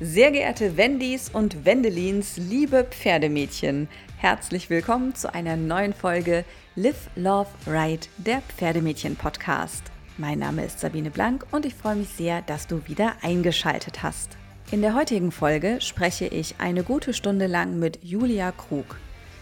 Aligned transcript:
Sehr 0.00 0.30
geehrte 0.30 0.76
Wendys 0.76 1.30
und 1.30 1.64
Wendelins, 1.64 2.36
liebe 2.36 2.84
Pferdemädchen, 2.84 3.88
herzlich 4.18 4.68
willkommen 4.68 5.14
zu 5.14 5.32
einer 5.32 5.56
neuen 5.56 5.94
Folge 5.94 6.44
Live, 6.74 7.08
Love, 7.16 7.48
Ride, 7.66 8.06
der 8.18 8.42
Pferdemädchen-Podcast. 8.42 9.84
Mein 10.18 10.40
Name 10.40 10.66
ist 10.66 10.80
Sabine 10.80 11.10
Blank 11.10 11.46
und 11.50 11.64
ich 11.64 11.74
freue 11.74 11.96
mich 11.96 12.10
sehr, 12.10 12.42
dass 12.42 12.66
du 12.66 12.86
wieder 12.86 13.14
eingeschaltet 13.22 14.02
hast. 14.02 14.36
In 14.70 14.82
der 14.82 14.94
heutigen 14.94 15.32
Folge 15.32 15.78
spreche 15.80 16.26
ich 16.26 16.56
eine 16.58 16.82
gute 16.82 17.14
Stunde 17.14 17.46
lang 17.46 17.78
mit 17.78 17.98
Julia 18.02 18.52
Krug. 18.52 18.98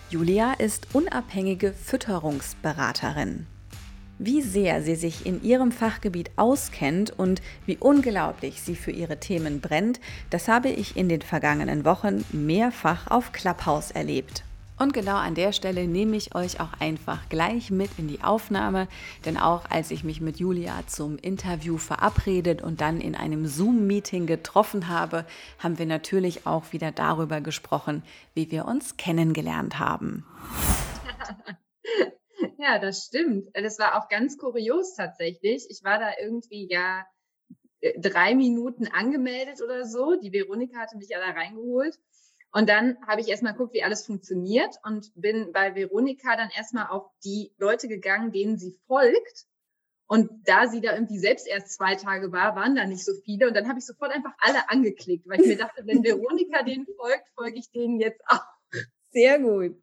Julia 0.09 0.53
ist 0.53 0.87
unabhängige 0.95 1.73
Fütterungsberaterin. 1.73 3.49
Wie 4.19 4.43
sehr 4.43 4.81
sie 4.83 4.95
sich 4.95 5.27
in 5.27 5.43
ihrem 5.43 5.73
Fachgebiet 5.73 6.31
auskennt 6.37 7.11
und 7.19 7.43
wie 7.67 7.77
unglaublich 7.79 8.63
sie 8.63 8.77
für 8.77 8.93
ihre 8.93 9.19
Themen 9.19 9.61
brennt, 9.61 10.01
das 10.31 10.47
habe 10.47 10.69
ich 10.69 10.97
in 10.97 11.09
den 11.09 11.23
vergangenen 11.23 11.85
Wochen 11.85 12.25
mehrfach 12.33 13.09
auf 13.09 13.33
Clubhouse 13.33 13.91
erlebt. 13.91 14.45
Und 14.79 14.93
genau 14.93 15.17
an 15.17 15.35
der 15.35 15.53
Stelle 15.53 15.87
nehme 15.87 16.17
ich 16.17 16.35
euch 16.35 16.61
auch 16.61 16.73
einfach 16.81 17.29
gleich 17.29 17.71
mit 17.71 17.91
in 17.97 18.09
die 18.09 18.23
Aufnahme, 18.23 18.89
denn 19.25 19.37
auch 19.37 19.71
als 19.71 19.91
ich 19.91 20.05
mich 20.05 20.21
mit 20.21 20.39
Julia 20.39 20.75
zum 20.87 21.17
Interview 21.19 21.79
verabredet 21.79 22.63
und 22.63 22.81
dann 22.81 23.01
in 23.01 23.15
einem 23.15 23.47
Zoom-Meeting 23.47 24.27
getroffen 24.27 24.89
habe, 24.89 25.27
haben 25.59 25.79
wir 25.79 25.87
natürlich 25.87 26.47
auch 26.47 26.73
wieder 26.73 26.93
darüber 26.93 27.41
gesprochen, 27.41 28.03
wie 28.35 28.51
wir 28.51 28.65
uns 28.67 28.97
kennengelernt 28.97 29.79
haben. 29.79 30.25
Ja, 32.59 32.79
das 32.79 33.05
stimmt. 33.07 33.49
Das 33.55 33.79
war 33.79 33.97
auch 33.97 34.09
ganz 34.09 34.39
kurios 34.39 34.95
tatsächlich. 34.95 35.67
Ich 35.69 35.83
war 35.85 35.99
da 35.99 36.13
irgendwie 36.21 36.69
ja 36.71 37.07
äh, 37.81 37.99
drei 38.01 38.35
Minuten 38.35 38.87
angemeldet 38.89 39.61
oder 39.63 39.85
so. 39.85 40.17
Die 40.17 40.33
Veronika 40.33 40.79
hatte 40.79 40.97
mich 40.97 41.09
ja 41.09 41.19
da 41.19 41.33
reingeholt. 41.33 41.99
Und 42.53 42.69
dann 42.69 42.97
habe 43.07 43.21
ich 43.21 43.29
erstmal 43.29 43.53
geguckt, 43.53 43.75
wie 43.75 43.83
alles 43.83 44.07
funktioniert 44.07 44.77
und 44.85 45.11
bin 45.17 45.53
bei 45.53 45.75
Veronika 45.75 46.37
dann 46.37 46.51
erstmal 46.57 46.87
auf 46.87 47.11
die 47.25 47.53
Leute 47.59 47.89
gegangen, 47.89 48.31
denen 48.31 48.59
sie 48.59 48.79
folgt. 48.87 49.47
Und 50.07 50.31
da 50.45 50.69
sie 50.69 50.81
da 50.81 50.95
irgendwie 50.95 51.19
selbst 51.19 51.49
erst 51.49 51.73
zwei 51.73 51.97
Tage 51.97 52.31
war, 52.31 52.55
waren 52.55 52.77
da 52.77 52.87
nicht 52.87 53.05
so 53.05 53.13
viele. 53.25 53.49
Und 53.49 53.55
dann 53.55 53.69
habe 53.69 53.81
ich 53.81 53.87
sofort 53.87 54.13
einfach 54.13 54.35
alle 54.39 54.71
angeklickt, 54.71 55.27
weil 55.29 55.41
ich 55.41 55.49
mir 55.49 55.57
dachte, 55.57 55.85
wenn 55.87 56.05
Veronika 56.05 56.63
denen 56.63 56.87
folgt, 56.97 57.29
folge 57.35 57.59
ich 57.59 57.71
denen 57.73 57.99
jetzt 57.99 58.23
auch. 58.29 58.45
Sehr 59.11 59.41
gut. 59.41 59.77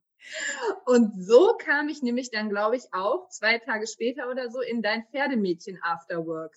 Und 0.86 1.14
so 1.24 1.56
kam 1.58 1.90
ich 1.90 2.02
nämlich 2.02 2.32
dann, 2.32 2.50
glaube 2.50 2.76
ich, 2.76 2.84
auch 2.92 3.30
zwei 3.30 3.58
Tage 3.58 3.88
später 3.88 4.30
oder 4.30 4.50
so 4.50 4.62
in 4.62 4.82
dein 4.82 5.06
Pferdemädchen 5.12 5.80
Afterwork. 5.82 6.56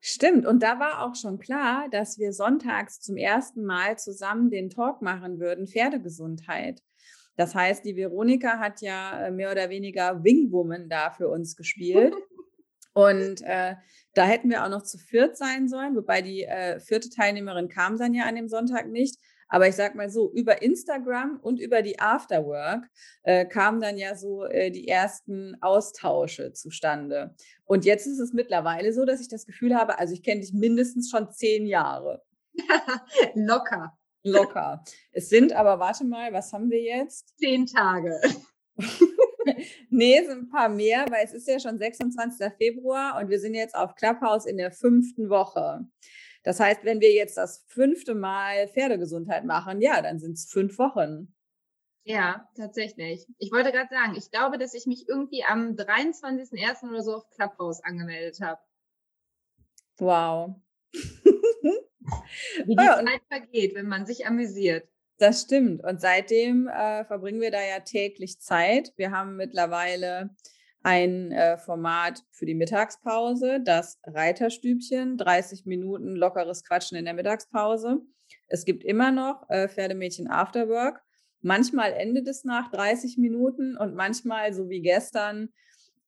Stimmt, 0.00 0.46
und 0.46 0.62
da 0.62 0.78
war 0.80 1.04
auch 1.04 1.14
schon 1.14 1.38
klar, 1.38 1.88
dass 1.90 2.18
wir 2.18 2.32
sonntags 2.32 3.00
zum 3.00 3.16
ersten 3.16 3.64
Mal 3.64 3.98
zusammen 3.98 4.50
den 4.50 4.70
Talk 4.70 5.02
machen 5.02 5.38
würden, 5.40 5.66
Pferdegesundheit. 5.66 6.82
Das 7.36 7.54
heißt, 7.54 7.84
die 7.84 7.96
Veronika 7.96 8.58
hat 8.58 8.80
ja 8.80 9.26
äh, 9.26 9.30
mehr 9.30 9.50
oder 9.50 9.68
weniger 9.68 10.24
Wingwoman 10.24 10.88
da 10.88 11.10
für 11.10 11.28
uns 11.28 11.56
gespielt. 11.56 12.14
Und 12.92 13.42
äh, 13.42 13.76
da 14.14 14.24
hätten 14.24 14.50
wir 14.50 14.64
auch 14.64 14.68
noch 14.68 14.82
zu 14.82 14.98
viert 14.98 15.36
sein 15.36 15.68
sollen, 15.68 15.94
wobei 15.94 16.22
die 16.22 16.44
äh, 16.44 16.80
vierte 16.80 17.08
Teilnehmerin 17.08 17.68
kam 17.68 17.96
dann 17.98 18.14
ja 18.14 18.24
an 18.24 18.34
dem 18.34 18.48
Sonntag 18.48 18.88
nicht. 18.88 19.16
Aber 19.50 19.68
ich 19.68 19.74
sag 19.74 19.96
mal 19.96 20.08
so, 20.08 20.32
über 20.32 20.62
Instagram 20.62 21.40
und 21.42 21.60
über 21.60 21.82
die 21.82 21.98
Afterwork 21.98 22.88
äh, 23.24 23.44
kamen 23.44 23.80
dann 23.80 23.98
ja 23.98 24.14
so 24.14 24.44
äh, 24.44 24.70
die 24.70 24.88
ersten 24.88 25.56
Austausche 25.60 26.52
zustande. 26.52 27.34
Und 27.64 27.84
jetzt 27.84 28.06
ist 28.06 28.20
es 28.20 28.32
mittlerweile 28.32 28.92
so, 28.92 29.04
dass 29.04 29.20
ich 29.20 29.28
das 29.28 29.46
Gefühl 29.46 29.74
habe, 29.74 29.98
also 29.98 30.14
ich 30.14 30.22
kenne 30.22 30.40
dich 30.40 30.52
mindestens 30.52 31.10
schon 31.10 31.30
zehn 31.32 31.66
Jahre. 31.66 32.22
Locker. 33.34 33.92
Locker. 34.22 34.84
Es 35.12 35.28
sind 35.28 35.52
aber, 35.52 35.80
warte 35.80 36.04
mal, 36.04 36.32
was 36.32 36.52
haben 36.52 36.70
wir 36.70 36.80
jetzt? 36.80 37.34
Zehn 37.38 37.66
Tage. 37.66 38.20
nee, 39.90 40.18
es 40.18 40.26
sind 40.26 40.42
ein 40.42 40.48
paar 40.48 40.68
mehr, 40.68 41.06
weil 41.10 41.24
es 41.24 41.32
ist 41.32 41.48
ja 41.48 41.58
schon 41.58 41.78
26. 41.78 42.52
Februar 42.56 43.18
und 43.20 43.30
wir 43.30 43.40
sind 43.40 43.54
jetzt 43.54 43.74
auf 43.74 43.94
Clubhouse 43.94 44.46
in 44.46 44.58
der 44.58 44.70
fünften 44.70 45.28
Woche. 45.28 45.86
Das 46.42 46.58
heißt, 46.60 46.84
wenn 46.84 47.00
wir 47.00 47.12
jetzt 47.12 47.36
das 47.36 47.64
fünfte 47.66 48.14
Mal 48.14 48.68
Pferdegesundheit 48.68 49.44
machen, 49.44 49.80
ja, 49.80 50.00
dann 50.00 50.18
sind 50.18 50.32
es 50.32 50.46
fünf 50.46 50.78
Wochen. 50.78 51.34
Ja, 52.04 52.48
tatsächlich. 52.56 53.26
Ich 53.38 53.52
wollte 53.52 53.72
gerade 53.72 53.90
sagen, 53.90 54.14
ich 54.16 54.30
glaube, 54.30 54.58
dass 54.58 54.74
ich 54.74 54.86
mich 54.86 55.08
irgendwie 55.08 55.44
am 55.44 55.74
23.01. 55.76 56.88
oder 56.88 57.02
so 57.02 57.16
auf 57.16 57.30
Clubhouse 57.30 57.84
angemeldet 57.84 58.40
habe. 58.40 58.60
Wow. 59.98 60.56
Wie 60.92 62.74
die 62.74 62.76
Zeit 62.76 63.20
vergeht, 63.28 63.74
wenn 63.74 63.86
man 63.86 64.06
sich 64.06 64.26
amüsiert. 64.26 64.88
Das 65.18 65.42
stimmt. 65.42 65.84
Und 65.84 66.00
seitdem 66.00 66.66
äh, 66.68 67.04
verbringen 67.04 67.42
wir 67.42 67.50
da 67.50 67.62
ja 67.62 67.80
täglich 67.80 68.40
Zeit. 68.40 68.94
Wir 68.96 69.10
haben 69.10 69.36
mittlerweile 69.36 70.30
ein 70.82 71.32
äh, 71.32 71.58
Format 71.58 72.24
für 72.30 72.46
die 72.46 72.54
Mittagspause, 72.54 73.60
das 73.62 73.98
Reiterstübchen, 74.04 75.18
30 75.18 75.66
Minuten 75.66 76.16
lockeres 76.16 76.64
Quatschen 76.64 76.96
in 76.96 77.04
der 77.04 77.14
Mittagspause. 77.14 78.00
Es 78.48 78.64
gibt 78.64 78.84
immer 78.84 79.10
noch 79.10 79.48
äh, 79.50 79.68
Pferdemädchen 79.68 80.28
Afterwork. 80.28 81.02
Manchmal 81.42 81.92
endet 81.92 82.28
es 82.28 82.44
nach 82.44 82.70
30 82.70 83.18
Minuten 83.18 83.76
und 83.76 83.94
manchmal, 83.94 84.52
so 84.52 84.68
wie 84.68 84.80
gestern, 84.80 85.50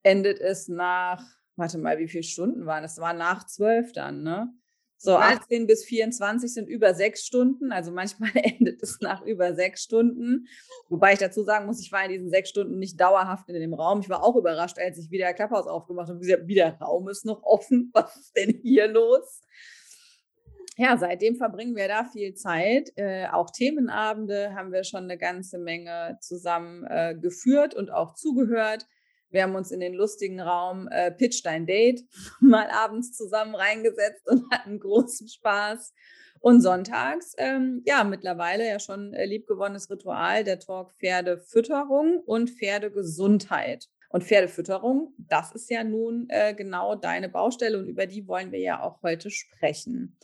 endet 0.03 0.41
es 0.41 0.69
nach, 0.69 1.22
warte 1.56 1.78
mal, 1.78 1.99
wie 1.99 2.09
viele 2.09 2.22
Stunden 2.22 2.66
waren 2.66 2.84
es? 2.84 2.93
Es 2.93 2.99
war 2.99 3.15
nach 3.15 3.47
zwölf 3.47 3.93
dann, 3.93 4.22
ne? 4.22 4.53
So 5.05 5.17
18 5.17 5.67
bis 5.67 5.85
24 5.85 6.55
sind 6.55 6.69
über 6.69 6.95
sechs 6.95 7.27
Stunden. 7.27 7.73
Also 7.73 7.91
manchmal 7.91 8.31
endet 8.35 8.81
es 8.85 9.01
nach 9.01 9.23
über 9.23 9.53
sechs 9.53 9.83
Stunden. 9.83 10.47
Wobei 10.89 11.15
ich 11.15 11.19
dazu 11.19 11.43
sagen 11.43 11.67
muss, 11.67 11.81
ich 11.81 11.91
war 11.91 12.05
in 12.05 12.13
diesen 12.13 12.31
sechs 12.31 12.51
Stunden 12.51 12.79
nicht 12.79 13.01
dauerhaft 13.01 13.49
in 13.49 13.57
dem 13.57 13.75
Raum. 13.75 13.99
Ich 13.99 14.09
war 14.09 14.23
auch 14.23 14.37
überrascht, 14.37 14.79
als 14.79 14.99
ich 14.99 15.11
wieder 15.11 15.35
Klapphaus 15.35 15.67
aufgemacht 15.67 16.09
habe. 16.09 16.21
Wie 16.21 16.55
der 16.55 16.79
Raum 16.79 17.09
ist 17.09 17.25
noch 17.25 17.43
offen. 17.43 17.91
Was 17.95 18.15
ist 18.15 18.37
denn 18.37 18.61
hier 18.63 18.87
los? 18.87 19.41
Ja, 20.77 20.97
seitdem 20.97 21.34
verbringen 21.34 21.75
wir 21.75 21.89
da 21.89 22.05
viel 22.05 22.34
Zeit. 22.34 22.93
Äh, 22.95 23.27
auch 23.27 23.51
Themenabende 23.51 24.55
haben 24.55 24.71
wir 24.71 24.84
schon 24.84 25.03
eine 25.03 25.19
ganze 25.19 25.59
Menge 25.59 26.17
zusammen 26.21 26.84
äh, 26.84 27.17
geführt 27.21 27.75
und 27.75 27.91
auch 27.91 28.15
zugehört. 28.15 28.87
Wir 29.32 29.43
haben 29.43 29.56
uns 29.56 29.70
in 29.70 29.81
den 29.81 29.94
lustigen 29.94 30.41
Raum 30.41 30.88
äh, 30.88 31.10
Pitch 31.10 31.44
Dein 31.44 31.66
Date 31.66 32.04
mal 32.41 32.69
abends 32.70 33.16
zusammen 33.16 33.54
reingesetzt 33.54 34.28
und 34.28 34.44
hatten 34.53 34.78
großen 34.78 35.28
Spaß. 35.28 35.93
Und 36.41 36.60
sonntags, 36.60 37.34
ähm, 37.38 37.82
ja, 37.87 38.03
mittlerweile 38.03 38.66
ja 38.66 38.81
schon 38.81 39.15
äh, 39.15 39.26
liebgewonnenes 39.26 39.88
Ritual, 39.88 40.42
der 40.42 40.59
Talk 40.59 40.92
Pferdefütterung 40.98 42.19
und 42.26 42.50
Pferdegesundheit. 42.50 43.87
Und 44.09 44.25
Pferdefütterung, 44.25 45.15
das 45.19 45.53
ist 45.53 45.71
ja 45.71 45.84
nun 45.84 46.26
äh, 46.31 46.53
genau 46.53 46.97
deine 46.97 47.28
Baustelle 47.28 47.78
und 47.78 47.87
über 47.87 48.06
die 48.06 48.26
wollen 48.26 48.50
wir 48.50 48.59
ja 48.59 48.82
auch 48.82 49.03
heute 49.03 49.31
sprechen. 49.31 50.19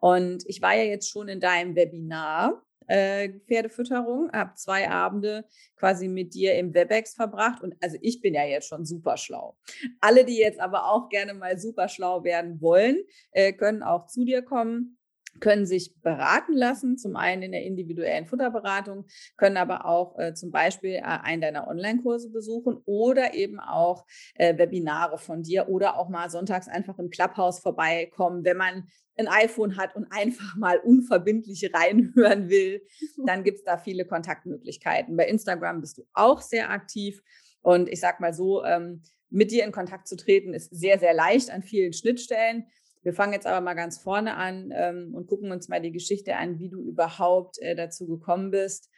Und 0.00 0.44
ich 0.46 0.62
war 0.62 0.74
ja 0.74 0.84
jetzt 0.84 1.10
schon 1.10 1.28
in 1.28 1.38
deinem 1.38 1.76
Webinar 1.76 2.64
äh, 2.88 3.30
Pferdefütterung, 3.46 4.30
habe 4.32 4.54
zwei 4.56 4.90
Abende 4.90 5.46
quasi 5.76 6.08
mit 6.08 6.34
dir 6.34 6.56
im 6.56 6.74
Webex 6.74 7.14
verbracht 7.14 7.62
und 7.62 7.76
also 7.80 7.96
ich 8.00 8.20
bin 8.20 8.34
ja 8.34 8.44
jetzt 8.44 8.68
schon 8.68 8.84
super 8.84 9.16
schlau. 9.16 9.56
Alle, 10.00 10.24
die 10.24 10.38
jetzt 10.38 10.60
aber 10.60 10.90
auch 10.90 11.08
gerne 11.08 11.34
mal 11.34 11.58
super 11.58 11.88
schlau 11.88 12.24
werden 12.24 12.60
wollen, 12.60 12.98
äh, 13.30 13.52
können 13.52 13.82
auch 13.82 14.06
zu 14.06 14.24
dir 14.24 14.42
kommen 14.42 14.97
können 15.40 15.66
sich 15.66 15.94
beraten 16.00 16.54
lassen, 16.54 16.96
zum 16.96 17.16
einen 17.16 17.42
in 17.42 17.52
der 17.52 17.62
individuellen 17.62 18.26
Futterberatung, 18.26 19.06
können 19.36 19.56
aber 19.56 19.86
auch 19.86 20.18
äh, 20.18 20.34
zum 20.34 20.50
Beispiel 20.50 20.94
äh, 20.94 21.02
einen 21.02 21.42
deiner 21.42 21.68
Online-Kurse 21.68 22.30
besuchen 22.30 22.80
oder 22.84 23.34
eben 23.34 23.60
auch 23.60 24.06
äh, 24.34 24.56
Webinare 24.58 25.18
von 25.18 25.42
dir 25.42 25.68
oder 25.68 25.98
auch 25.98 26.08
mal 26.08 26.30
sonntags 26.30 26.68
einfach 26.68 26.98
im 26.98 27.10
Clubhouse 27.10 27.60
vorbeikommen, 27.60 28.44
wenn 28.44 28.56
man 28.56 28.88
ein 29.16 29.28
iPhone 29.28 29.76
hat 29.76 29.96
und 29.96 30.06
einfach 30.10 30.56
mal 30.56 30.78
unverbindlich 30.78 31.70
reinhören 31.74 32.48
will, 32.48 32.82
dann 33.26 33.44
gibt 33.44 33.58
es 33.58 33.64
da 33.64 33.76
viele 33.76 34.04
Kontaktmöglichkeiten. 34.04 35.16
Bei 35.16 35.26
Instagram 35.26 35.80
bist 35.80 35.98
du 35.98 36.06
auch 36.14 36.40
sehr 36.40 36.70
aktiv 36.70 37.22
und 37.60 37.88
ich 37.88 38.00
sag 38.00 38.20
mal 38.20 38.32
so, 38.32 38.64
ähm, 38.64 39.02
mit 39.30 39.50
dir 39.50 39.64
in 39.64 39.72
Kontakt 39.72 40.08
zu 40.08 40.16
treten 40.16 40.54
ist 40.54 40.70
sehr, 40.70 40.98
sehr 40.98 41.12
leicht 41.12 41.50
an 41.50 41.62
vielen 41.62 41.92
Schnittstellen. 41.92 42.66
Wir 43.02 43.12
fangen 43.12 43.32
jetzt 43.32 43.46
aber 43.46 43.60
mal 43.60 43.74
ganz 43.74 43.98
vorne 43.98 44.36
an 44.36 44.72
ähm, 44.74 45.14
und 45.14 45.26
gucken 45.26 45.52
uns 45.52 45.68
mal 45.68 45.80
die 45.80 45.92
Geschichte 45.92 46.36
an, 46.36 46.58
wie 46.58 46.68
du 46.68 46.82
überhaupt 46.82 47.58
äh, 47.60 47.74
dazu 47.74 48.06
gekommen 48.06 48.50
bist, 48.50 48.90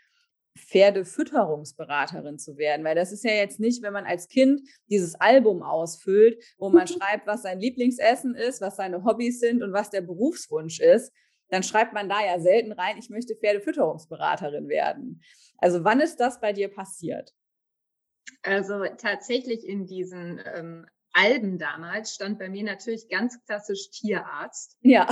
Pferdefütterungsberaterin 0.58 2.38
zu 2.38 2.56
werden. 2.56 2.84
Weil 2.84 2.94
das 2.94 3.12
ist 3.12 3.24
ja 3.24 3.32
jetzt 3.32 3.60
nicht, 3.60 3.82
wenn 3.82 3.92
man 3.92 4.04
als 4.04 4.28
Kind 4.28 4.60
dieses 4.88 5.14
Album 5.14 5.62
ausfüllt, 5.62 6.42
wo 6.58 6.70
man 6.70 6.86
schreibt, 6.88 7.26
was 7.26 7.42
sein 7.42 7.60
Lieblingsessen 7.60 8.34
ist, 8.34 8.60
was 8.60 8.76
seine 8.76 9.04
Hobbys 9.04 9.40
sind 9.40 9.62
und 9.62 9.72
was 9.72 9.90
der 9.90 10.02
Berufswunsch 10.02 10.80
ist. 10.80 11.12
Dann 11.48 11.62
schreibt 11.62 11.92
man 11.92 12.08
da 12.08 12.24
ja 12.24 12.38
selten 12.40 12.72
rein, 12.72 12.96
ich 12.98 13.10
möchte 13.10 13.34
Pferdefütterungsberaterin 13.34 14.68
werden. 14.68 15.22
Also 15.58 15.84
wann 15.84 16.00
ist 16.00 16.20
das 16.20 16.40
bei 16.40 16.52
dir 16.52 16.68
passiert? 16.68 17.32
Also 18.42 18.84
tatsächlich 18.96 19.66
in 19.66 19.86
diesen 19.86 20.40
ähm, 20.54 20.86
Alben 21.12 21.58
damals 21.58 22.14
stand 22.14 22.38
bei 22.38 22.48
mir 22.48 22.64
natürlich 22.64 23.08
ganz 23.08 23.42
klassisch 23.44 23.90
Tierarzt. 23.90 24.76
Ja. 24.82 25.08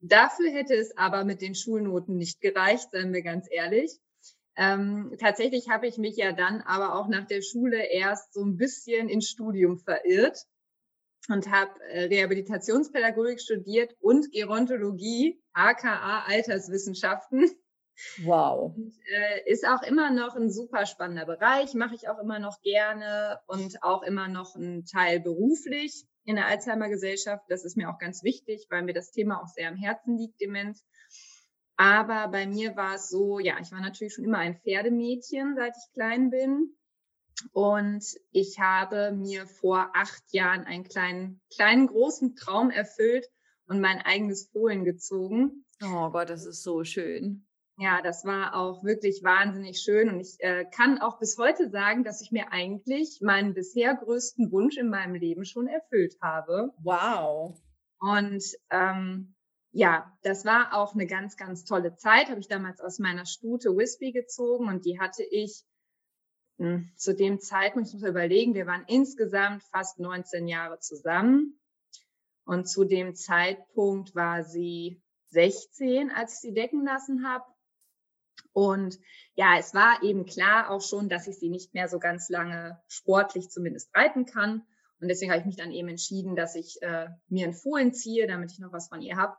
Dafür 0.00 0.50
hätte 0.50 0.74
es 0.74 0.96
aber 0.96 1.24
mit 1.24 1.42
den 1.42 1.54
Schulnoten 1.54 2.16
nicht 2.16 2.40
gereicht, 2.40 2.90
seien 2.92 3.12
wir 3.12 3.22
ganz 3.22 3.46
ehrlich. 3.50 3.98
Ähm, 4.56 5.14
tatsächlich 5.20 5.68
habe 5.68 5.86
ich 5.86 5.98
mich 5.98 6.16
ja 6.16 6.32
dann 6.32 6.60
aber 6.62 6.94
auch 6.94 7.08
nach 7.08 7.26
der 7.26 7.42
Schule 7.42 7.84
erst 7.90 8.34
so 8.34 8.42
ein 8.42 8.56
bisschen 8.56 9.08
ins 9.08 9.28
Studium 9.28 9.78
verirrt 9.78 10.46
und 11.28 11.50
habe 11.50 11.70
äh, 11.90 12.04
Rehabilitationspädagogik 12.04 13.40
studiert 13.40 13.94
und 14.00 14.32
Gerontologie, 14.32 15.40
aka 15.52 16.24
Alterswissenschaften. 16.26 17.50
Wow. 18.22 18.74
Und, 18.76 18.92
äh, 19.06 19.50
ist 19.50 19.66
auch 19.66 19.82
immer 19.82 20.10
noch 20.10 20.36
ein 20.36 20.50
super 20.50 20.86
spannender 20.86 21.26
Bereich, 21.26 21.74
mache 21.74 21.94
ich 21.94 22.08
auch 22.08 22.18
immer 22.18 22.38
noch 22.38 22.60
gerne 22.62 23.40
und 23.46 23.82
auch 23.82 24.02
immer 24.02 24.28
noch 24.28 24.54
ein 24.56 24.84
Teil 24.84 25.20
beruflich 25.20 26.06
in 26.24 26.36
der 26.36 26.46
Alzheimer 26.46 26.88
Gesellschaft. 26.88 27.44
Das 27.48 27.64
ist 27.64 27.76
mir 27.76 27.90
auch 27.90 27.98
ganz 27.98 28.22
wichtig, 28.22 28.66
weil 28.70 28.82
mir 28.82 28.94
das 28.94 29.10
Thema 29.10 29.42
auch 29.42 29.48
sehr 29.48 29.68
am 29.68 29.76
Herzen 29.76 30.16
liegt, 30.16 30.40
Demenz. 30.40 30.84
Aber 31.76 32.28
bei 32.28 32.46
mir 32.46 32.76
war 32.76 32.96
es 32.96 33.08
so, 33.08 33.38
ja, 33.38 33.54
ich 33.60 33.72
war 33.72 33.80
natürlich 33.80 34.12
schon 34.14 34.24
immer 34.24 34.38
ein 34.38 34.60
Pferdemädchen, 34.60 35.54
seit 35.56 35.74
ich 35.76 35.92
klein 35.94 36.30
bin. 36.30 36.76
Und 37.52 38.04
ich 38.32 38.58
habe 38.58 39.12
mir 39.12 39.46
vor 39.46 39.90
acht 39.94 40.22
Jahren 40.30 40.64
einen 40.64 40.84
kleinen, 40.84 41.40
kleinen, 41.54 41.86
großen 41.86 42.36
Traum 42.36 42.70
erfüllt 42.70 43.26
und 43.66 43.80
mein 43.80 43.98
eigenes 43.98 44.50
Fohlen 44.50 44.84
gezogen. 44.84 45.64
Oh 45.82 46.10
Gott, 46.10 46.28
das 46.28 46.44
ist 46.44 46.62
so 46.62 46.84
schön. 46.84 47.46
Ja, 47.80 48.02
das 48.02 48.26
war 48.26 48.54
auch 48.54 48.84
wirklich 48.84 49.22
wahnsinnig 49.24 49.80
schön. 49.80 50.10
Und 50.10 50.20
ich 50.20 50.36
äh, 50.40 50.66
kann 50.70 50.98
auch 50.98 51.18
bis 51.18 51.38
heute 51.38 51.70
sagen, 51.70 52.04
dass 52.04 52.20
ich 52.20 52.30
mir 52.30 52.52
eigentlich 52.52 53.22
meinen 53.22 53.54
bisher 53.54 53.94
größten 53.94 54.52
Wunsch 54.52 54.76
in 54.76 54.90
meinem 54.90 55.14
Leben 55.14 55.46
schon 55.46 55.66
erfüllt 55.66 56.14
habe. 56.20 56.74
Wow. 56.82 57.58
Und 57.98 58.44
ähm, 58.68 59.34
ja, 59.72 60.12
das 60.20 60.44
war 60.44 60.74
auch 60.74 60.92
eine 60.92 61.06
ganz, 61.06 61.38
ganz 61.38 61.64
tolle 61.64 61.96
Zeit. 61.96 62.28
Habe 62.28 62.40
ich 62.40 62.48
damals 62.48 62.82
aus 62.82 62.98
meiner 62.98 63.24
Stute 63.24 63.70
Wispy 63.74 64.12
gezogen 64.12 64.68
und 64.68 64.84
die 64.84 65.00
hatte 65.00 65.22
ich 65.22 65.64
mh, 66.58 66.68
hm, 66.68 66.92
zu 66.96 67.14
dem 67.14 67.40
Zeitpunkt, 67.40 67.88
ich 67.88 67.94
muss 67.94 68.02
überlegen, 68.02 68.52
wir 68.52 68.66
waren 68.66 68.84
insgesamt 68.88 69.62
fast 69.62 69.98
19 69.98 70.48
Jahre 70.48 70.80
zusammen. 70.80 71.58
Und 72.44 72.68
zu 72.68 72.84
dem 72.84 73.14
Zeitpunkt 73.14 74.14
war 74.14 74.44
sie 74.44 75.02
16, 75.30 76.10
als 76.10 76.34
ich 76.34 76.40
sie 76.40 76.52
decken 76.52 76.84
lassen 76.84 77.26
habe. 77.26 77.46
Und 78.52 78.98
ja, 79.34 79.56
es 79.58 79.74
war 79.74 80.02
eben 80.02 80.26
klar 80.26 80.70
auch 80.70 80.82
schon, 80.82 81.08
dass 81.08 81.26
ich 81.26 81.38
sie 81.38 81.50
nicht 81.50 81.74
mehr 81.74 81.88
so 81.88 81.98
ganz 81.98 82.28
lange 82.28 82.80
sportlich 82.88 83.48
zumindest 83.50 83.94
reiten 83.94 84.26
kann. 84.26 84.62
Und 85.00 85.08
deswegen 85.08 85.30
habe 85.30 85.40
ich 85.40 85.46
mich 85.46 85.56
dann 85.56 85.70
eben 85.70 85.88
entschieden, 85.88 86.36
dass 86.36 86.54
ich 86.54 86.82
äh, 86.82 87.08
mir 87.28 87.46
ein 87.46 87.54
Fohlen 87.54 87.92
ziehe, 87.92 88.26
damit 88.26 88.52
ich 88.52 88.58
noch 88.58 88.72
was 88.72 88.88
von 88.88 89.00
ihr 89.00 89.16
habe. 89.16 89.36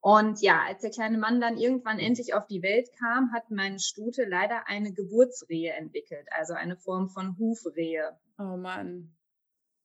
Und 0.00 0.40
ja, 0.40 0.62
als 0.66 0.80
der 0.80 0.90
kleine 0.90 1.18
Mann 1.18 1.40
dann 1.40 1.58
irgendwann 1.58 1.98
endlich 1.98 2.32
auf 2.32 2.46
die 2.46 2.62
Welt 2.62 2.88
kam, 2.98 3.32
hat 3.32 3.50
meine 3.50 3.80
Stute 3.80 4.24
leider 4.24 4.68
eine 4.68 4.92
Geburtsrehe 4.92 5.72
entwickelt, 5.72 6.28
also 6.30 6.54
eine 6.54 6.76
Form 6.76 7.10
von 7.10 7.36
Hufrehe. 7.36 8.16
Oh 8.38 8.56
Mann. 8.56 9.14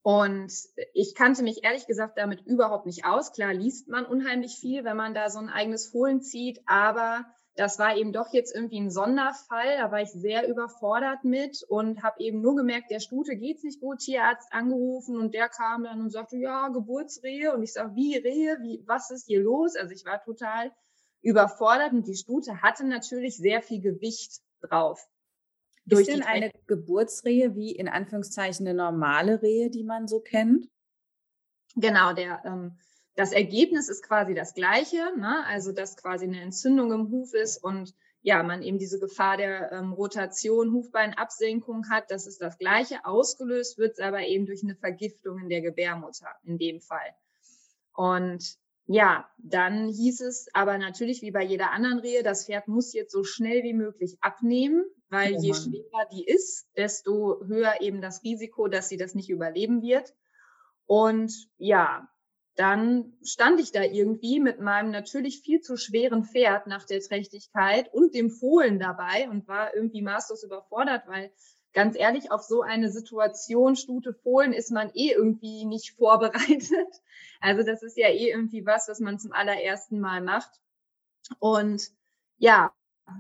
Und 0.04 0.54
ich 0.94 1.16
kannte 1.16 1.44
mich 1.44 1.64
ehrlich 1.64 1.88
gesagt 1.88 2.18
damit 2.18 2.42
überhaupt 2.46 2.86
nicht 2.86 3.06
aus. 3.06 3.32
Klar 3.32 3.54
liest 3.54 3.88
man 3.88 4.06
unheimlich 4.06 4.58
viel, 4.58 4.84
wenn 4.84 4.98
man 4.98 5.14
da 5.14 5.30
so 5.30 5.40
ein 5.40 5.50
eigenes 5.50 5.88
Fohlen 5.88 6.22
zieht, 6.22 6.62
aber 6.66 7.26
das 7.56 7.78
war 7.78 7.96
eben 7.96 8.14
doch 8.14 8.34
jetzt 8.34 8.54
irgendwie 8.54 8.80
ein 8.80 8.90
Sonderfall. 8.90 9.78
Da 9.78 9.92
war 9.92 10.02
ich 10.02 10.10
sehr 10.10 10.48
überfordert 10.48 11.24
mit 11.24 11.64
und 11.68 12.02
habe 12.02 12.20
eben 12.20 12.42
nur 12.42 12.56
gemerkt, 12.56 12.90
der 12.90 13.00
Stute 13.00 13.36
geht's 13.36 13.64
nicht 13.64 13.80
gut, 13.80 14.00
Tierarzt 14.00 14.52
angerufen 14.52 15.18
und 15.18 15.34
der 15.34 15.50
kam 15.50 15.84
dann 15.84 16.02
und 16.02 16.10
sagte, 16.10 16.38
ja, 16.38 16.70
Geburtsrehe. 16.70 17.54
Und 17.54 17.62
ich 17.62 17.74
sage, 17.74 17.96
wie 17.96 18.18
Rehe? 18.18 18.58
Wie, 18.62 18.84
was 18.88 19.12
ist 19.12 19.28
hier 19.28 19.42
los? 19.42 19.76
Also 19.76 19.94
ich 19.94 20.04
war 20.06 20.24
total 20.24 20.72
überfordert 21.22 21.94
und 21.94 22.08
die 22.08 22.16
Stute 22.16 22.62
hatte 22.62 22.86
natürlich 22.86 23.38
sehr 23.38 23.62
viel 23.62 23.82
Gewicht 23.82 24.42
drauf. 24.62 25.08
Ist 25.86 26.08
denn 26.08 26.24
eine 26.24 26.50
Geburtsrehe 26.66 27.56
wie 27.56 27.72
in 27.72 27.88
Anführungszeichen 27.88 28.68
eine 28.68 28.76
normale 28.76 29.42
Rehe, 29.42 29.70
die 29.70 29.84
man 29.84 30.08
so 30.08 30.22
kennt? 30.22 30.70
Genau, 31.76 32.14
der 32.14 32.42
ähm, 32.46 32.78
das 33.15 33.31
Ergebnis 33.31 33.89
ist 33.89 34.04
quasi 34.04 34.33
das 34.33 34.54
gleiche, 34.54 35.12
ne? 35.18 35.45
also 35.45 35.71
dass 35.71 35.98
quasi 35.98 36.25
eine 36.25 36.42
Entzündung 36.42 36.92
im 36.92 37.12
Huf 37.12 37.33
ist 37.33 37.63
und 37.63 37.94
ja, 38.24 38.42
man 38.42 38.63
eben 38.63 38.80
diese 38.80 39.00
Gefahr 39.00 39.36
der 39.36 39.71
ähm, 39.74 39.92
Rotation, 39.92 40.71
Hufbeinabsenkung 40.71 41.89
hat, 41.89 42.10
das 42.10 42.25
ist 42.25 42.42
das 42.42 42.57
gleiche. 42.57 43.04
Ausgelöst 43.04 43.77
wird 43.77 43.94
es 43.94 44.00
aber 44.00 44.21
eben 44.21 44.45
durch 44.45 44.63
eine 44.63 44.75
Vergiftung 44.75 45.39
in 45.39 45.50
der 45.50 45.62
Gebärmutter 45.62 46.30
in 46.44 46.57
dem 46.57 46.80
Fall. 46.80 47.13
Und 47.94 48.57
ja, 48.86 49.30
dann 49.38 49.89
hieß 49.89 50.21
es 50.21 50.48
aber 50.54 50.77
natürlich 50.77 51.21
wie 51.21 51.31
bei 51.31 51.44
jeder 51.44 51.71
anderen 51.71 52.00
Rehe, 52.00 52.24
das 52.24 52.45
Pferd 52.45 52.69
muss 52.69 52.94
jetzt 52.94 53.12
so 53.12 53.25
schnell 53.25 53.63
wie 53.63 53.74
möglich 53.74 54.18
abnehmen, 54.21 54.86
weil 55.10 55.36
oh 55.36 55.42
je 55.42 55.54
schwerer 55.54 56.07
die 56.12 56.24
ist, 56.25 56.68
desto 56.77 57.44
höher 57.45 57.81
eben 57.81 58.01
das 58.01 58.24
Risiko, 58.24 58.69
dass 58.69 58.88
sie 58.88 58.98
das 58.98 59.15
nicht 59.15 59.30
überleben 59.30 59.81
wird. 59.81 60.13
Und 60.86 61.33
ja, 61.57 62.10
dann 62.56 63.14
stand 63.24 63.60
ich 63.60 63.72
da 63.72 63.84
irgendwie 63.84 64.40
mit 64.40 64.60
meinem 64.60 64.92
natürlich 64.92 65.42
viel 65.42 65.62
zu 65.62 65.76
schweren 65.76 66.24
Pferd 66.24 66.68
nach 66.68 66.86
der 66.86 67.02
Trächtigkeit 67.02 67.92
und 67.94 68.14
dem 68.14 68.30
Fohlen 68.30 68.80
dabei 68.80 69.28
und 69.30 69.48
war 69.48 69.76
irgendwie 69.76 70.02
maßlos 70.02 70.44
überfordert, 70.44 71.08
weil 71.08 71.32
ganz 71.74 71.98
ehrlich, 71.98 72.32
auf 72.32 72.44
so 72.44 72.62
eine 72.62 72.92
Situation, 72.92 73.76
Stute 73.76 74.14
Fohlen, 74.14 74.54
ist 74.54 74.72
man 74.72 74.92
eh 74.94 75.12
irgendwie 75.12 75.66
nicht 75.66 75.92
vorbereitet. 75.98 77.02
Also 77.42 77.64
das 77.64 77.84
ist 77.84 77.98
ja 77.98 78.10
eh 78.10 78.30
irgendwie 78.30 78.66
was, 78.66 78.88
was 78.88 79.00
man 79.00 79.20
zum 79.20 79.34
allerersten 79.34 80.00
Mal 80.00 80.22
macht. 80.22 80.52
Und 81.40 81.90
ja, 82.38 82.72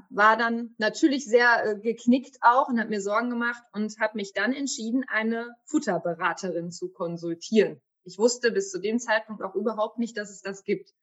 war 0.09 0.37
dann 0.37 0.75
natürlich 0.77 1.25
sehr 1.25 1.65
äh, 1.65 1.79
geknickt 1.79 2.37
auch 2.41 2.69
und 2.69 2.79
hat 2.79 2.89
mir 2.89 3.01
Sorgen 3.01 3.29
gemacht 3.29 3.63
und 3.73 3.99
habe 3.99 4.17
mich 4.17 4.33
dann 4.33 4.53
entschieden, 4.53 5.03
eine 5.07 5.55
Futterberaterin 5.65 6.71
zu 6.71 6.89
konsultieren. 6.89 7.81
Ich 8.03 8.17
wusste 8.17 8.51
bis 8.51 8.71
zu 8.71 8.79
dem 8.79 8.99
Zeitpunkt 8.99 9.41
auch 9.43 9.55
überhaupt 9.55 9.97
nicht, 9.99 10.17
dass 10.17 10.29
es 10.29 10.41
das 10.41 10.63
gibt. 10.63 10.93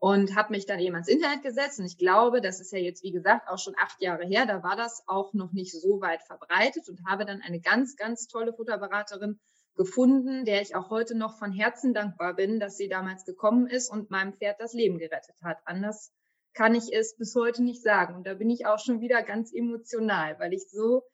Und 0.00 0.36
habe 0.36 0.52
mich 0.52 0.64
dann 0.66 0.78
eben 0.78 0.94
ans 0.94 1.08
Internet 1.08 1.42
gesetzt. 1.42 1.80
Und 1.80 1.86
ich 1.86 1.98
glaube, 1.98 2.40
das 2.40 2.60
ist 2.60 2.72
ja 2.72 2.78
jetzt, 2.78 3.02
wie 3.02 3.10
gesagt, 3.10 3.48
auch 3.48 3.58
schon 3.58 3.74
acht 3.76 4.00
Jahre 4.00 4.24
her. 4.24 4.46
Da 4.46 4.62
war 4.62 4.76
das 4.76 5.02
auch 5.06 5.34
noch 5.34 5.52
nicht 5.52 5.72
so 5.72 6.00
weit 6.00 6.22
verbreitet 6.22 6.88
und 6.88 7.00
habe 7.06 7.24
dann 7.24 7.42
eine 7.42 7.60
ganz, 7.60 7.96
ganz 7.96 8.28
tolle 8.28 8.52
Futterberaterin 8.52 9.40
gefunden, 9.74 10.44
der 10.44 10.62
ich 10.62 10.76
auch 10.76 10.90
heute 10.90 11.16
noch 11.16 11.38
von 11.38 11.52
Herzen 11.52 11.94
dankbar 11.94 12.34
bin, 12.34 12.60
dass 12.60 12.76
sie 12.76 12.88
damals 12.88 13.24
gekommen 13.24 13.66
ist 13.66 13.90
und 13.90 14.10
meinem 14.10 14.34
Pferd 14.34 14.60
das 14.60 14.72
Leben 14.72 14.98
gerettet 14.98 15.36
hat. 15.42 15.58
Anders 15.64 16.12
kann 16.52 16.74
ich 16.74 16.92
es 16.92 17.16
bis 17.16 17.34
heute 17.34 17.62
nicht 17.62 17.82
sagen. 17.82 18.16
Und 18.16 18.26
da 18.26 18.34
bin 18.34 18.50
ich 18.50 18.66
auch 18.66 18.80
schon 18.80 19.00
wieder 19.00 19.22
ganz 19.22 19.52
emotional, 19.52 20.38
weil 20.38 20.52
ich 20.52 20.68
so 20.68 21.04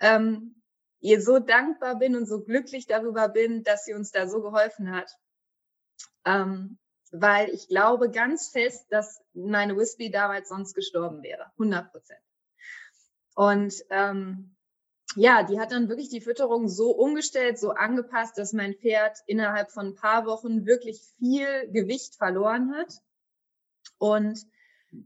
ähm, 0.00 0.61
ihr 1.02 1.20
so 1.20 1.38
dankbar 1.38 1.98
bin 1.98 2.16
und 2.16 2.26
so 2.26 2.40
glücklich 2.40 2.86
darüber 2.86 3.28
bin, 3.28 3.62
dass 3.64 3.84
sie 3.84 3.92
uns 3.92 4.12
da 4.12 4.26
so 4.26 4.40
geholfen 4.40 4.90
hat. 4.90 5.10
Ähm, 6.24 6.78
weil 7.10 7.50
ich 7.50 7.68
glaube 7.68 8.10
ganz 8.10 8.48
fest, 8.48 8.86
dass 8.90 9.20
meine 9.34 9.76
Wispy 9.76 10.10
damals 10.10 10.48
sonst 10.48 10.74
gestorben 10.74 11.22
wäre. 11.22 11.50
100 11.58 11.92
Prozent. 11.92 12.20
Und 13.34 13.74
ähm, 13.90 14.56
ja, 15.16 15.42
die 15.42 15.60
hat 15.60 15.72
dann 15.72 15.88
wirklich 15.88 16.08
die 16.08 16.20
Fütterung 16.22 16.68
so 16.68 16.90
umgestellt, 16.92 17.58
so 17.58 17.70
angepasst, 17.70 18.38
dass 18.38 18.52
mein 18.52 18.74
Pferd 18.74 19.18
innerhalb 19.26 19.70
von 19.70 19.88
ein 19.88 19.94
paar 19.94 20.24
Wochen 20.24 20.64
wirklich 20.64 21.02
viel 21.18 21.68
Gewicht 21.70 22.16
verloren 22.16 22.74
hat. 22.74 22.94
Und 23.98 24.46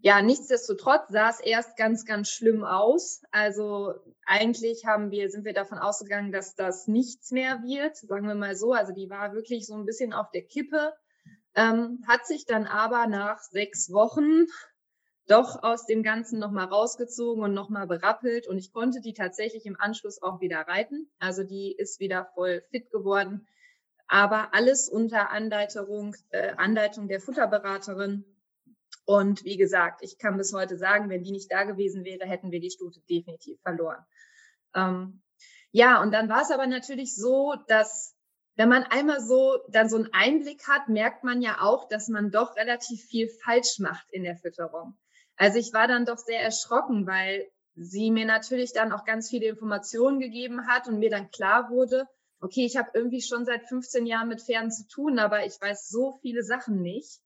ja, 0.03 0.21
nichtsdestotrotz 0.21 1.09
sah 1.11 1.31
es 1.31 1.41
erst 1.41 1.77
ganz, 1.77 2.05
ganz 2.05 2.29
schlimm 2.29 2.65
aus. 2.65 3.23
Also 3.31 3.95
eigentlich 4.25 4.85
haben 4.85 5.13
wir, 5.13 5.31
sind 5.31 5.45
wir 5.45 5.55
davon 5.55 5.79
ausgegangen, 5.79 6.33
dass 6.33 6.57
das 6.57 6.89
nichts 6.89 7.31
mehr 7.31 7.63
wird, 7.63 7.97
sagen 7.97 8.27
wir 8.27 8.35
mal 8.35 8.57
so. 8.57 8.73
Also 8.73 8.93
die 8.93 9.09
war 9.09 9.33
wirklich 9.33 9.67
so 9.67 9.75
ein 9.75 9.87
bisschen 9.87 10.13
auf 10.13 10.31
der 10.33 10.43
Kippe, 10.43 10.93
ähm, 11.55 12.03
hat 12.09 12.27
sich 12.27 12.47
dann 12.47 12.67
aber 12.67 13.07
nach 13.07 13.39
sechs 13.39 13.93
Wochen 13.93 14.47
doch 15.29 15.63
aus 15.63 15.87
dem 15.87 16.03
Ganzen 16.03 16.39
nochmal 16.39 16.67
rausgezogen 16.67 17.43
und 17.43 17.55
nochmal 17.55 17.87
berappelt 17.87 18.47
und 18.49 18.59
ich 18.59 18.73
konnte 18.73 19.01
die 19.01 19.15
tatsächlich 19.15 19.67
im 19.67 19.79
Anschluss 19.79 20.23
auch 20.23 20.41
wieder 20.41 20.61
reiten. 20.61 21.11
Also 21.19 21.45
die 21.45 21.73
ist 21.73 22.01
wieder 22.01 22.27
voll 22.35 22.63
fit 22.71 22.91
geworden. 22.91 23.47
Aber 24.09 24.55
alles 24.55 24.89
unter 24.89 25.31
Anleitung, 25.31 26.15
äh, 26.31 26.53
Anleitung 26.57 27.09
der 27.09 27.21
Futterberaterin 27.21 28.25
und 29.07 29.45
wie 29.45 29.57
gesagt, 29.57 30.03
ich 30.03 30.19
kann 30.19 30.37
bis 30.37 30.53
heute 30.53 30.77
sagen, 30.77 31.09
wenn 31.09 31.23
die 31.23 31.31
nicht 31.31 31.51
da 31.51 31.65
gewesen 31.65 32.05
wäre, 32.05 32.27
hätten 32.27 32.51
wir 32.51 32.61
die 32.61 32.73
Stute 32.73 33.01
definitiv 33.09 33.61
verloren. 33.63 34.05
Ähm, 34.75 35.23
ja, 35.71 36.03
und 36.03 36.13
dann 36.13 36.29
war 36.29 36.43
es 36.43 36.51
aber 36.51 36.67
natürlich 36.67 37.15
so, 37.15 37.55
dass 37.69 38.15
wenn 38.57 38.69
man 38.69 38.83
einmal 38.85 39.21
so 39.21 39.59
dann 39.69 39.89
so 39.89 39.97
einen 39.97 40.13
Einblick 40.13 40.67
hat, 40.67 40.89
merkt 40.89 41.23
man 41.23 41.41
ja 41.41 41.61
auch, 41.61 41.89
dass 41.89 42.09
man 42.09 42.31
doch 42.31 42.57
relativ 42.57 43.03
viel 43.05 43.29
falsch 43.45 43.79
macht 43.79 44.07
in 44.11 44.25
der 44.25 44.37
Fütterung. 44.37 44.99
Also 45.37 45.59
ich 45.59 45.73
war 45.73 45.87
dann 45.87 46.05
doch 46.05 46.19
sehr 46.19 46.41
erschrocken, 46.41 47.07
weil 47.07 47.47
sie 47.75 48.11
mir 48.11 48.25
natürlich 48.25 48.73
dann 48.73 48.93
auch 48.93 49.05
ganz 49.05 49.29
viele 49.29 49.47
Informationen 49.47 50.19
gegeben 50.19 50.67
hat 50.67 50.89
und 50.89 50.99
mir 50.99 51.11
dann 51.11 51.31
klar 51.31 51.71
wurde, 51.71 52.09
okay, 52.41 52.65
ich 52.65 52.77
habe 52.77 52.91
irgendwie 52.95 53.23
schon 53.23 53.45
seit 53.45 53.69
15 53.69 54.07
Jahren 54.07 54.29
mit 54.29 54.43
Pferden 54.43 54.71
zu 54.71 54.89
tun, 54.89 55.19
aber 55.19 55.47
ich 55.47 55.61
weiß 55.61 55.89
so 55.89 56.19
viele 56.23 56.43
Sachen 56.43 56.81
nicht. 56.81 57.21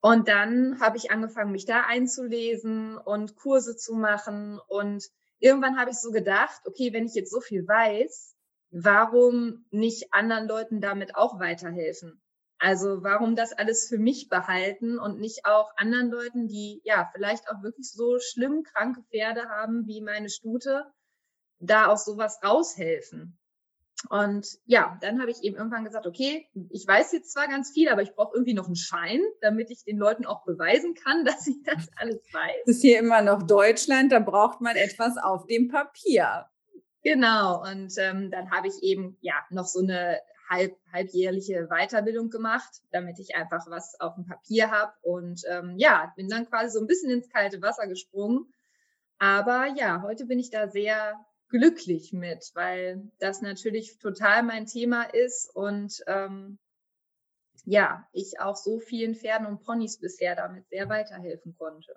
Und 0.00 0.28
dann 0.28 0.80
habe 0.80 0.96
ich 0.96 1.10
angefangen, 1.10 1.52
mich 1.52 1.66
da 1.66 1.82
einzulesen 1.86 2.96
und 2.96 3.36
Kurse 3.36 3.76
zu 3.76 3.94
machen. 3.94 4.58
Und 4.68 5.10
irgendwann 5.38 5.78
habe 5.78 5.90
ich 5.90 5.98
so 5.98 6.10
gedacht, 6.10 6.62
okay, 6.66 6.92
wenn 6.92 7.04
ich 7.06 7.14
jetzt 7.14 7.30
so 7.30 7.40
viel 7.40 7.66
weiß, 7.66 8.34
warum 8.70 9.66
nicht 9.70 10.12
anderen 10.12 10.48
Leuten 10.48 10.80
damit 10.80 11.16
auch 11.16 11.38
weiterhelfen? 11.38 12.22
Also 12.58 13.02
warum 13.02 13.36
das 13.36 13.54
alles 13.54 13.88
für 13.88 13.98
mich 13.98 14.28
behalten 14.28 14.98
und 14.98 15.18
nicht 15.18 15.46
auch 15.46 15.72
anderen 15.76 16.10
Leuten, 16.10 16.46
die 16.46 16.82
ja 16.84 17.10
vielleicht 17.14 17.48
auch 17.48 17.62
wirklich 17.62 17.90
so 17.90 18.18
schlimm 18.20 18.64
kranke 18.64 19.02
Pferde 19.10 19.48
haben 19.48 19.86
wie 19.86 20.02
meine 20.02 20.28
Stute, 20.28 20.84
da 21.58 21.88
auch 21.88 21.96
sowas 21.96 22.38
raushelfen? 22.44 23.39
Und 24.08 24.46
ja, 24.64 24.98
dann 25.02 25.20
habe 25.20 25.30
ich 25.30 25.42
eben 25.42 25.56
irgendwann 25.56 25.84
gesagt, 25.84 26.06
okay, 26.06 26.48
ich 26.70 26.86
weiß 26.86 27.12
jetzt 27.12 27.32
zwar 27.32 27.48
ganz 27.48 27.70
viel, 27.70 27.88
aber 27.90 28.02
ich 28.02 28.14
brauche 28.14 28.34
irgendwie 28.34 28.54
noch 28.54 28.66
einen 28.66 28.76
Schein, 28.76 29.20
damit 29.42 29.70
ich 29.70 29.84
den 29.84 29.98
Leuten 29.98 30.24
auch 30.24 30.44
beweisen 30.44 30.94
kann, 30.94 31.24
dass 31.24 31.46
ich 31.46 31.62
das 31.64 31.88
alles 31.96 32.22
weiß. 32.32 32.56
Das 32.66 32.76
ist 32.76 32.82
hier 32.82 32.98
immer 32.98 33.22
noch 33.22 33.42
Deutschland, 33.42 34.12
da 34.12 34.20
braucht 34.20 34.60
man 34.60 34.76
etwas 34.76 35.18
auf 35.18 35.46
dem 35.46 35.68
Papier. 35.68 36.46
Genau, 37.02 37.62
und 37.62 37.92
ähm, 37.98 38.30
dann 38.30 38.50
habe 38.50 38.68
ich 38.68 38.82
eben 38.82 39.16
ja 39.20 39.34
noch 39.50 39.66
so 39.66 39.80
eine 39.80 40.20
halb, 40.50 40.76
halbjährliche 40.92 41.68
Weiterbildung 41.68 42.28
gemacht, 42.28 42.82
damit 42.90 43.18
ich 43.18 43.36
einfach 43.36 43.66
was 43.68 43.98
auf 44.00 44.16
dem 44.16 44.26
Papier 44.26 44.70
habe. 44.70 44.92
Und 45.02 45.42
ähm, 45.48 45.76
ja, 45.78 46.12
bin 46.16 46.28
dann 46.28 46.46
quasi 46.46 46.70
so 46.70 46.80
ein 46.80 46.86
bisschen 46.86 47.10
ins 47.10 47.30
kalte 47.30 47.62
Wasser 47.62 47.86
gesprungen. 47.86 48.52
Aber 49.18 49.68
ja, 49.76 50.02
heute 50.02 50.26
bin 50.26 50.38
ich 50.38 50.50
da 50.50 50.68
sehr 50.68 51.14
glücklich 51.50 52.12
mit, 52.12 52.50
weil 52.54 53.10
das 53.18 53.42
natürlich 53.42 53.98
total 53.98 54.42
mein 54.42 54.66
Thema 54.66 55.02
ist 55.02 55.50
und 55.54 56.02
ähm, 56.06 56.58
ja, 57.64 58.08
ich 58.12 58.40
auch 58.40 58.56
so 58.56 58.78
vielen 58.78 59.14
Pferden 59.14 59.46
und 59.46 59.62
Ponys 59.62 59.98
bisher 59.98 60.34
damit 60.34 60.68
sehr 60.68 60.88
weiterhelfen 60.88 61.54
konnte. 61.58 61.94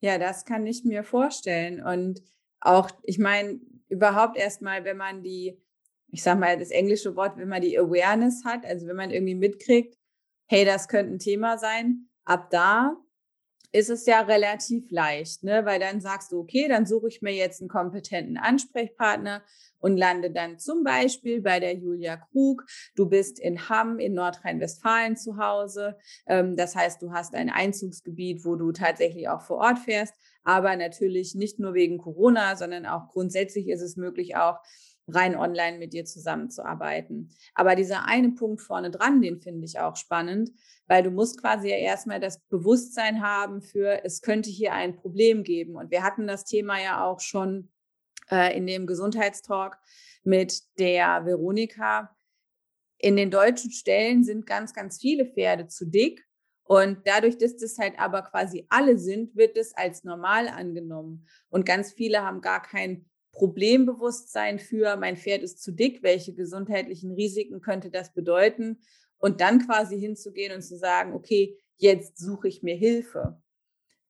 Ja, 0.00 0.18
das 0.18 0.44
kann 0.44 0.66
ich 0.66 0.84
mir 0.84 1.04
vorstellen. 1.04 1.82
Und 1.82 2.22
auch, 2.60 2.90
ich 3.02 3.18
meine, 3.18 3.60
überhaupt 3.88 4.36
erstmal, 4.36 4.84
wenn 4.84 4.96
man 4.96 5.22
die, 5.22 5.60
ich 6.08 6.22
sag 6.22 6.38
mal 6.38 6.58
das 6.58 6.70
englische 6.70 7.16
Wort, 7.16 7.36
wenn 7.36 7.48
man 7.48 7.62
die 7.62 7.78
Awareness 7.78 8.44
hat, 8.44 8.64
also 8.64 8.86
wenn 8.86 8.96
man 8.96 9.10
irgendwie 9.10 9.34
mitkriegt, 9.34 9.96
hey, 10.48 10.64
das 10.64 10.88
könnte 10.88 11.14
ein 11.14 11.18
Thema 11.18 11.58
sein, 11.58 12.08
ab 12.24 12.50
da 12.50 12.96
ist 13.72 13.88
es 13.88 14.06
ja 14.06 14.20
relativ 14.20 14.90
leicht, 14.90 15.42
ne? 15.42 15.64
weil 15.64 15.80
dann 15.80 16.00
sagst 16.00 16.30
du, 16.30 16.40
okay, 16.40 16.68
dann 16.68 16.84
suche 16.84 17.08
ich 17.08 17.22
mir 17.22 17.32
jetzt 17.32 17.60
einen 17.60 17.70
kompetenten 17.70 18.36
Ansprechpartner 18.36 19.42
und 19.78 19.96
lande 19.96 20.30
dann 20.30 20.58
zum 20.58 20.84
Beispiel 20.84 21.40
bei 21.40 21.58
der 21.58 21.74
Julia 21.74 22.16
Krug. 22.16 22.64
Du 22.94 23.08
bist 23.08 23.40
in 23.40 23.68
Hamm 23.68 23.98
in 23.98 24.14
Nordrhein-Westfalen 24.14 25.16
zu 25.16 25.38
Hause. 25.38 25.96
Ähm, 26.26 26.54
das 26.56 26.76
heißt, 26.76 27.02
du 27.02 27.12
hast 27.12 27.34
ein 27.34 27.50
Einzugsgebiet, 27.50 28.44
wo 28.44 28.56
du 28.56 28.72
tatsächlich 28.72 29.28
auch 29.28 29.40
vor 29.40 29.56
Ort 29.58 29.78
fährst, 29.78 30.14
aber 30.44 30.76
natürlich 30.76 31.34
nicht 31.34 31.58
nur 31.58 31.72
wegen 31.74 31.98
Corona, 31.98 32.56
sondern 32.56 32.84
auch 32.86 33.08
grundsätzlich 33.08 33.68
ist 33.68 33.82
es 33.82 33.96
möglich 33.96 34.36
auch, 34.36 34.58
rein 35.14 35.36
online 35.36 35.78
mit 35.78 35.92
dir 35.92 36.04
zusammenzuarbeiten. 36.04 37.30
Aber 37.54 37.74
dieser 37.74 38.06
eine 38.06 38.30
Punkt 38.30 38.60
vorne 38.60 38.90
dran, 38.90 39.20
den 39.20 39.40
finde 39.40 39.64
ich 39.64 39.78
auch 39.78 39.96
spannend, 39.96 40.50
weil 40.86 41.02
du 41.02 41.10
musst 41.10 41.40
quasi 41.40 41.68
ja 41.68 41.76
erstmal 41.76 42.20
das 42.20 42.40
Bewusstsein 42.48 43.22
haben 43.22 43.62
für, 43.62 44.04
es 44.04 44.20
könnte 44.20 44.50
hier 44.50 44.72
ein 44.72 44.96
Problem 44.96 45.42
geben. 45.44 45.76
Und 45.76 45.90
wir 45.90 46.02
hatten 46.02 46.26
das 46.26 46.44
Thema 46.44 46.80
ja 46.80 47.04
auch 47.04 47.20
schon 47.20 47.70
äh, 48.30 48.56
in 48.56 48.66
dem 48.66 48.86
Gesundheitstalk 48.86 49.78
mit 50.24 50.62
der 50.78 51.24
Veronika. 51.24 52.14
In 52.98 53.16
den 53.16 53.30
deutschen 53.30 53.70
Stellen 53.70 54.24
sind 54.24 54.46
ganz, 54.46 54.74
ganz 54.74 55.00
viele 55.00 55.26
Pferde 55.26 55.66
zu 55.66 55.86
dick. 55.86 56.24
Und 56.64 56.98
dadurch, 57.06 57.36
dass 57.38 57.56
das 57.56 57.76
halt 57.78 57.98
aber 57.98 58.22
quasi 58.22 58.66
alle 58.68 58.96
sind, 58.96 59.36
wird 59.36 59.56
es 59.56 59.76
als 59.76 60.04
normal 60.04 60.48
angenommen. 60.48 61.26
Und 61.50 61.66
ganz 61.66 61.92
viele 61.92 62.22
haben 62.22 62.40
gar 62.40 62.62
kein 62.62 63.04
Problembewusstsein 63.32 64.58
für, 64.58 64.96
mein 64.96 65.16
Pferd 65.16 65.42
ist 65.42 65.62
zu 65.62 65.72
dick, 65.72 66.02
welche 66.02 66.34
gesundheitlichen 66.34 67.12
Risiken 67.12 67.60
könnte 67.60 67.90
das 67.90 68.12
bedeuten? 68.12 68.78
Und 69.18 69.40
dann 69.40 69.66
quasi 69.66 69.98
hinzugehen 69.98 70.54
und 70.54 70.62
zu 70.62 70.76
sagen, 70.76 71.14
okay, 71.14 71.58
jetzt 71.76 72.18
suche 72.18 72.48
ich 72.48 72.62
mir 72.62 72.76
Hilfe. 72.76 73.40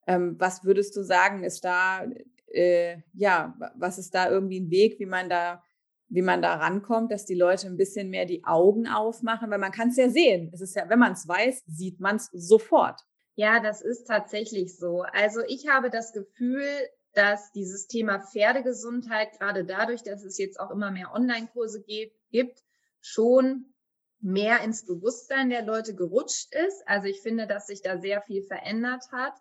Ähm, 0.07 0.37
was 0.39 0.65
würdest 0.65 0.97
du 0.97 1.03
sagen, 1.03 1.45
ist 1.45 1.65
da, 1.65 2.07
äh, 2.49 2.99
ja, 3.15 3.57
was 3.77 3.99
ist 3.99 4.15
da 4.15 4.31
irgendwie 4.31 4.61
ein 4.61 4.71
Weg, 4.71 4.99
wie 4.99 5.07
man 5.07 5.29
da, 5.29 5.63
wie 6.09 6.23
man 6.23 6.43
da 6.43 6.55
rankommt, 6.55 7.13
dass 7.13 7.25
die 7.25 7.35
Leute 7.35 7.69
ein 7.69 7.77
bisschen 7.77 8.11
mehr 8.11 8.27
die 8.27 8.45
Augen 8.45 8.89
aufmachen? 8.89 9.51
Weil 9.51 9.59
man 9.59 9.73
kann 9.73 9.91
es 9.91 9.97
ja 9.97 10.09
sehen. 10.09 10.51
Es 10.53 10.61
ist 10.61 10.75
ja, 10.75 10.89
wenn 10.89 10.99
man 10.99 11.13
es 11.13 11.29
weiß, 11.29 11.63
sieht 11.67 12.01
man 12.01 12.17
es 12.17 12.29
sofort. 12.33 13.01
Ja, 13.35 13.61
das 13.61 13.81
ist 13.81 14.05
tatsächlich 14.05 14.77
so. 14.77 15.03
Also 15.13 15.41
ich 15.47 15.69
habe 15.69 15.89
das 15.89 16.13
Gefühl, 16.13 16.67
dass 17.15 17.53
dieses 17.53 17.87
Thema 17.87 18.21
Pferdegesundheit, 18.21 19.39
gerade 19.39 19.65
dadurch, 19.65 20.03
dass 20.03 20.25
es 20.25 20.39
jetzt 20.39 20.59
auch 20.59 20.71
immer 20.71 20.91
mehr 20.91 21.13
Online-Kurse 21.13 21.85
gibt, 22.31 22.63
schon 23.01 23.75
mehr 24.21 24.61
ins 24.63 24.87
Bewusstsein 24.87 25.51
der 25.51 25.63
Leute 25.63 25.95
gerutscht 25.95 26.55
ist. 26.55 26.83
Also 26.87 27.09
ich 27.09 27.21
finde, 27.21 27.47
dass 27.47 27.67
sich 27.67 27.83
da 27.83 27.99
sehr 27.99 28.23
viel 28.23 28.43
verändert 28.43 29.05
hat. 29.11 29.35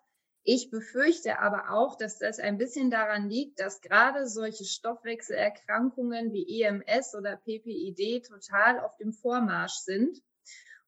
Ich 0.44 0.70
befürchte 0.70 1.38
aber 1.38 1.70
auch, 1.70 1.96
dass 1.96 2.18
das 2.18 2.40
ein 2.40 2.58
bisschen 2.58 2.90
daran 2.90 3.28
liegt, 3.28 3.60
dass 3.60 3.80
gerade 3.80 4.26
solche 4.26 4.64
Stoffwechselerkrankungen 4.64 6.32
wie 6.32 6.62
EMS 6.62 7.14
oder 7.14 7.36
PPID 7.36 8.26
total 8.26 8.80
auf 8.80 8.96
dem 8.96 9.12
Vormarsch 9.12 9.76
sind 9.84 10.20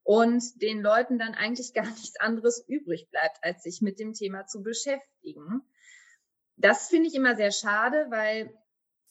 und 0.03 0.61
den 0.61 0.83
Leuten 0.83 1.21
dann 1.21 1.35
eigentlich 1.35 1.73
gar 1.75 1.87
nichts 1.87 2.19
anderes 2.19 2.65
übrig 2.67 3.09
bleibt, 3.11 3.39
als 3.43 3.63
sich 3.63 3.81
mit 3.81 4.01
dem 4.01 4.13
Thema 4.13 4.47
zu 4.47 4.63
beschäftigen. 4.63 5.63
Das 6.57 6.89
finde 6.89 7.09
ich 7.09 7.15
immer 7.15 7.37
sehr 7.37 7.51
schade, 7.51 8.07
weil 8.11 8.53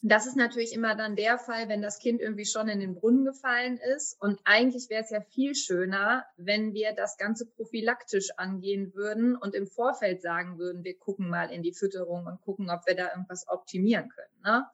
das 0.05 0.27
ist 0.27 0.35
natürlich 0.35 0.73
immer 0.73 0.95
dann 0.95 1.15
der 1.15 1.37
Fall, 1.37 1.69
wenn 1.69 1.81
das 1.81 1.97
Kind 1.97 2.19
irgendwie 2.19 2.45
schon 2.45 2.67
in 2.67 2.81
den 2.81 2.93
Brunnen 2.93 3.23
gefallen 3.23 3.77
ist. 3.95 4.21
Und 4.21 4.37
eigentlich 4.43 4.89
wäre 4.89 5.01
es 5.01 5.09
ja 5.09 5.21
viel 5.21 5.55
schöner, 5.55 6.25
wenn 6.35 6.73
wir 6.73 6.91
das 6.91 7.17
Ganze 7.17 7.45
prophylaktisch 7.45 8.31
angehen 8.35 8.93
würden 8.93 9.37
und 9.37 9.55
im 9.55 9.65
Vorfeld 9.65 10.21
sagen 10.21 10.57
würden, 10.57 10.83
wir 10.83 10.97
gucken 10.97 11.29
mal 11.29 11.49
in 11.49 11.63
die 11.63 11.73
Fütterung 11.73 12.25
und 12.25 12.41
gucken, 12.41 12.69
ob 12.69 12.85
wir 12.85 12.95
da 12.95 13.11
irgendwas 13.11 13.47
optimieren 13.47 14.09
können. 14.09 14.41
Ne? 14.43 14.65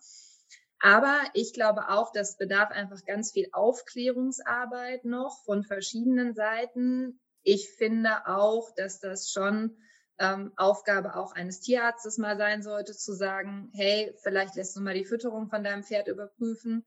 Aber 0.79 1.19
ich 1.33 1.53
glaube 1.53 1.89
auch, 1.89 2.11
das 2.11 2.37
bedarf 2.37 2.71
einfach 2.71 3.05
ganz 3.05 3.31
viel 3.31 3.49
Aufklärungsarbeit 3.51 5.05
noch 5.05 5.43
von 5.43 5.63
verschiedenen 5.63 6.33
Seiten. 6.33 7.19
Ich 7.43 7.69
finde 7.69 8.25
auch, 8.25 8.73
dass 8.75 8.99
das 8.99 9.29
schon 9.29 9.77
ähm, 10.19 10.51
Aufgabe 10.57 11.15
auch 11.15 11.33
eines 11.33 11.61
Tierarztes 11.61 12.17
mal 12.17 12.37
sein 12.37 12.61
sollte, 12.61 12.93
zu 12.93 13.13
sagen, 13.13 13.71
hey, 13.73 14.13
vielleicht 14.21 14.55
lässt 14.55 14.75
du 14.75 14.81
mal 14.81 14.93
die 14.93 15.05
Fütterung 15.05 15.47
von 15.47 15.63
deinem 15.63 15.83
Pferd 15.83 16.07
überprüfen, 16.07 16.85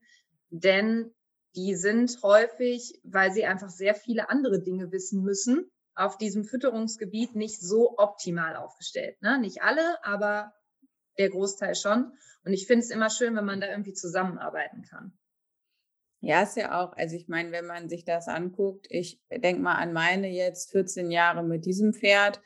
denn 0.49 1.13
die 1.55 1.75
sind 1.75 2.19
häufig, 2.23 2.99
weil 3.03 3.31
sie 3.31 3.45
einfach 3.45 3.69
sehr 3.69 3.95
viele 3.95 4.29
andere 4.29 4.61
Dinge 4.61 4.91
wissen 4.91 5.23
müssen, 5.23 5.69
auf 5.95 6.17
diesem 6.17 6.45
Fütterungsgebiet 6.45 7.35
nicht 7.35 7.61
so 7.61 7.97
optimal 7.97 8.55
aufgestellt. 8.55 9.21
Ne? 9.21 9.39
Nicht 9.39 9.61
alle, 9.61 10.03
aber 10.03 10.53
der 11.17 11.29
Großteil 11.29 11.75
schon. 11.75 12.13
Und 12.43 12.53
ich 12.53 12.65
finde 12.65 12.83
es 12.83 12.89
immer 12.89 13.09
schön, 13.09 13.35
wenn 13.35 13.45
man 13.45 13.61
da 13.61 13.69
irgendwie 13.69 13.93
zusammenarbeiten 13.93 14.83
kann. 14.83 15.17
Ja, 16.19 16.43
ist 16.43 16.55
ja 16.55 16.81
auch, 16.81 16.93
also 16.93 17.15
ich 17.15 17.27
meine, 17.27 17.51
wenn 17.51 17.67
man 17.67 17.89
sich 17.89 18.05
das 18.05 18.27
anguckt, 18.27 18.87
ich 18.89 19.21
denke 19.29 19.61
mal 19.61 19.75
an 19.75 19.93
meine 19.93 20.29
jetzt 20.29 20.71
14 20.71 21.11
Jahre 21.11 21.43
mit 21.43 21.65
diesem 21.65 21.93
Pferd 21.93 22.41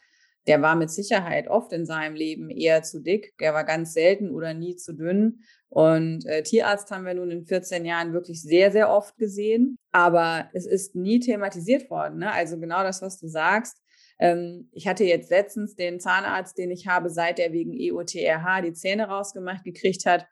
der 0.47 0.61
war 0.61 0.75
mit 0.75 0.89
Sicherheit 0.89 1.49
oft 1.49 1.73
in 1.73 1.85
seinem 1.85 2.15
Leben 2.15 2.49
eher 2.49 2.81
zu 2.81 3.01
dick. 3.01 3.37
Der 3.39 3.53
war 3.53 3.65
ganz 3.65 3.93
selten 3.93 4.31
oder 4.31 4.53
nie 4.53 4.75
zu 4.77 4.93
dünn. 4.93 5.41
Und 5.69 6.25
äh, 6.25 6.41
Tierarzt 6.43 6.89
haben 6.91 7.05
wir 7.05 7.13
nun 7.13 7.29
in 7.29 7.45
14 7.45 7.85
Jahren 7.85 8.13
wirklich 8.13 8.41
sehr, 8.41 8.71
sehr 8.71 8.89
oft 8.89 9.17
gesehen. 9.17 9.77
Aber 9.91 10.49
es 10.53 10.65
ist 10.65 10.95
nie 10.95 11.19
thematisiert 11.19 11.89
worden. 11.89 12.19
Ne? 12.19 12.31
Also 12.31 12.57
genau 12.59 12.83
das, 12.83 13.01
was 13.01 13.19
du 13.19 13.27
sagst. 13.27 13.77
Ähm, 14.19 14.69
ich 14.71 14.87
hatte 14.87 15.03
jetzt 15.03 15.29
letztens 15.29 15.75
den 15.75 15.99
Zahnarzt, 15.99 16.57
den 16.57 16.71
ich 16.71 16.87
habe, 16.87 17.09
seit 17.09 17.39
er 17.39 17.51
wegen 17.51 17.73
EOTRH 17.73 18.61
die 18.61 18.73
Zähne 18.73 19.09
rausgemacht 19.09 19.65
gekriegt 19.65 20.05
hat. 20.05 20.27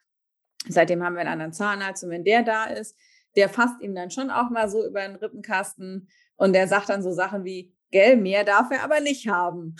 Seitdem 0.67 1.03
haben 1.03 1.15
wir 1.15 1.21
einen 1.21 1.29
anderen 1.33 1.53
Zahnarzt. 1.53 2.05
Und 2.05 2.09
wenn 2.09 2.23
der 2.23 2.43
da 2.43 2.65
ist, 2.65 2.97
der 3.35 3.49
fasst 3.49 3.81
ihm 3.81 3.93
dann 3.93 4.11
schon 4.11 4.29
auch 4.29 4.49
mal 4.49 4.69
so 4.69 4.85
über 4.85 5.01
den 5.01 5.17
Rippenkasten 5.17 6.07
und 6.37 6.53
der 6.53 6.67
sagt 6.67 6.89
dann 6.89 7.03
so 7.03 7.11
Sachen 7.11 7.43
wie, 7.43 7.74
Gell, 7.91 8.17
mehr 8.17 8.43
darf 8.43 8.71
er 8.71 8.83
aber 8.83 8.99
nicht 8.99 9.27
haben. 9.27 9.75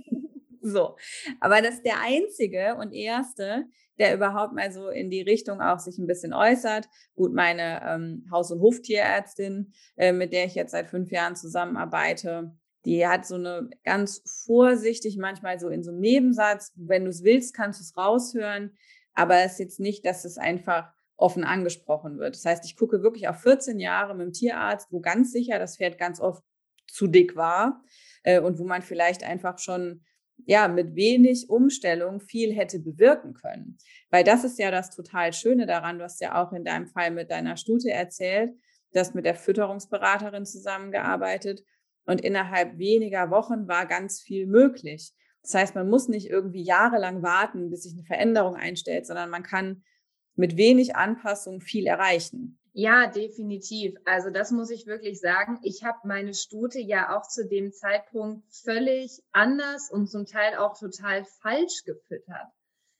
so. 0.60 0.96
Aber 1.40 1.62
das 1.62 1.76
ist 1.76 1.86
der 1.86 2.00
einzige 2.00 2.76
und 2.76 2.92
erste, 2.92 3.66
der 3.98 4.14
überhaupt 4.14 4.54
mal 4.54 4.70
so 4.72 4.88
in 4.88 5.10
die 5.10 5.22
Richtung 5.22 5.60
auch 5.60 5.78
sich 5.78 5.98
ein 5.98 6.06
bisschen 6.06 6.34
äußert. 6.34 6.88
Gut, 7.14 7.32
meine 7.32 7.82
ähm, 7.84 8.26
Haus- 8.30 8.50
und 8.50 8.60
Hoftierärztin, 8.60 9.72
äh, 9.96 10.12
mit 10.12 10.32
der 10.32 10.44
ich 10.44 10.54
jetzt 10.54 10.72
seit 10.72 10.88
fünf 10.88 11.10
Jahren 11.10 11.36
zusammenarbeite, 11.36 12.54
die 12.84 13.06
hat 13.06 13.26
so 13.26 13.34
eine 13.34 13.68
ganz 13.84 14.22
vorsichtig, 14.46 15.16
manchmal 15.18 15.58
so 15.58 15.68
in 15.68 15.82
so 15.82 15.90
einem 15.90 16.00
Nebensatz, 16.00 16.72
wenn 16.76 17.04
du 17.04 17.10
es 17.10 17.24
willst, 17.24 17.54
kannst 17.54 17.80
du 17.80 17.82
es 17.82 17.96
raushören, 17.96 18.76
aber 19.14 19.38
es 19.38 19.52
ist 19.52 19.58
jetzt 19.58 19.80
nicht, 19.80 20.04
dass 20.04 20.24
es 20.24 20.38
einfach 20.38 20.92
offen 21.16 21.44
angesprochen 21.44 22.18
wird. 22.18 22.36
Das 22.36 22.44
heißt, 22.44 22.64
ich 22.64 22.76
gucke 22.76 23.02
wirklich 23.02 23.28
auf 23.28 23.40
14 23.40 23.80
Jahre 23.80 24.14
mit 24.14 24.26
dem 24.26 24.32
Tierarzt, 24.32 24.92
wo 24.92 25.00
ganz 25.00 25.32
sicher 25.32 25.58
das 25.58 25.78
Pferd 25.78 25.98
ganz 25.98 26.20
oft 26.20 26.44
zu 26.88 27.06
dick 27.06 27.36
war 27.36 27.82
äh, 28.22 28.40
und 28.40 28.58
wo 28.58 28.64
man 28.64 28.82
vielleicht 28.82 29.22
einfach 29.24 29.58
schon 29.58 30.04
ja, 30.44 30.68
mit 30.68 30.94
wenig 30.94 31.48
Umstellung 31.48 32.20
viel 32.20 32.52
hätte 32.52 32.78
bewirken 32.78 33.32
können. 33.32 33.78
Weil 34.10 34.24
das 34.24 34.44
ist 34.44 34.58
ja 34.58 34.70
das 34.70 34.94
total 34.94 35.32
Schöne 35.32 35.66
daran. 35.66 35.98
Du 35.98 36.04
hast 36.04 36.20
ja 36.20 36.42
auch 36.42 36.52
in 36.52 36.64
deinem 36.64 36.86
Fall 36.86 37.10
mit 37.10 37.30
deiner 37.30 37.56
Stute 37.56 37.90
erzählt, 37.90 38.52
dass 38.92 39.14
mit 39.14 39.24
der 39.24 39.34
Fütterungsberaterin 39.34 40.44
zusammengearbeitet 40.44 41.64
und 42.04 42.20
innerhalb 42.20 42.78
weniger 42.78 43.30
Wochen 43.30 43.66
war 43.66 43.86
ganz 43.86 44.20
viel 44.20 44.46
möglich. 44.46 45.12
Das 45.42 45.54
heißt, 45.54 45.74
man 45.74 45.88
muss 45.88 46.08
nicht 46.08 46.28
irgendwie 46.28 46.62
jahrelang 46.62 47.22
warten, 47.22 47.70
bis 47.70 47.82
sich 47.82 47.94
eine 47.94 48.04
Veränderung 48.04 48.56
einstellt, 48.56 49.06
sondern 49.06 49.30
man 49.30 49.42
kann 49.42 49.82
mit 50.34 50.56
wenig 50.56 50.96
Anpassung 50.96 51.60
viel 51.60 51.86
erreichen. 51.86 52.58
Ja, 52.78 53.06
definitiv. 53.06 53.96
Also 54.04 54.28
das 54.28 54.50
muss 54.50 54.68
ich 54.68 54.86
wirklich 54.86 55.18
sagen. 55.18 55.58
Ich 55.62 55.82
habe 55.82 55.96
meine 56.04 56.34
Stute 56.34 56.78
ja 56.78 57.16
auch 57.16 57.26
zu 57.26 57.48
dem 57.48 57.72
Zeitpunkt 57.72 58.44
völlig 58.52 59.22
anders 59.32 59.90
und 59.90 60.10
zum 60.10 60.26
Teil 60.26 60.56
auch 60.56 60.78
total 60.78 61.24
falsch 61.40 61.84
gefüttert. 61.86 62.52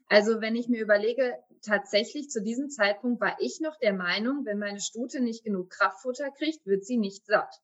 Also 0.09 0.41
wenn 0.41 0.57
ich 0.57 0.69
mir 0.69 0.81
überlege, 0.81 1.35
tatsächlich 1.61 2.31
zu 2.31 2.43
diesem 2.43 2.71
Zeitpunkt 2.71 3.21
war 3.21 3.37
ich 3.39 3.61
noch 3.61 3.77
der 3.77 3.93
Meinung, 3.93 4.47
wenn 4.47 4.59
meine 4.59 4.81
Stute 4.81 5.21
nicht 5.21 5.45
genug 5.45 5.69
Kraftfutter 5.69 6.31
kriegt, 6.31 6.65
wird 6.65 6.87
sie 6.87 6.97
nicht 6.97 7.27
satt. 7.27 7.55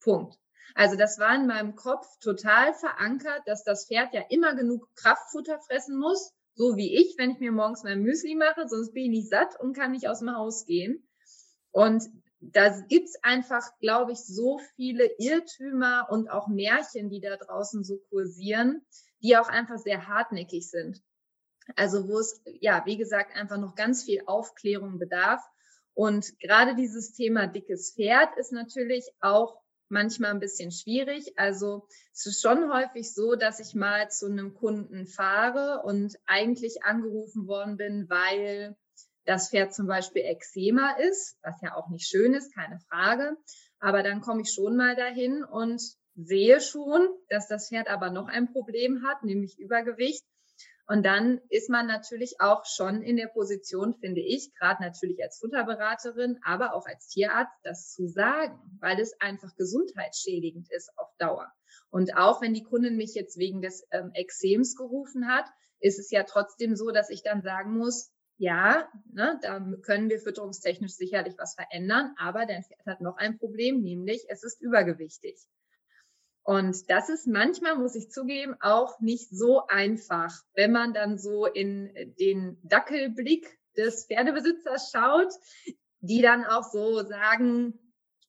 Punkt. 0.00 0.36
Also 0.74 0.96
das 0.96 1.20
war 1.20 1.36
in 1.36 1.46
meinem 1.46 1.76
Kopf 1.76 2.08
total 2.18 2.74
verankert, 2.74 3.42
dass 3.46 3.62
das 3.62 3.86
Pferd 3.86 4.12
ja 4.12 4.22
immer 4.28 4.56
genug 4.56 4.88
Kraftfutter 4.96 5.60
fressen 5.60 6.00
muss, 6.00 6.32
so 6.54 6.74
wie 6.74 6.96
ich, 6.96 7.14
wenn 7.16 7.30
ich 7.30 7.38
mir 7.38 7.52
morgens 7.52 7.84
mein 7.84 8.02
Müsli 8.02 8.34
mache, 8.34 8.66
sonst 8.66 8.92
bin 8.92 9.04
ich 9.04 9.10
nicht 9.10 9.28
satt 9.28 9.54
und 9.60 9.76
kann 9.76 9.92
nicht 9.92 10.08
aus 10.08 10.18
dem 10.18 10.34
Haus 10.34 10.66
gehen. 10.66 11.06
Und 11.72 12.04
da 12.40 12.80
gibt's 12.88 13.22
einfach, 13.22 13.78
glaube 13.80 14.12
ich, 14.12 14.18
so 14.18 14.60
viele 14.76 15.10
Irrtümer 15.18 16.08
und 16.10 16.30
auch 16.30 16.48
Märchen, 16.48 17.10
die 17.10 17.20
da 17.20 17.36
draußen 17.36 17.84
so 17.84 17.98
kursieren, 18.08 18.84
die 19.22 19.36
auch 19.36 19.48
einfach 19.48 19.78
sehr 19.78 20.08
hartnäckig 20.08 20.68
sind. 20.68 21.02
Also 21.76 22.08
wo 22.08 22.18
es, 22.18 22.42
ja, 22.60 22.82
wie 22.86 22.96
gesagt, 22.96 23.36
einfach 23.36 23.58
noch 23.58 23.74
ganz 23.74 24.04
viel 24.04 24.22
Aufklärung 24.26 24.98
bedarf. 24.98 25.42
Und 25.94 26.38
gerade 26.40 26.74
dieses 26.74 27.12
Thema 27.12 27.46
dickes 27.46 27.94
Pferd 27.94 28.36
ist 28.38 28.52
natürlich 28.52 29.06
auch 29.20 29.60
manchmal 29.90 30.30
ein 30.30 30.40
bisschen 30.40 30.70
schwierig. 30.70 31.38
Also 31.38 31.86
es 32.12 32.24
ist 32.24 32.40
schon 32.40 32.72
häufig 32.72 33.12
so, 33.12 33.34
dass 33.34 33.60
ich 33.60 33.74
mal 33.74 34.10
zu 34.10 34.26
einem 34.26 34.54
Kunden 34.54 35.06
fahre 35.06 35.82
und 35.84 36.16
eigentlich 36.26 36.84
angerufen 36.84 37.46
worden 37.46 37.76
bin, 37.76 38.08
weil 38.08 38.76
das 39.24 39.50
Pferd 39.50 39.74
zum 39.74 39.86
Beispiel 39.86 40.22
Eczema 40.22 40.96
ist, 40.96 41.38
was 41.42 41.60
ja 41.62 41.74
auch 41.76 41.88
nicht 41.88 42.08
schön 42.08 42.34
ist, 42.34 42.54
keine 42.54 42.78
Frage. 42.88 43.36
Aber 43.78 44.02
dann 44.02 44.20
komme 44.20 44.42
ich 44.42 44.52
schon 44.52 44.76
mal 44.76 44.96
dahin 44.96 45.44
und 45.44 45.80
sehe 46.14 46.60
schon, 46.60 47.08
dass 47.28 47.48
das 47.48 47.68
Pferd 47.68 47.88
aber 47.88 48.10
noch 48.10 48.28
ein 48.28 48.52
Problem 48.52 49.02
hat, 49.06 49.22
nämlich 49.22 49.58
Übergewicht. 49.58 50.24
Und 50.86 51.04
dann 51.04 51.40
ist 51.50 51.70
man 51.70 51.86
natürlich 51.86 52.40
auch 52.40 52.64
schon 52.66 53.02
in 53.02 53.16
der 53.16 53.28
Position, 53.28 53.94
finde 53.94 54.22
ich, 54.22 54.52
gerade 54.58 54.82
natürlich 54.82 55.22
als 55.22 55.38
Futterberaterin, 55.38 56.40
aber 56.42 56.74
auch 56.74 56.84
als 56.84 57.06
Tierarzt, 57.06 57.54
das 57.62 57.92
zu 57.92 58.08
sagen, 58.08 58.58
weil 58.80 58.98
es 58.98 59.14
einfach 59.20 59.54
gesundheitsschädigend 59.54 60.68
ist 60.72 60.90
auf 60.96 61.08
Dauer. 61.18 61.46
Und 61.90 62.16
auch 62.16 62.42
wenn 62.42 62.54
die 62.54 62.64
Kundin 62.64 62.96
mich 62.96 63.14
jetzt 63.14 63.38
wegen 63.38 63.62
des 63.62 63.86
ähm, 63.92 64.10
Exems 64.14 64.74
gerufen 64.74 65.28
hat, 65.28 65.44
ist 65.78 66.00
es 66.00 66.10
ja 66.10 66.24
trotzdem 66.24 66.74
so, 66.74 66.90
dass 66.90 67.08
ich 67.08 67.22
dann 67.22 67.42
sagen 67.42 67.78
muss, 67.78 68.10
ja, 68.40 68.88
ne, 69.12 69.38
da 69.42 69.60
können 69.82 70.08
wir 70.08 70.18
fütterungstechnisch 70.18 70.94
sicherlich 70.94 71.34
was 71.36 71.54
verändern, 71.54 72.14
aber 72.18 72.46
dein 72.46 72.64
Pferd 72.64 72.86
hat 72.86 73.02
noch 73.02 73.18
ein 73.18 73.38
Problem, 73.38 73.82
nämlich 73.82 74.24
es 74.30 74.42
ist 74.42 74.62
übergewichtig. 74.62 75.38
Und 76.42 76.88
das 76.88 77.10
ist 77.10 77.26
manchmal, 77.26 77.76
muss 77.76 77.94
ich 77.94 78.10
zugeben, 78.10 78.56
auch 78.60 78.98
nicht 78.98 79.28
so 79.28 79.66
einfach, 79.66 80.32
wenn 80.54 80.72
man 80.72 80.94
dann 80.94 81.18
so 81.18 81.44
in 81.44 81.92
den 82.18 82.58
Dackelblick 82.62 83.58
des 83.76 84.06
Pferdebesitzers 84.06 84.90
schaut, 84.90 85.34
die 86.00 86.22
dann 86.22 86.46
auch 86.46 86.64
so 86.64 87.04
sagen, 87.06 87.78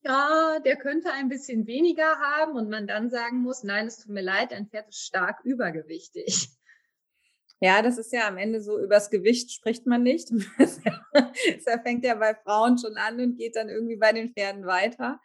ja, 0.04 0.60
der 0.60 0.76
könnte 0.76 1.14
ein 1.14 1.30
bisschen 1.30 1.68
weniger 1.68 2.20
haben 2.20 2.58
und 2.58 2.70
man 2.70 2.86
dann 2.86 3.10
sagen 3.10 3.38
muss, 3.38 3.64
nein, 3.64 3.88
es 3.88 4.00
tut 4.00 4.12
mir 4.12 4.24
leid, 4.24 4.52
dein 4.52 4.68
Pferd 4.68 4.90
ist 4.90 5.06
stark 5.06 5.40
übergewichtig. 5.46 6.50
Ja, 7.64 7.84
das 7.84 8.00
ist 8.00 8.12
ja 8.12 8.28
am 8.28 8.38
Ende 8.38 8.60
so, 8.60 8.80
übers 8.80 9.12
Gewicht 9.12 9.52
spricht 9.52 9.86
man 9.86 10.04
nicht. 10.04 10.32
Das 11.66 11.82
fängt 11.84 12.04
ja 12.06 12.16
bei 12.16 12.34
Frauen 12.34 12.78
schon 12.78 12.96
an 12.96 13.20
und 13.20 13.38
geht 13.38 13.56
dann 13.56 13.70
irgendwie 13.70 13.98
bei 13.98 14.14
den 14.14 14.34
Pferden 14.34 14.66
weiter. 14.66 15.20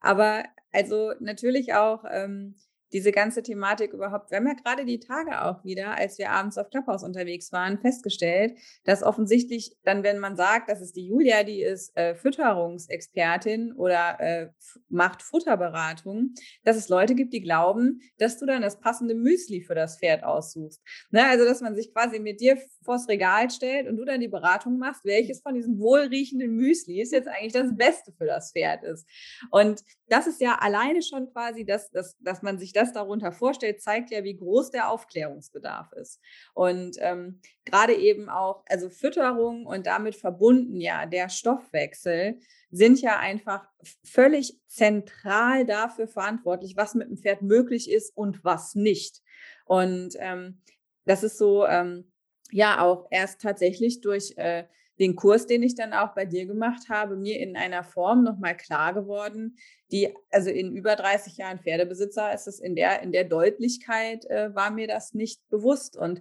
Aber 0.00 0.44
also 0.72 1.12
natürlich 1.20 1.74
auch 1.74 2.04
ähm, 2.10 2.54
diese 2.92 3.12
ganze 3.12 3.42
Thematik 3.42 3.92
überhaupt, 3.92 4.30
wir 4.30 4.38
haben 4.38 4.46
ja 4.46 4.54
gerade 4.54 4.84
die 4.84 4.98
Tage 4.98 5.42
auch 5.42 5.64
wieder, 5.64 5.96
als 5.96 6.18
wir 6.18 6.30
abends 6.30 6.56
auf 6.58 6.70
Clubhouse 6.70 7.02
unterwegs 7.02 7.52
waren, 7.52 7.78
festgestellt, 7.78 8.58
dass 8.84 9.02
offensichtlich 9.02 9.76
dann, 9.84 10.02
wenn 10.02 10.18
man 10.18 10.36
sagt, 10.36 10.70
das 10.70 10.80
ist 10.80 10.96
die 10.96 11.06
Julia, 11.06 11.42
die 11.42 11.62
ist 11.62 11.96
äh, 11.96 12.14
Fütterungsexpertin 12.14 13.72
oder 13.72 14.20
äh, 14.20 14.48
macht 14.88 15.22
Futterberatung, 15.22 16.34
dass 16.64 16.76
es 16.76 16.88
Leute 16.88 17.14
gibt, 17.14 17.32
die 17.32 17.40
glauben, 17.40 18.00
dass 18.18 18.38
du 18.38 18.46
dann 18.46 18.62
das 18.62 18.80
passende 18.80 19.14
Müsli 19.14 19.60
für 19.60 19.74
das 19.74 19.98
Pferd 19.98 20.24
aussuchst. 20.24 20.82
Ne? 21.10 21.26
Also, 21.26 21.44
dass 21.44 21.60
man 21.60 21.76
sich 21.76 21.92
quasi 21.92 22.18
mit 22.18 22.40
dir 22.40 22.58
vors 22.82 23.08
Regal 23.08 23.50
stellt 23.50 23.86
und 23.86 23.96
du 23.96 24.04
dann 24.04 24.20
die 24.20 24.28
Beratung 24.28 24.78
machst, 24.78 25.04
welches 25.04 25.40
von 25.42 25.54
diesen 25.54 25.78
wohlriechenden 25.78 26.54
Müsli 26.54 27.00
ist 27.00 27.12
jetzt 27.12 27.28
eigentlich 27.28 27.52
das 27.52 27.76
Beste 27.76 28.12
für 28.12 28.26
das 28.26 28.52
Pferd 28.52 28.82
ist. 28.84 29.06
Und 29.50 29.82
das 30.08 30.26
ist 30.26 30.40
ja 30.40 30.56
alleine 30.60 31.02
schon 31.02 31.30
quasi, 31.32 31.64
dass, 31.64 31.90
dass, 31.90 32.16
dass 32.20 32.42
man 32.42 32.58
sich 32.58 32.72
das 32.78 32.92
darunter 32.92 33.32
vorstellt, 33.32 33.82
zeigt 33.82 34.10
ja, 34.10 34.24
wie 34.24 34.36
groß 34.36 34.70
der 34.70 34.90
Aufklärungsbedarf 34.90 35.92
ist. 35.92 36.20
Und 36.54 36.96
ähm, 37.00 37.40
gerade 37.64 37.94
eben 37.94 38.28
auch, 38.28 38.64
also 38.68 38.88
Fütterung 38.88 39.66
und 39.66 39.86
damit 39.86 40.14
verbunden 40.14 40.80
ja 40.80 41.06
der 41.06 41.28
Stoffwechsel 41.28 42.38
sind 42.70 43.00
ja 43.00 43.18
einfach 43.18 43.66
völlig 44.04 44.58
zentral 44.66 45.66
dafür 45.66 46.06
verantwortlich, 46.06 46.76
was 46.76 46.94
mit 46.94 47.08
dem 47.08 47.16
Pferd 47.16 47.42
möglich 47.42 47.90
ist 47.90 48.16
und 48.16 48.44
was 48.44 48.74
nicht. 48.74 49.22
Und 49.64 50.14
ähm, 50.18 50.62
das 51.04 51.22
ist 51.22 51.38
so, 51.38 51.66
ähm, 51.66 52.12
ja, 52.50 52.80
auch 52.80 53.06
erst 53.10 53.40
tatsächlich 53.40 54.00
durch 54.00 54.34
äh, 54.36 54.64
den 54.98 55.16
Kurs, 55.16 55.46
den 55.46 55.62
ich 55.62 55.74
dann 55.74 55.92
auch 55.92 56.14
bei 56.14 56.24
dir 56.24 56.46
gemacht 56.46 56.88
habe, 56.88 57.16
mir 57.16 57.38
in 57.38 57.56
einer 57.56 57.84
Form 57.84 58.24
nochmal 58.24 58.56
klar 58.56 58.94
geworden, 58.94 59.56
die, 59.92 60.14
also 60.30 60.50
in 60.50 60.74
über 60.74 60.96
30 60.96 61.36
Jahren 61.36 61.60
Pferdebesitzer 61.60 62.32
ist 62.34 62.48
es 62.48 62.60
in 62.60 62.76
der, 62.76 63.02
in 63.02 63.12
der 63.12 63.24
Deutlichkeit, 63.24 64.24
äh, 64.26 64.54
war 64.54 64.70
mir 64.70 64.86
das 64.86 65.14
nicht 65.14 65.48
bewusst. 65.48 65.96
Und 65.96 66.20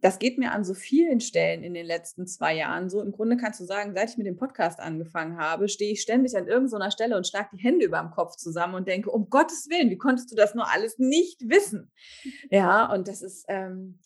das 0.00 0.18
geht 0.18 0.38
mir 0.38 0.52
an 0.52 0.64
so 0.64 0.74
vielen 0.74 1.20
Stellen 1.20 1.62
in 1.62 1.74
den 1.74 1.86
letzten 1.86 2.26
zwei 2.26 2.54
Jahren 2.54 2.90
so. 2.90 3.00
Im 3.00 3.12
Grunde 3.12 3.36
kannst 3.36 3.60
du 3.60 3.64
sagen, 3.64 3.94
seit 3.94 4.10
ich 4.10 4.18
mit 4.18 4.26
dem 4.26 4.36
Podcast 4.36 4.78
angefangen 4.78 5.38
habe, 5.38 5.68
stehe 5.68 5.92
ich 5.92 6.02
ständig 6.02 6.36
an 6.36 6.46
irgendeiner 6.46 6.90
Stelle 6.90 7.16
und 7.16 7.26
schlage 7.26 7.50
die 7.54 7.62
Hände 7.62 7.86
über 7.86 7.98
dem 8.00 8.10
Kopf 8.10 8.36
zusammen 8.36 8.74
und 8.74 8.88
denke, 8.88 9.10
um 9.10 9.30
Gottes 9.30 9.68
Willen, 9.70 9.90
wie 9.90 9.98
konntest 9.98 10.30
du 10.30 10.36
das 10.36 10.54
nur 10.54 10.70
alles 10.70 10.98
nicht 10.98 11.48
wissen? 11.48 11.90
Ja, 12.50 12.92
und 12.92 13.08
das 13.08 13.22
ist, 13.22 13.44
ähm, 13.48 13.98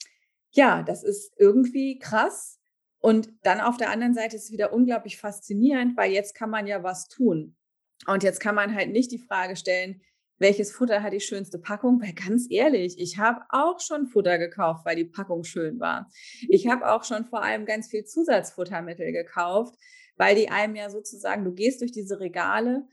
ja, 0.52 0.82
das 0.82 1.02
ist 1.02 1.32
irgendwie 1.36 1.98
krass, 1.98 2.59
und 3.00 3.30
dann 3.42 3.60
auf 3.60 3.76
der 3.76 3.90
anderen 3.90 4.14
Seite 4.14 4.36
ist 4.36 4.44
es 4.44 4.52
wieder 4.52 4.72
unglaublich 4.72 5.16
faszinierend, 5.16 5.96
weil 5.96 6.12
jetzt 6.12 6.34
kann 6.34 6.50
man 6.50 6.66
ja 6.66 6.82
was 6.82 7.08
tun. 7.08 7.56
Und 8.06 8.22
jetzt 8.22 8.40
kann 8.40 8.54
man 8.54 8.74
halt 8.74 8.90
nicht 8.90 9.10
die 9.10 9.18
Frage 9.18 9.56
stellen, 9.56 10.02
welches 10.38 10.72
Futter 10.72 11.02
hat 11.02 11.12
die 11.12 11.20
schönste 11.20 11.58
Packung? 11.58 12.00
Weil 12.00 12.14
ganz 12.14 12.46
ehrlich, 12.50 12.98
ich 12.98 13.18
habe 13.18 13.42
auch 13.50 13.78
schon 13.80 14.06
Futter 14.06 14.38
gekauft, 14.38 14.84
weil 14.84 14.96
die 14.96 15.04
Packung 15.04 15.44
schön 15.44 15.78
war. 15.80 16.10
Ich 16.48 16.66
habe 16.66 16.90
auch 16.90 17.04
schon 17.04 17.26
vor 17.26 17.42
allem 17.42 17.66
ganz 17.66 17.88
viel 17.88 18.04
Zusatzfuttermittel 18.04 19.12
gekauft, 19.12 19.74
weil 20.16 20.34
die 20.34 20.50
einem 20.50 20.76
ja 20.76 20.88
sozusagen, 20.90 21.44
du 21.44 21.52
gehst 21.52 21.82
durch 21.82 21.92
diese 21.92 22.20
Regale 22.20 22.86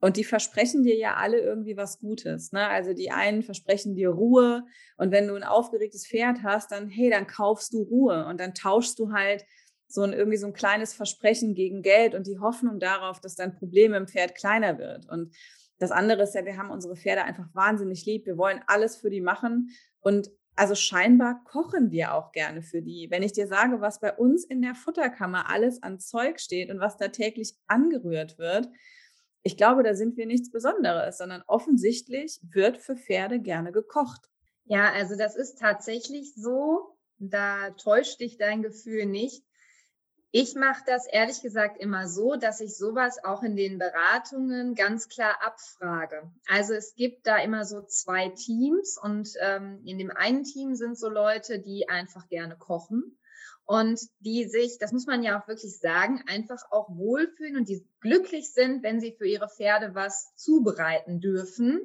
und 0.00 0.16
die 0.16 0.24
versprechen 0.24 0.82
dir 0.82 0.96
ja 0.96 1.16
alle 1.16 1.38
irgendwie 1.38 1.76
was 1.76 1.98
Gutes. 1.98 2.52
Ne? 2.52 2.66
Also 2.66 2.94
die 2.94 3.10
einen 3.10 3.42
versprechen 3.42 3.94
dir 3.94 4.10
Ruhe. 4.10 4.64
Und 4.96 5.12
wenn 5.12 5.28
du 5.28 5.34
ein 5.34 5.44
aufgeregtes 5.44 6.06
Pferd 6.06 6.42
hast, 6.42 6.72
dann, 6.72 6.88
hey, 6.88 7.10
dann 7.10 7.26
kaufst 7.26 7.74
du 7.74 7.82
Ruhe 7.82 8.26
und 8.26 8.40
dann 8.40 8.54
tauschst 8.54 8.98
du 8.98 9.12
halt 9.12 9.44
so 9.86 10.02
ein 10.02 10.12
irgendwie 10.12 10.38
so 10.38 10.46
ein 10.46 10.52
kleines 10.52 10.94
Versprechen 10.94 11.54
gegen 11.54 11.82
Geld 11.82 12.14
und 12.14 12.26
die 12.26 12.38
Hoffnung 12.38 12.78
darauf, 12.78 13.20
dass 13.20 13.34
dein 13.34 13.54
Problem 13.54 13.92
im 13.92 14.06
Pferd 14.06 14.34
kleiner 14.34 14.78
wird. 14.78 15.06
Und 15.08 15.34
das 15.78 15.90
andere 15.90 16.22
ist 16.22 16.34
ja, 16.34 16.44
wir 16.44 16.56
haben 16.56 16.70
unsere 16.70 16.96
Pferde 16.96 17.24
einfach 17.24 17.48
wahnsinnig 17.52 18.06
lieb. 18.06 18.24
Wir 18.24 18.38
wollen 18.38 18.60
alles 18.66 18.96
für 18.96 19.10
die 19.10 19.20
machen. 19.20 19.70
Und 20.00 20.30
also 20.56 20.74
scheinbar 20.74 21.42
kochen 21.44 21.90
wir 21.90 22.14
auch 22.14 22.32
gerne 22.32 22.62
für 22.62 22.82
die. 22.82 23.08
Wenn 23.10 23.22
ich 23.22 23.32
dir 23.32 23.48
sage, 23.48 23.80
was 23.80 24.00
bei 24.00 24.14
uns 24.14 24.44
in 24.44 24.62
der 24.62 24.74
Futterkammer 24.74 25.50
alles 25.50 25.82
an 25.82 25.98
Zeug 25.98 26.38
steht 26.38 26.70
und 26.70 26.80
was 26.80 26.96
da 26.96 27.08
täglich 27.08 27.54
angerührt 27.66 28.38
wird, 28.38 28.68
ich 29.42 29.56
glaube, 29.56 29.82
da 29.82 29.94
sind 29.94 30.16
wir 30.16 30.26
nichts 30.26 30.50
Besonderes, 30.50 31.18
sondern 31.18 31.42
offensichtlich 31.46 32.38
wird 32.42 32.78
für 32.78 32.96
Pferde 32.96 33.40
gerne 33.40 33.72
gekocht. 33.72 34.28
Ja, 34.64 34.92
also 34.92 35.16
das 35.16 35.36
ist 35.36 35.58
tatsächlich 35.58 36.34
so. 36.34 36.96
Da 37.18 37.70
täuscht 37.70 38.20
dich 38.20 38.38
dein 38.38 38.62
Gefühl 38.62 39.06
nicht. 39.06 39.44
Ich 40.32 40.54
mache 40.54 40.82
das 40.86 41.08
ehrlich 41.08 41.42
gesagt 41.42 41.76
immer 41.78 42.06
so, 42.06 42.36
dass 42.36 42.60
ich 42.60 42.76
sowas 42.76 43.22
auch 43.24 43.42
in 43.42 43.56
den 43.56 43.78
Beratungen 43.78 44.76
ganz 44.76 45.08
klar 45.08 45.42
abfrage. 45.42 46.30
Also 46.46 46.72
es 46.72 46.94
gibt 46.94 47.26
da 47.26 47.38
immer 47.38 47.64
so 47.64 47.82
zwei 47.82 48.28
Teams 48.28 48.96
und 49.02 49.28
ähm, 49.40 49.80
in 49.84 49.98
dem 49.98 50.12
einen 50.12 50.44
Team 50.44 50.76
sind 50.76 50.96
so 50.96 51.08
Leute, 51.08 51.58
die 51.58 51.88
einfach 51.88 52.28
gerne 52.28 52.56
kochen 52.56 53.18
und 53.70 54.00
die 54.18 54.48
sich, 54.48 54.78
das 54.78 54.90
muss 54.90 55.06
man 55.06 55.22
ja 55.22 55.40
auch 55.40 55.46
wirklich 55.46 55.78
sagen, 55.78 56.24
einfach 56.26 56.72
auch 56.72 56.88
wohlfühlen 56.88 57.56
und 57.56 57.68
die 57.68 57.86
glücklich 58.00 58.52
sind, 58.52 58.82
wenn 58.82 59.00
sie 59.00 59.12
für 59.12 59.28
ihre 59.28 59.48
Pferde 59.48 59.94
was 59.94 60.34
zubereiten 60.34 61.20
dürfen. 61.20 61.80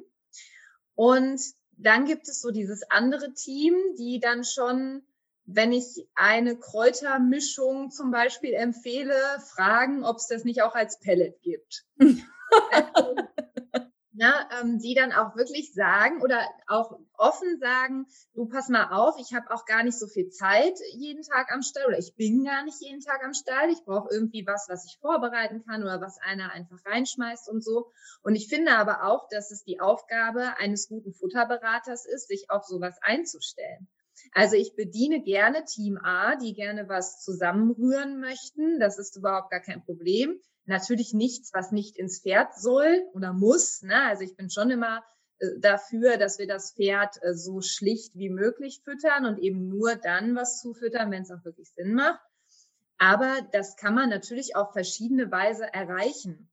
Und 0.96 1.40
dann 1.76 2.04
gibt 2.04 2.26
es 2.26 2.40
so 2.40 2.50
dieses 2.50 2.82
andere 2.90 3.34
Team, 3.34 3.76
die 3.96 4.18
dann 4.18 4.42
schon 4.42 5.02
wenn 5.48 5.70
ich 5.70 6.08
eine 6.16 6.58
Kräutermischung 6.58 7.92
zum 7.92 8.10
Beispiel 8.10 8.52
empfehle, 8.54 9.14
fragen, 9.54 10.04
ob 10.04 10.16
es 10.16 10.26
das 10.26 10.42
nicht 10.42 10.62
auch 10.62 10.74
als 10.74 10.98
Pellet 10.98 11.40
gibt. 11.40 11.84
also, 12.00 13.14
na, 14.16 14.48
ähm, 14.60 14.78
die 14.78 14.94
dann 14.94 15.12
auch 15.12 15.36
wirklich 15.36 15.72
sagen 15.74 16.22
oder 16.22 16.40
auch 16.66 16.98
offen 17.18 17.58
sagen, 17.58 18.06
du 18.34 18.46
pass 18.46 18.68
mal 18.68 18.90
auf, 18.90 19.16
ich 19.18 19.34
habe 19.34 19.50
auch 19.50 19.66
gar 19.66 19.82
nicht 19.82 19.98
so 19.98 20.06
viel 20.06 20.30
Zeit 20.30 20.78
jeden 20.94 21.22
Tag 21.22 21.52
am 21.52 21.62
Stall 21.62 21.86
oder 21.86 21.98
ich 21.98 22.14
bin 22.16 22.44
gar 22.44 22.64
nicht 22.64 22.80
jeden 22.80 23.00
Tag 23.00 23.22
am 23.24 23.34
Stall. 23.34 23.70
Ich 23.70 23.84
brauche 23.84 24.08
irgendwie 24.10 24.46
was, 24.46 24.66
was 24.68 24.86
ich 24.86 24.98
vorbereiten 25.00 25.64
kann 25.64 25.82
oder 25.82 26.00
was 26.00 26.18
einer 26.18 26.50
einfach 26.52 26.78
reinschmeißt 26.86 27.48
und 27.50 27.62
so. 27.62 27.92
Und 28.22 28.34
ich 28.34 28.48
finde 28.48 28.72
aber 28.76 29.04
auch, 29.04 29.28
dass 29.28 29.50
es 29.50 29.64
die 29.64 29.80
Aufgabe 29.80 30.56
eines 30.58 30.88
guten 30.88 31.12
Futterberaters 31.12 32.06
ist, 32.06 32.28
sich 32.28 32.50
auf 32.50 32.64
sowas 32.64 32.96
einzustellen. 33.02 33.88
Also 34.32 34.56
ich 34.56 34.74
bediene 34.74 35.22
gerne 35.22 35.64
Team 35.64 35.98
A, 35.98 36.36
die 36.36 36.54
gerne 36.54 36.88
was 36.88 37.22
zusammenrühren 37.22 38.18
möchten. 38.18 38.80
Das 38.80 38.98
ist 38.98 39.16
überhaupt 39.16 39.50
gar 39.50 39.60
kein 39.60 39.84
Problem. 39.84 40.40
Natürlich 40.66 41.14
nichts, 41.14 41.54
was 41.54 41.72
nicht 41.72 41.96
ins 41.96 42.20
Pferd 42.20 42.54
soll 42.58 43.06
oder 43.12 43.32
muss. 43.32 43.82
Ne? 43.82 44.02
Also 44.02 44.24
ich 44.24 44.36
bin 44.36 44.50
schon 44.50 44.70
immer 44.70 45.04
äh, 45.38 45.58
dafür, 45.58 46.16
dass 46.16 46.38
wir 46.38 46.46
das 46.46 46.72
Pferd 46.72 47.22
äh, 47.22 47.34
so 47.34 47.60
schlicht 47.60 48.16
wie 48.16 48.30
möglich 48.30 48.82
füttern 48.84 49.26
und 49.26 49.38
eben 49.38 49.68
nur 49.68 49.94
dann 49.94 50.34
was 50.34 50.60
zufüttern, 50.60 51.10
wenn 51.10 51.22
es 51.22 51.30
auch 51.30 51.44
wirklich 51.44 51.72
Sinn 51.72 51.94
macht. 51.94 52.20
Aber 52.98 53.46
das 53.52 53.76
kann 53.76 53.94
man 53.94 54.08
natürlich 54.08 54.56
auf 54.56 54.72
verschiedene 54.72 55.30
Weise 55.30 55.72
erreichen. 55.72 56.50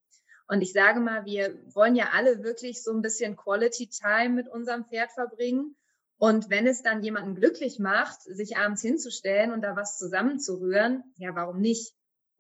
Und 0.47 0.61
ich 0.61 0.73
sage 0.73 0.99
mal, 0.99 1.25
wir 1.25 1.57
wollen 1.73 1.95
ja 1.95 2.09
alle 2.13 2.43
wirklich 2.43 2.83
so 2.83 2.91
ein 2.91 3.01
bisschen 3.01 3.35
Quality 3.35 3.89
Time 3.89 4.35
mit 4.35 4.49
unserem 4.49 4.85
Pferd 4.85 5.11
verbringen. 5.11 5.75
Und 6.17 6.49
wenn 6.49 6.67
es 6.67 6.83
dann 6.83 7.01
jemanden 7.01 7.35
glücklich 7.35 7.79
macht, 7.79 8.21
sich 8.21 8.57
abends 8.57 8.81
hinzustellen 8.81 9.51
und 9.51 9.61
da 9.61 9.75
was 9.75 9.97
zusammenzurühren, 9.97 11.03
ja, 11.17 11.33
warum 11.33 11.59
nicht? 11.59 11.93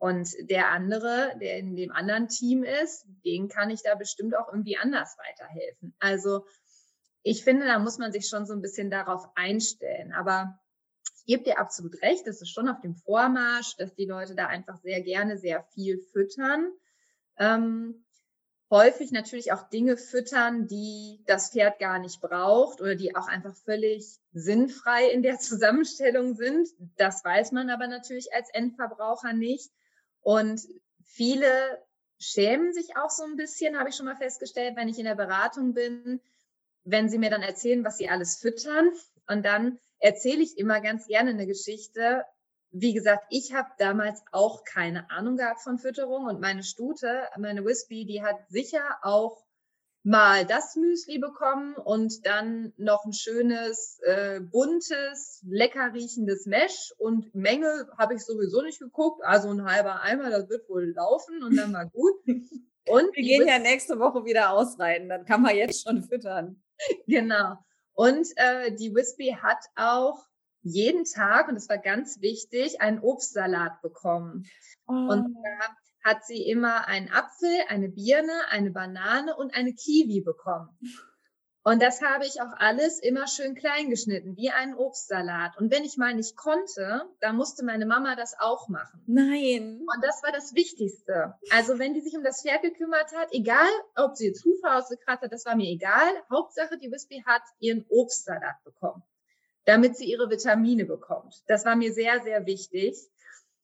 Und 0.03 0.35
der 0.49 0.69
andere, 0.69 1.33
der 1.39 1.59
in 1.59 1.77
dem 1.77 1.93
anderen 1.93 2.27
Team 2.27 2.65
ist, 2.65 3.05
den 3.23 3.47
kann 3.47 3.69
ich 3.69 3.83
da 3.83 3.95
bestimmt 3.95 4.35
auch 4.35 4.49
irgendwie 4.49 4.75
anders 4.75 5.15
weiterhelfen. 5.17 5.95
Also 5.97 6.45
ich 7.21 7.45
finde, 7.45 7.67
da 7.67 7.79
muss 7.79 7.99
man 7.99 8.11
sich 8.11 8.27
schon 8.27 8.45
so 8.45 8.51
ein 8.51 8.61
bisschen 8.61 8.91
darauf 8.91 9.25
einstellen. 9.35 10.11
Aber 10.11 10.59
ich 11.15 11.25
gebe 11.25 11.45
dir 11.45 11.57
absolut 11.57 12.01
recht, 12.01 12.27
es 12.27 12.41
ist 12.41 12.49
schon 12.49 12.67
auf 12.67 12.81
dem 12.81 12.95
Vormarsch, 12.95 13.77
dass 13.77 13.95
die 13.95 14.03
Leute 14.03 14.35
da 14.35 14.47
einfach 14.47 14.75
sehr 14.81 14.99
gerne 14.99 15.37
sehr 15.37 15.63
viel 15.73 16.01
füttern. 16.11 16.69
Ähm, 17.37 18.03
häufig 18.69 19.13
natürlich 19.13 19.53
auch 19.53 19.69
Dinge 19.69 19.95
füttern, 19.95 20.67
die 20.67 21.23
das 21.27 21.51
Pferd 21.51 21.79
gar 21.79 21.99
nicht 21.99 22.19
braucht 22.19 22.81
oder 22.81 22.95
die 22.95 23.15
auch 23.15 23.29
einfach 23.29 23.55
völlig 23.55 24.19
sinnfrei 24.33 25.09
in 25.11 25.23
der 25.23 25.39
Zusammenstellung 25.39 26.35
sind. 26.35 26.67
Das 26.97 27.23
weiß 27.23 27.53
man 27.53 27.69
aber 27.69 27.87
natürlich 27.87 28.33
als 28.33 28.49
Endverbraucher 28.49 29.31
nicht. 29.31 29.71
Und 30.23 30.61
viele 31.03 31.83
schämen 32.19 32.73
sich 32.73 32.97
auch 32.97 33.09
so 33.09 33.23
ein 33.23 33.35
bisschen, 33.35 33.77
habe 33.77 33.89
ich 33.89 33.95
schon 33.95 34.05
mal 34.05 34.15
festgestellt, 34.15 34.75
wenn 34.75 34.89
ich 34.89 34.97
in 34.97 35.05
der 35.05 35.15
Beratung 35.15 35.73
bin, 35.73 36.21
wenn 36.83 37.09
sie 37.09 37.17
mir 37.17 37.29
dann 37.29 37.43
erzählen, 37.43 37.83
was 37.83 37.97
sie 37.97 38.09
alles 38.09 38.37
füttern. 38.37 38.91
Und 39.27 39.45
dann 39.45 39.79
erzähle 39.99 40.41
ich 40.41 40.57
immer 40.57 40.81
ganz 40.81 41.07
gerne 41.07 41.29
eine 41.29 41.45
Geschichte, 41.45 42.25
wie 42.73 42.93
gesagt, 42.93 43.25
ich 43.29 43.53
habe 43.53 43.69
damals 43.77 44.23
auch 44.31 44.63
keine 44.63 45.09
Ahnung 45.11 45.37
gehabt 45.37 45.61
von 45.61 45.77
Fütterung 45.77 46.25
und 46.25 46.41
meine 46.41 46.63
Stute, 46.63 47.29
meine 47.37 47.63
Wispy, 47.63 48.05
die 48.05 48.23
hat 48.23 48.49
sicher 48.49 48.97
auch 49.03 49.45
mal 50.03 50.45
das 50.45 50.75
Müsli 50.75 51.17
bekommen 51.17 51.75
und 51.75 52.25
dann 52.25 52.73
noch 52.77 53.05
ein 53.05 53.13
schönes, 53.13 53.99
äh, 54.03 54.41
buntes, 54.41 55.41
lecker 55.47 55.93
riechendes 55.93 56.45
Mesh 56.45 56.93
und 56.97 57.33
Menge 57.33 57.87
habe 57.97 58.15
ich 58.15 58.25
sowieso 58.25 58.61
nicht 58.61 58.79
geguckt, 58.79 59.23
also 59.23 59.49
ein 59.49 59.63
halber 59.63 60.01
Eimer, 60.01 60.29
das 60.29 60.49
wird 60.49 60.67
wohl 60.69 60.93
laufen 60.93 61.41
und 61.43 61.55
dann 61.55 61.71
mal 61.71 61.89
gut. 61.89 62.13
Und 62.85 63.15
wir 63.15 63.23
gehen 63.23 63.47
ja 63.47 63.59
nächste 63.59 63.97
Woche 63.97 64.25
wieder 64.25 64.51
ausreiten, 64.51 65.07
dann 65.07 65.23
kann 65.23 65.41
man 65.41 65.55
jetzt 65.55 65.83
schon 65.83 66.03
füttern. 66.03 66.61
Genau. 67.07 67.55
Und 67.93 68.27
äh, 68.35 68.75
die 68.75 68.93
Wispy 68.93 69.37
hat 69.41 69.63
auch 69.77 70.25
jeden 70.63 71.05
Tag, 71.05 71.47
und 71.47 71.55
das 71.55 71.69
war 71.69 71.77
ganz 71.77 72.19
wichtig, 72.19 72.81
einen 72.81 72.99
Obstsalat 72.99 73.81
bekommen. 73.81 74.45
Oh. 74.87 74.93
Und 74.93 75.33
da 75.33 75.75
hat 76.03 76.25
sie 76.25 76.47
immer 76.49 76.87
einen 76.87 77.09
Apfel, 77.11 77.55
eine 77.69 77.89
Birne, 77.89 78.33
eine 78.49 78.71
Banane 78.71 79.35
und 79.35 79.55
eine 79.55 79.73
Kiwi 79.73 80.21
bekommen. 80.21 80.69
Und 81.65 81.81
das 81.81 82.01
habe 82.01 82.25
ich 82.25 82.41
auch 82.41 82.51
alles 82.57 82.99
immer 82.99 83.25
schön 83.25 83.55
klein 83.55 83.89
geschnitten, 83.89 84.35
wie 84.35 84.49
einen 84.49 84.75
Obstsalat. 84.75 85.57
Und 85.57 85.71
wenn 85.71 85.85
ich 85.85 85.95
mal 85.95 86.13
nicht 86.13 86.35
konnte, 86.35 87.03
dann 87.21 87.37
musste 87.37 87.63
meine 87.63 87.85
Mama 87.85 88.17
das 88.17 88.35
auch 88.37 88.67
machen. 88.67 89.01
Nein. 89.07 89.79
Und 89.79 90.03
das 90.03 90.21
war 90.23 90.33
das 90.33 90.53
Wichtigste. 90.55 91.35
Also 91.51 91.79
wenn 91.79 91.93
die 91.93 92.01
sich 92.01 92.17
um 92.17 92.23
das 92.23 92.41
Pferd 92.41 92.63
gekümmert 92.63 93.13
hat, 93.15 93.29
egal 93.31 93.69
ob 93.95 94.17
sie 94.17 94.27
jetzt 94.27 94.43
Hufe 94.43 94.73
ausgekratzt 94.73 95.23
hat, 95.23 95.31
das 95.31 95.45
war 95.45 95.55
mir 95.55 95.69
egal. 95.69 96.11
Hauptsache, 96.29 96.77
die 96.77 96.91
Wispy 96.91 97.23
hat 97.25 97.43
ihren 97.59 97.85
Obstsalat 97.89 98.61
bekommen 98.65 99.03
damit 99.65 99.95
sie 99.95 100.05
ihre 100.05 100.29
Vitamine 100.29 100.85
bekommt. 100.85 101.43
Das 101.47 101.65
war 101.65 101.75
mir 101.75 101.93
sehr, 101.93 102.21
sehr 102.21 102.45
wichtig. 102.45 102.97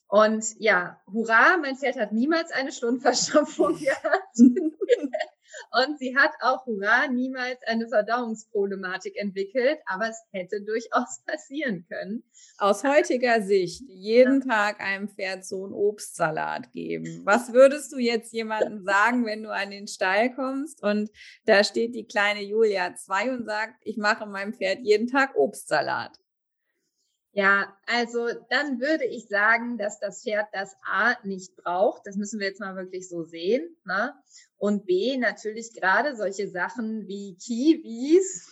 Und 0.09 0.43
ja, 0.57 0.99
hurra, 1.05 1.57
mein 1.57 1.77
Pferd 1.77 1.95
hat 1.97 2.11
niemals 2.11 2.51
eine 2.51 2.71
Stundenverstopfung 2.71 3.77
gehabt. 3.79 4.39
Und 5.71 5.99
sie 5.99 6.17
hat 6.17 6.31
auch, 6.41 6.65
hurra, 6.65 7.07
niemals 7.07 7.59
eine 7.67 7.87
Verdauungsproblematik 7.87 9.15
entwickelt, 9.17 9.77
aber 9.85 10.09
es 10.09 10.19
hätte 10.31 10.63
durchaus 10.63 11.21
passieren 11.27 11.85
können. 11.87 12.23
Aus 12.57 12.83
heutiger 12.83 13.43
Sicht, 13.43 13.83
jeden 13.87 14.41
ja. 14.41 14.47
Tag 14.47 14.81
einem 14.81 15.09
Pferd 15.09 15.45
so 15.45 15.63
einen 15.63 15.73
Obstsalat 15.73 16.71
geben. 16.73 17.21
Was 17.23 17.53
würdest 17.53 17.93
du 17.93 17.99
jetzt 17.99 18.33
jemandem 18.33 18.83
sagen, 18.83 19.27
wenn 19.27 19.43
du 19.43 19.53
an 19.53 19.69
den 19.69 19.87
Stall 19.87 20.33
kommst 20.33 20.81
und 20.81 21.11
da 21.45 21.63
steht 21.63 21.93
die 21.93 22.07
kleine 22.07 22.41
Julia 22.41 22.95
2 22.95 23.31
und 23.31 23.45
sagt, 23.45 23.75
ich 23.83 23.97
mache 23.97 24.25
meinem 24.25 24.55
Pferd 24.55 24.79
jeden 24.81 25.05
Tag 25.05 25.35
Obstsalat? 25.35 26.19
Ja, 27.31 27.77
also 27.85 28.27
dann 28.49 28.79
würde 28.79 29.05
ich 29.05 29.27
sagen, 29.27 29.77
dass 29.77 29.99
das 29.99 30.23
Pferd 30.23 30.47
das 30.51 30.75
A 30.83 31.15
nicht 31.23 31.55
braucht. 31.55 32.07
Das 32.07 32.15
müssen 32.15 32.39
wir 32.39 32.47
jetzt 32.47 32.59
mal 32.59 32.75
wirklich 32.75 33.07
so 33.07 33.23
sehen. 33.23 33.77
Ne? 33.85 34.13
Und 34.57 34.85
B, 34.87 35.15
natürlich 35.17 35.73
gerade 35.73 36.15
solche 36.15 36.49
Sachen 36.49 37.07
wie 37.07 37.37
Kiwis 37.37 38.51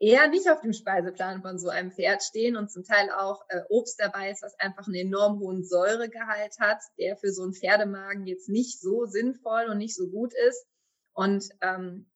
eher 0.00 0.28
nicht 0.28 0.48
auf 0.50 0.60
dem 0.60 0.72
Speiseplan 0.72 1.42
von 1.42 1.58
so 1.58 1.68
einem 1.68 1.92
Pferd 1.92 2.22
stehen 2.22 2.56
und 2.56 2.70
zum 2.70 2.84
Teil 2.84 3.10
auch 3.10 3.44
äh, 3.48 3.62
Obst 3.68 4.00
dabei 4.00 4.30
ist, 4.30 4.42
was 4.42 4.58
einfach 4.58 4.86
einen 4.86 4.96
enorm 4.96 5.40
hohen 5.40 5.64
Säuregehalt 5.64 6.58
hat, 6.60 6.80
der 6.98 7.16
für 7.16 7.32
so 7.32 7.42
einen 7.42 7.54
Pferdemagen 7.54 8.26
jetzt 8.26 8.48
nicht 8.48 8.80
so 8.80 9.06
sinnvoll 9.06 9.66
und 9.70 9.78
nicht 9.78 9.96
so 9.96 10.08
gut 10.08 10.32
ist. 10.34 10.66
Und 11.14 11.48
ähm, 11.62 12.06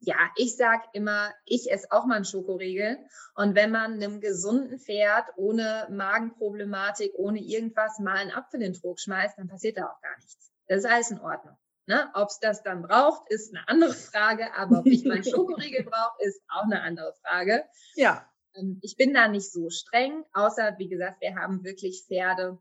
ja, 0.00 0.16
ich 0.36 0.56
sag 0.56 0.82
immer, 0.94 1.32
ich 1.44 1.70
esse 1.70 1.92
auch 1.92 2.06
mal 2.06 2.16
einen 2.16 2.24
Schokoriegel. 2.24 2.98
Und 3.34 3.54
wenn 3.54 3.70
man 3.70 3.94
einem 3.94 4.20
gesunden 4.20 4.78
Pferd 4.78 5.26
ohne 5.36 5.86
Magenproblematik, 5.90 7.12
ohne 7.16 7.40
irgendwas 7.40 7.98
mal 7.98 8.16
einen 8.16 8.30
Apfel 8.30 8.62
in 8.62 8.72
den 8.72 8.80
Trog 8.80 8.98
schmeißt, 8.98 9.38
dann 9.38 9.48
passiert 9.48 9.76
da 9.76 9.84
auch 9.84 10.00
gar 10.00 10.16
nichts. 10.16 10.50
Das 10.68 10.78
ist 10.78 10.90
alles 10.90 11.10
in 11.10 11.20
Ordnung. 11.20 11.56
Ne? 11.86 12.08
Ob 12.14 12.28
es 12.28 12.38
das 12.38 12.62
dann 12.62 12.82
braucht, 12.82 13.30
ist 13.30 13.54
eine 13.54 13.68
andere 13.68 13.92
Frage. 13.92 14.54
Aber 14.54 14.78
ob 14.80 14.86
ich 14.86 15.04
meinen 15.04 15.24
Schokoriegel 15.30 15.84
brauche, 15.84 16.22
ist 16.22 16.40
auch 16.48 16.64
eine 16.64 16.80
andere 16.80 17.12
Frage. 17.22 17.64
Ja. 17.94 18.26
Ähm, 18.54 18.78
ich 18.82 18.96
bin 18.96 19.12
da 19.12 19.28
nicht 19.28 19.52
so 19.52 19.68
streng, 19.68 20.24
außer, 20.32 20.76
wie 20.78 20.88
gesagt, 20.88 21.20
wir 21.20 21.34
haben 21.36 21.62
wirklich 21.62 22.04
Pferde 22.06 22.58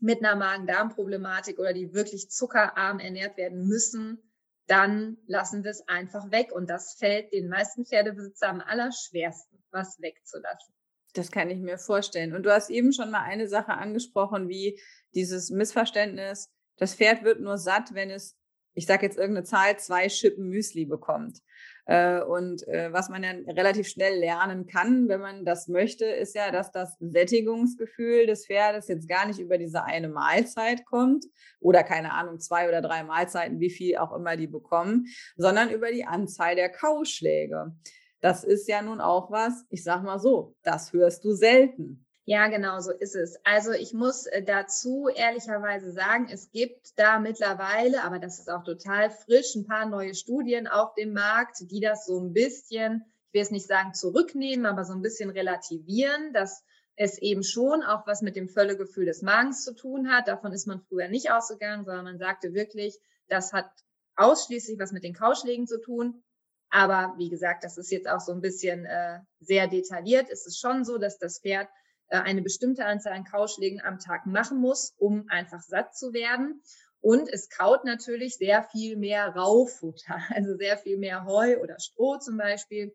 mit 0.00 0.22
einer 0.22 0.36
Magen-Darm-Problematik 0.36 1.58
oder 1.58 1.72
die 1.72 1.94
wirklich 1.94 2.30
zuckerarm 2.30 2.98
ernährt 2.98 3.36
werden 3.38 3.66
müssen 3.66 4.18
dann 4.66 5.18
lassen 5.26 5.64
wir 5.64 5.70
es 5.70 5.86
einfach 5.88 6.30
weg. 6.30 6.52
Und 6.52 6.70
das 6.70 6.94
fällt 6.98 7.32
den 7.32 7.48
meisten 7.48 7.84
Pferdebesitzer 7.84 8.48
am 8.48 8.60
allerschwersten, 8.60 9.62
was 9.70 10.00
wegzulassen. 10.00 10.74
Das 11.12 11.30
kann 11.30 11.50
ich 11.50 11.58
mir 11.58 11.78
vorstellen. 11.78 12.34
Und 12.34 12.44
du 12.44 12.52
hast 12.52 12.70
eben 12.70 12.92
schon 12.92 13.10
mal 13.10 13.22
eine 13.22 13.48
Sache 13.48 13.74
angesprochen, 13.74 14.48
wie 14.48 14.80
dieses 15.14 15.50
Missverständnis, 15.50 16.50
das 16.76 16.94
Pferd 16.94 17.22
wird 17.22 17.40
nur 17.40 17.56
satt, 17.56 17.94
wenn 17.94 18.10
es, 18.10 18.36
ich 18.74 18.86
sage 18.86 19.06
jetzt 19.06 19.16
irgendeine 19.16 19.44
Zahl, 19.44 19.78
zwei 19.78 20.08
Schippen 20.08 20.48
Müsli 20.48 20.86
bekommt. 20.86 21.40
Äh, 21.86 22.22
und 22.22 22.66
äh, 22.66 22.92
was 22.92 23.08
man 23.10 23.22
ja 23.22 23.32
relativ 23.48 23.88
schnell 23.88 24.18
lernen 24.18 24.66
kann, 24.66 25.08
wenn 25.08 25.20
man 25.20 25.44
das 25.44 25.68
möchte, 25.68 26.06
ist 26.06 26.34
ja, 26.34 26.50
dass 26.50 26.72
das 26.72 26.96
Sättigungsgefühl 26.98 28.26
des 28.26 28.46
Pferdes 28.46 28.88
jetzt 28.88 29.08
gar 29.08 29.26
nicht 29.26 29.38
über 29.38 29.58
diese 29.58 29.84
eine 29.84 30.08
Mahlzeit 30.08 30.86
kommt 30.86 31.26
oder 31.60 31.82
keine 31.82 32.12
Ahnung, 32.12 32.40
zwei 32.40 32.68
oder 32.68 32.80
drei 32.80 33.04
Mahlzeiten, 33.04 33.60
wie 33.60 33.70
viel 33.70 33.98
auch 33.98 34.14
immer 34.14 34.36
die 34.36 34.46
bekommen, 34.46 35.06
sondern 35.36 35.70
über 35.70 35.90
die 35.90 36.06
Anzahl 36.06 36.56
der 36.56 36.70
Kauschläge. 36.70 37.74
Das 38.20 38.44
ist 38.44 38.66
ja 38.68 38.80
nun 38.80 39.02
auch 39.02 39.30
was, 39.30 39.66
ich 39.68 39.84
sag 39.84 40.02
mal 40.02 40.18
so, 40.18 40.56
das 40.62 40.94
hörst 40.94 41.24
du 41.24 41.32
selten. 41.32 42.03
Ja, 42.26 42.48
genau, 42.48 42.80
so 42.80 42.90
ist 42.90 43.14
es. 43.16 43.38
Also 43.44 43.72
ich 43.72 43.92
muss 43.92 44.24
äh, 44.26 44.42
dazu 44.42 45.08
ehrlicherweise 45.08 45.92
sagen, 45.92 46.28
es 46.30 46.50
gibt 46.50 46.98
da 46.98 47.18
mittlerweile, 47.18 48.02
aber 48.02 48.18
das 48.18 48.38
ist 48.38 48.48
auch 48.48 48.64
total 48.64 49.10
frisch, 49.10 49.54
ein 49.54 49.66
paar 49.66 49.84
neue 49.84 50.14
Studien 50.14 50.66
auf 50.66 50.94
dem 50.94 51.12
Markt, 51.12 51.70
die 51.70 51.80
das 51.80 52.06
so 52.06 52.18
ein 52.18 52.32
bisschen, 52.32 53.04
ich 53.28 53.34
will 53.34 53.42
es 53.42 53.50
nicht 53.50 53.66
sagen 53.66 53.92
zurücknehmen, 53.92 54.64
aber 54.64 54.84
so 54.84 54.94
ein 54.94 55.02
bisschen 55.02 55.28
relativieren, 55.28 56.32
dass 56.32 56.64
es 56.96 57.18
eben 57.18 57.42
schon 57.42 57.82
auch 57.82 58.06
was 58.06 58.22
mit 58.22 58.36
dem 58.36 58.48
Völlegefühl 58.48 59.04
des 59.04 59.20
Magens 59.20 59.62
zu 59.62 59.74
tun 59.74 60.10
hat. 60.10 60.26
Davon 60.26 60.52
ist 60.54 60.66
man 60.66 60.80
früher 60.80 61.08
nicht 61.08 61.30
ausgegangen, 61.30 61.84
sondern 61.84 62.04
man 62.04 62.18
sagte 62.18 62.54
wirklich, 62.54 62.98
das 63.28 63.52
hat 63.52 63.68
ausschließlich 64.16 64.78
was 64.78 64.92
mit 64.92 65.04
den 65.04 65.14
Kauschlägen 65.14 65.66
zu 65.66 65.78
tun. 65.78 66.22
Aber 66.70 67.14
wie 67.18 67.28
gesagt, 67.28 67.64
das 67.64 67.76
ist 67.76 67.90
jetzt 67.90 68.08
auch 68.08 68.20
so 68.20 68.32
ein 68.32 68.40
bisschen 68.40 68.86
äh, 68.86 69.20
sehr 69.40 69.68
detailliert. 69.68 70.30
Es 70.30 70.46
ist 70.46 70.58
schon 70.58 70.84
so, 70.84 70.96
dass 70.96 71.18
das 71.18 71.40
Pferd 71.40 71.68
eine 72.08 72.42
bestimmte 72.42 72.84
Anzahl 72.84 73.12
an 73.12 73.24
Kauschlägen 73.24 73.80
am 73.80 73.98
Tag 73.98 74.26
machen 74.26 74.58
muss, 74.58 74.94
um 74.98 75.26
einfach 75.28 75.62
satt 75.62 75.96
zu 75.96 76.12
werden. 76.12 76.62
Und 77.00 77.28
es 77.28 77.50
kaut 77.50 77.84
natürlich 77.84 78.36
sehr 78.36 78.62
viel 78.62 78.96
mehr 78.96 79.28
Raufutter, 79.28 80.18
also 80.34 80.56
sehr 80.56 80.78
viel 80.78 80.96
mehr 80.98 81.24
Heu 81.24 81.60
oder 81.60 81.78
Stroh 81.78 82.18
zum 82.18 82.36
Beispiel. 82.36 82.94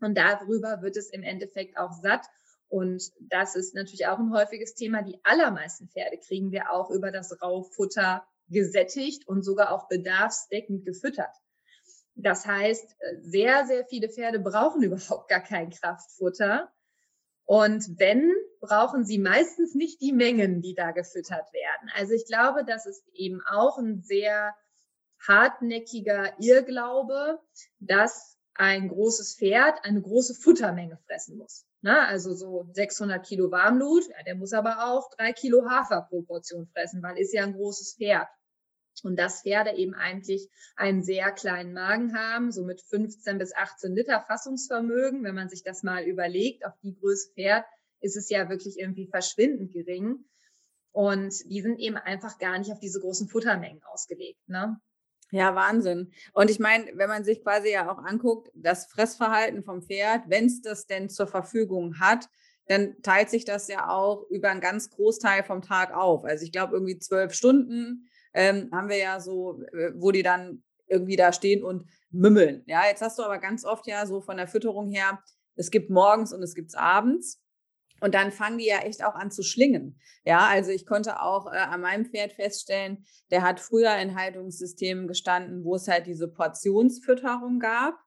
Und 0.00 0.16
darüber 0.16 0.82
wird 0.82 0.96
es 0.96 1.10
im 1.10 1.22
Endeffekt 1.22 1.76
auch 1.76 1.92
satt. 1.92 2.26
Und 2.68 3.02
das 3.20 3.56
ist 3.56 3.74
natürlich 3.74 4.06
auch 4.06 4.18
ein 4.18 4.32
häufiges 4.32 4.74
Thema. 4.74 5.02
Die 5.02 5.18
allermeisten 5.24 5.88
Pferde 5.88 6.18
kriegen 6.18 6.52
wir 6.52 6.70
auch 6.70 6.90
über 6.90 7.10
das 7.10 7.42
Raufutter 7.42 8.24
gesättigt 8.48 9.26
und 9.26 9.42
sogar 9.42 9.72
auch 9.72 9.88
bedarfsdeckend 9.88 10.84
gefüttert. 10.84 11.34
Das 12.14 12.46
heißt, 12.46 12.96
äh, 12.98 13.16
sehr, 13.20 13.66
sehr 13.66 13.84
viele 13.86 14.08
Pferde 14.08 14.38
brauchen 14.38 14.82
überhaupt 14.84 15.28
gar 15.28 15.40
kein 15.40 15.70
Kraftfutter. 15.70 16.72
Und 17.50 17.98
wenn, 17.98 18.32
brauchen 18.60 19.04
sie 19.04 19.18
meistens 19.18 19.74
nicht 19.74 20.00
die 20.00 20.12
Mengen, 20.12 20.62
die 20.62 20.74
da 20.74 20.92
gefüttert 20.92 21.52
werden. 21.52 21.90
Also 21.96 22.12
ich 22.12 22.24
glaube, 22.26 22.64
das 22.64 22.86
ist 22.86 23.02
eben 23.12 23.40
auch 23.44 23.76
ein 23.76 24.02
sehr 24.02 24.54
hartnäckiger 25.26 26.38
Irrglaube, 26.38 27.40
dass 27.80 28.38
ein 28.54 28.86
großes 28.86 29.34
Pferd 29.34 29.84
eine 29.84 30.00
große 30.00 30.36
Futtermenge 30.36 31.00
fressen 31.08 31.38
muss. 31.38 31.66
Na, 31.80 32.06
also 32.06 32.34
so 32.34 32.68
600 32.72 33.26
Kilo 33.26 33.50
Warmblut, 33.50 34.06
ja, 34.06 34.22
der 34.24 34.36
muss 34.36 34.52
aber 34.52 34.84
auch 34.84 35.10
drei 35.16 35.32
Kilo 35.32 35.68
Hafer 35.68 36.06
pro 36.08 36.22
Portion 36.22 36.68
fressen, 36.68 37.02
weil 37.02 37.18
ist 37.18 37.34
ja 37.34 37.42
ein 37.42 37.54
großes 37.54 37.96
Pferd. 37.96 38.28
Und 39.04 39.16
dass 39.16 39.42
Pferde 39.42 39.76
eben 39.76 39.94
eigentlich 39.94 40.48
einen 40.76 41.02
sehr 41.02 41.30
kleinen 41.32 41.72
Magen 41.72 42.16
haben, 42.16 42.52
so 42.52 42.64
mit 42.64 42.82
15 42.82 43.38
bis 43.38 43.54
18 43.54 43.94
Liter 43.94 44.24
Fassungsvermögen. 44.26 45.24
Wenn 45.24 45.34
man 45.34 45.48
sich 45.48 45.62
das 45.62 45.82
mal 45.82 46.04
überlegt, 46.04 46.64
auf 46.64 46.74
die 46.82 46.94
Größe 46.94 47.32
Pferd, 47.34 47.64
ist 48.00 48.16
es 48.16 48.30
ja 48.30 48.48
wirklich 48.48 48.78
irgendwie 48.78 49.08
verschwindend 49.08 49.72
gering. 49.72 50.24
Und 50.92 51.34
die 51.48 51.60
sind 51.60 51.78
eben 51.78 51.96
einfach 51.96 52.38
gar 52.38 52.58
nicht 52.58 52.72
auf 52.72 52.80
diese 52.80 53.00
großen 53.00 53.28
Futtermengen 53.28 53.82
ausgelegt. 53.84 54.40
Ne? 54.48 54.80
Ja, 55.30 55.54
Wahnsinn. 55.54 56.12
Und 56.32 56.50
ich 56.50 56.58
meine, 56.58 56.90
wenn 56.94 57.08
man 57.08 57.24
sich 57.24 57.42
quasi 57.42 57.70
ja 57.70 57.90
auch 57.90 57.98
anguckt, 57.98 58.50
das 58.54 58.86
Fressverhalten 58.86 59.62
vom 59.62 59.82
Pferd, 59.82 60.24
wenn 60.28 60.46
es 60.46 60.60
das 60.60 60.86
denn 60.86 61.08
zur 61.08 61.28
Verfügung 61.28 62.00
hat, 62.00 62.28
dann 62.66 63.00
teilt 63.02 63.30
sich 63.30 63.44
das 63.44 63.68
ja 63.68 63.88
auch 63.88 64.28
über 64.30 64.50
einen 64.50 64.60
ganz 64.60 64.90
Großteil 64.90 65.44
vom 65.44 65.62
Tag 65.62 65.92
auf. 65.92 66.24
Also 66.24 66.44
ich 66.44 66.52
glaube, 66.52 66.74
irgendwie 66.74 66.98
zwölf 66.98 67.32
Stunden 67.34 68.08
ähm, 68.34 68.70
haben 68.72 68.88
wir 68.88 68.98
ja 68.98 69.20
so, 69.20 69.62
äh, 69.72 69.92
wo 69.94 70.10
die 70.10 70.22
dann 70.22 70.62
irgendwie 70.86 71.16
da 71.16 71.32
stehen 71.32 71.62
und 71.62 71.88
mümmeln. 72.10 72.62
Ja, 72.66 72.86
jetzt 72.86 73.02
hast 73.02 73.18
du 73.18 73.22
aber 73.22 73.38
ganz 73.38 73.64
oft 73.64 73.86
ja 73.86 74.06
so 74.06 74.20
von 74.20 74.36
der 74.36 74.48
Fütterung 74.48 74.90
her, 74.90 75.22
es 75.56 75.70
gibt 75.70 75.90
morgens 75.90 76.32
und 76.32 76.42
es 76.42 76.54
gibt 76.54 76.76
abends. 76.76 77.40
Und 78.00 78.14
dann 78.14 78.32
fangen 78.32 78.58
die 78.58 78.66
ja 78.66 78.78
echt 78.78 79.04
auch 79.04 79.14
an 79.14 79.30
zu 79.30 79.42
schlingen. 79.42 80.00
Ja, 80.24 80.46
also 80.46 80.70
ich 80.70 80.86
konnte 80.86 81.20
auch 81.20 81.52
äh, 81.52 81.56
an 81.56 81.82
meinem 81.82 82.06
Pferd 82.06 82.32
feststellen, 82.32 83.04
der 83.30 83.42
hat 83.42 83.60
früher 83.60 83.94
in 83.96 84.18
Haltungssystemen 84.18 85.06
gestanden, 85.06 85.64
wo 85.64 85.74
es 85.74 85.86
halt 85.86 86.06
diese 86.06 86.28
Portionsfütterung 86.28 87.58
gab. 87.58 87.98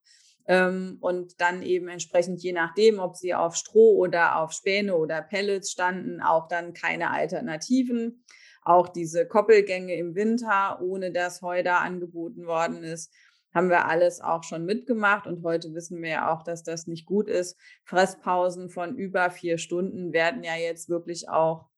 Ähm, 0.45 0.97
und 0.99 1.39
dann 1.39 1.62
eben 1.62 1.88
entsprechend, 1.88 2.41
je 2.41 2.51
nachdem, 2.51 2.99
ob 2.99 3.15
sie 3.15 3.33
auf 3.33 3.55
Stroh 3.55 3.97
oder 3.97 4.39
auf 4.39 4.51
Späne 4.51 4.95
oder 4.95 5.21
Pellets 5.21 5.71
standen, 5.71 6.21
auch 6.21 6.47
dann 6.47 6.73
keine 6.73 7.12
Alternativen. 7.12 8.25
Auch 8.65 8.89
diese 8.89 9.28
Koppelgänge 9.28 9.95
im 9.95 10.15
Winter, 10.15 10.80
ohne 10.82 11.12
dass 11.12 11.41
Heu 11.41 11.63
da 11.63 11.80
angeboten 11.80 12.45
worden 12.45 12.84
ist, 12.84 13.13
haben 13.54 13.69
wir 13.69 13.88
alles 13.88 14.21
auch 14.21 14.43
schon 14.43 14.65
mitgemacht. 14.65 15.28
Und 15.28 15.43
heute 15.43 15.73
wissen 15.73 16.02
wir 16.02 16.10
ja 16.10 16.34
auch, 16.34 16.43
dass 16.43 16.63
das 16.63 16.88
nicht 16.88 17.06
gut 17.06 17.28
ist. 17.28 17.58
Fresspausen 17.84 18.69
von 18.69 18.95
über 18.97 19.30
vier 19.30 19.58
Stunden 19.58 20.13
werden 20.13 20.43
ja 20.43 20.56
jetzt 20.56 20.89
wirklich 20.89 21.30
auch 21.30 21.69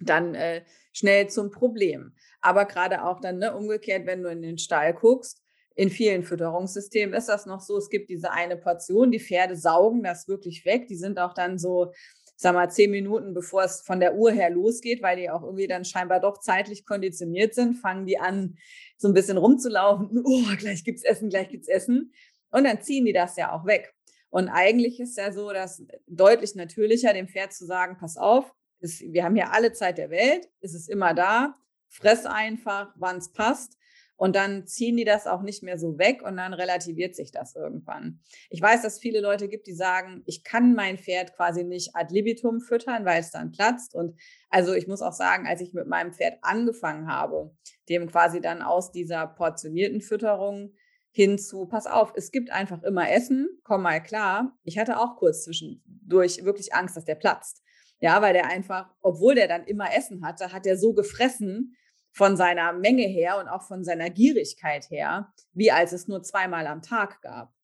dann 0.00 0.34
äh, 0.34 0.64
schnell 0.92 1.28
zum 1.28 1.50
Problem. 1.50 2.14
Aber 2.40 2.64
gerade 2.64 3.04
auch 3.04 3.20
dann 3.20 3.38
ne, 3.38 3.54
umgekehrt, 3.54 4.06
wenn 4.06 4.22
du 4.22 4.30
in 4.30 4.42
den 4.42 4.58
Stall 4.58 4.94
guckst, 4.94 5.42
in 5.74 5.90
vielen 5.90 6.24
Fütterungssystemen 6.24 7.14
ist 7.14 7.28
das 7.28 7.46
noch 7.46 7.60
so, 7.60 7.76
es 7.76 7.88
gibt 7.88 8.10
diese 8.10 8.32
eine 8.32 8.56
Portion, 8.56 9.12
die 9.12 9.20
Pferde 9.20 9.54
saugen 9.54 10.02
das 10.02 10.26
wirklich 10.26 10.64
weg. 10.64 10.88
Die 10.88 10.96
sind 10.96 11.20
auch 11.20 11.34
dann 11.34 11.56
so 11.56 11.92
sag 12.40 12.54
mal, 12.54 12.70
zehn 12.70 12.92
Minuten 12.92 13.34
bevor 13.34 13.64
es 13.64 13.80
von 13.80 13.98
der 13.98 14.14
Uhr 14.14 14.30
her 14.30 14.48
losgeht, 14.48 15.02
weil 15.02 15.16
die 15.16 15.28
auch 15.28 15.42
irgendwie 15.42 15.66
dann 15.66 15.84
scheinbar 15.84 16.20
doch 16.20 16.38
zeitlich 16.38 16.86
konditioniert 16.86 17.52
sind, 17.52 17.74
fangen 17.74 18.06
die 18.06 18.18
an, 18.18 18.56
so 18.96 19.08
ein 19.08 19.14
bisschen 19.14 19.36
rumzulaufen. 19.36 20.22
Oh, 20.24 20.44
gleich 20.56 20.84
gibt's 20.84 21.02
Essen, 21.02 21.30
gleich 21.30 21.48
gibt's 21.48 21.68
Essen. 21.68 22.12
Und 22.50 22.64
dann 22.64 22.80
ziehen 22.80 23.04
die 23.04 23.12
das 23.12 23.36
ja 23.36 23.52
auch 23.52 23.66
weg. 23.66 23.92
Und 24.30 24.48
eigentlich 24.48 25.00
ist 25.00 25.18
ja 25.18 25.32
so, 25.32 25.52
dass 25.52 25.82
deutlich 26.06 26.54
natürlicher 26.54 27.12
dem 27.12 27.26
Pferd 27.26 27.52
zu 27.52 27.66
sagen, 27.66 27.96
pass 27.98 28.16
auf, 28.16 28.54
ist, 28.78 29.00
wir 29.00 29.24
haben 29.24 29.34
hier 29.34 29.52
alle 29.52 29.72
Zeit 29.72 29.98
der 29.98 30.10
Welt, 30.10 30.48
es 30.60 30.74
ist 30.74 30.88
immer 30.88 31.14
da, 31.14 31.56
fress 31.88 32.24
einfach, 32.24 32.94
wann 32.96 33.16
es 33.16 33.32
passt. 33.32 33.77
Und 34.18 34.34
dann 34.34 34.66
ziehen 34.66 34.96
die 34.96 35.04
das 35.04 35.28
auch 35.28 35.42
nicht 35.42 35.62
mehr 35.62 35.78
so 35.78 35.96
weg 35.96 36.22
und 36.24 36.36
dann 36.36 36.52
relativiert 36.52 37.14
sich 37.14 37.30
das 37.30 37.54
irgendwann. 37.54 38.18
Ich 38.50 38.60
weiß, 38.60 38.82
dass 38.82 38.94
es 38.94 38.98
viele 38.98 39.20
Leute 39.20 39.48
gibt, 39.48 39.68
die 39.68 39.74
sagen, 39.74 40.24
ich 40.26 40.42
kann 40.42 40.74
mein 40.74 40.98
Pferd 40.98 41.36
quasi 41.36 41.62
nicht 41.62 41.94
ad 41.94 42.12
libitum 42.12 42.60
füttern, 42.60 43.04
weil 43.04 43.20
es 43.20 43.30
dann 43.30 43.52
platzt. 43.52 43.94
Und 43.94 44.18
also 44.50 44.74
ich 44.74 44.88
muss 44.88 45.02
auch 45.02 45.12
sagen, 45.12 45.46
als 45.46 45.60
ich 45.60 45.72
mit 45.72 45.86
meinem 45.86 46.12
Pferd 46.12 46.38
angefangen 46.42 47.06
habe, 47.06 47.54
dem 47.88 48.08
quasi 48.08 48.40
dann 48.40 48.60
aus 48.60 48.90
dieser 48.90 49.24
portionierten 49.28 50.00
Fütterung 50.00 50.74
hinzu, 51.12 51.66
pass 51.66 51.86
auf, 51.86 52.12
es 52.16 52.32
gibt 52.32 52.50
einfach 52.50 52.82
immer 52.82 53.08
Essen, 53.08 53.48
komm 53.62 53.82
mal 53.82 54.02
klar. 54.02 54.58
Ich 54.64 54.78
hatte 54.78 54.98
auch 54.98 55.14
kurz 55.14 55.44
zwischendurch 55.44 56.44
wirklich 56.44 56.74
Angst, 56.74 56.96
dass 56.96 57.04
der 57.04 57.14
platzt. 57.14 57.62
Ja, 58.00 58.20
weil 58.20 58.32
der 58.32 58.46
einfach, 58.46 58.90
obwohl 59.00 59.36
der 59.36 59.46
dann 59.46 59.64
immer 59.64 59.94
Essen 59.96 60.24
hatte, 60.24 60.52
hat 60.52 60.66
er 60.66 60.76
so 60.76 60.92
gefressen, 60.92 61.76
von 62.18 62.36
seiner 62.36 62.72
Menge 62.72 63.06
her 63.06 63.38
und 63.38 63.46
auch 63.46 63.62
von 63.62 63.84
seiner 63.84 64.10
Gierigkeit 64.10 64.90
her, 64.90 65.32
wie 65.52 65.70
als 65.70 65.92
es 65.92 66.08
nur 66.08 66.20
zweimal 66.24 66.66
am 66.66 66.82
Tag 66.82 67.22
gab. 67.22 67.54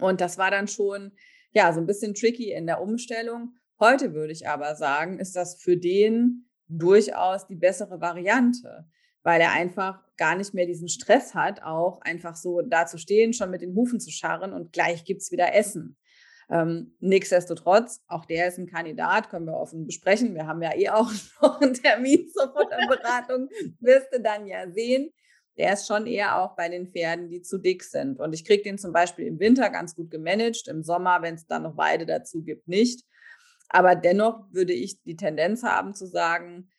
Und 0.00 0.22
das 0.22 0.38
war 0.38 0.50
dann 0.50 0.66
schon, 0.66 1.12
ja, 1.52 1.70
so 1.74 1.80
ein 1.80 1.86
bisschen 1.86 2.14
tricky 2.14 2.52
in 2.52 2.66
der 2.66 2.80
Umstellung. 2.80 3.54
Heute 3.78 4.14
würde 4.14 4.32
ich 4.32 4.48
aber 4.48 4.76
sagen, 4.76 5.18
ist 5.18 5.36
das 5.36 5.60
für 5.60 5.76
den 5.76 6.48
durchaus 6.68 7.46
die 7.46 7.54
bessere 7.54 8.00
Variante, 8.00 8.88
weil 9.24 9.42
er 9.42 9.52
einfach 9.52 10.02
gar 10.16 10.36
nicht 10.36 10.54
mehr 10.54 10.64
diesen 10.64 10.88
Stress 10.88 11.34
hat, 11.34 11.62
auch 11.62 12.00
einfach 12.00 12.34
so 12.34 12.62
da 12.62 12.86
zu 12.86 12.96
stehen, 12.96 13.34
schon 13.34 13.50
mit 13.50 13.60
den 13.60 13.74
Hufen 13.74 14.00
zu 14.00 14.10
scharren 14.10 14.54
und 14.54 14.72
gleich 14.72 15.04
gibt 15.04 15.20
es 15.20 15.30
wieder 15.30 15.54
Essen. 15.54 15.98
Ähm, 16.52 16.94
nichtsdestotrotz, 17.00 18.02
auch 18.08 18.26
der 18.26 18.48
ist 18.48 18.58
ein 18.58 18.66
Kandidat, 18.66 19.30
können 19.30 19.46
wir 19.46 19.56
offen 19.56 19.86
besprechen. 19.86 20.34
Wir 20.34 20.46
haben 20.46 20.60
ja 20.60 20.76
eh 20.76 20.90
auch 20.90 21.10
noch 21.42 21.60
einen 21.62 21.72
Termin 21.72 22.28
zur 22.28 22.52
Futterberatung, 22.52 23.48
wirst 23.80 24.08
du 24.12 24.20
dann 24.20 24.46
ja 24.46 24.70
sehen. 24.70 25.10
Der 25.56 25.72
ist 25.72 25.86
schon 25.86 26.06
eher 26.06 26.38
auch 26.38 26.54
bei 26.54 26.68
den 26.68 26.88
Pferden, 26.88 27.30
die 27.30 27.40
zu 27.40 27.56
dick 27.56 27.82
sind. 27.82 28.20
Und 28.20 28.34
ich 28.34 28.44
kriege 28.44 28.62
den 28.62 28.76
zum 28.76 28.92
Beispiel 28.92 29.26
im 29.26 29.38
Winter 29.40 29.70
ganz 29.70 29.94
gut 29.94 30.10
gemanagt, 30.10 30.68
im 30.68 30.82
Sommer, 30.82 31.22
wenn 31.22 31.36
es 31.36 31.46
dann 31.46 31.62
noch 31.62 31.78
Weide 31.78 32.04
dazu 32.04 32.42
gibt, 32.42 32.68
nicht. 32.68 33.02
Aber 33.70 33.94
dennoch 33.94 34.44
würde 34.50 34.74
ich 34.74 35.02
die 35.02 35.16
Tendenz 35.16 35.62
haben 35.62 35.94
zu 35.94 36.06
sagen, 36.06 36.70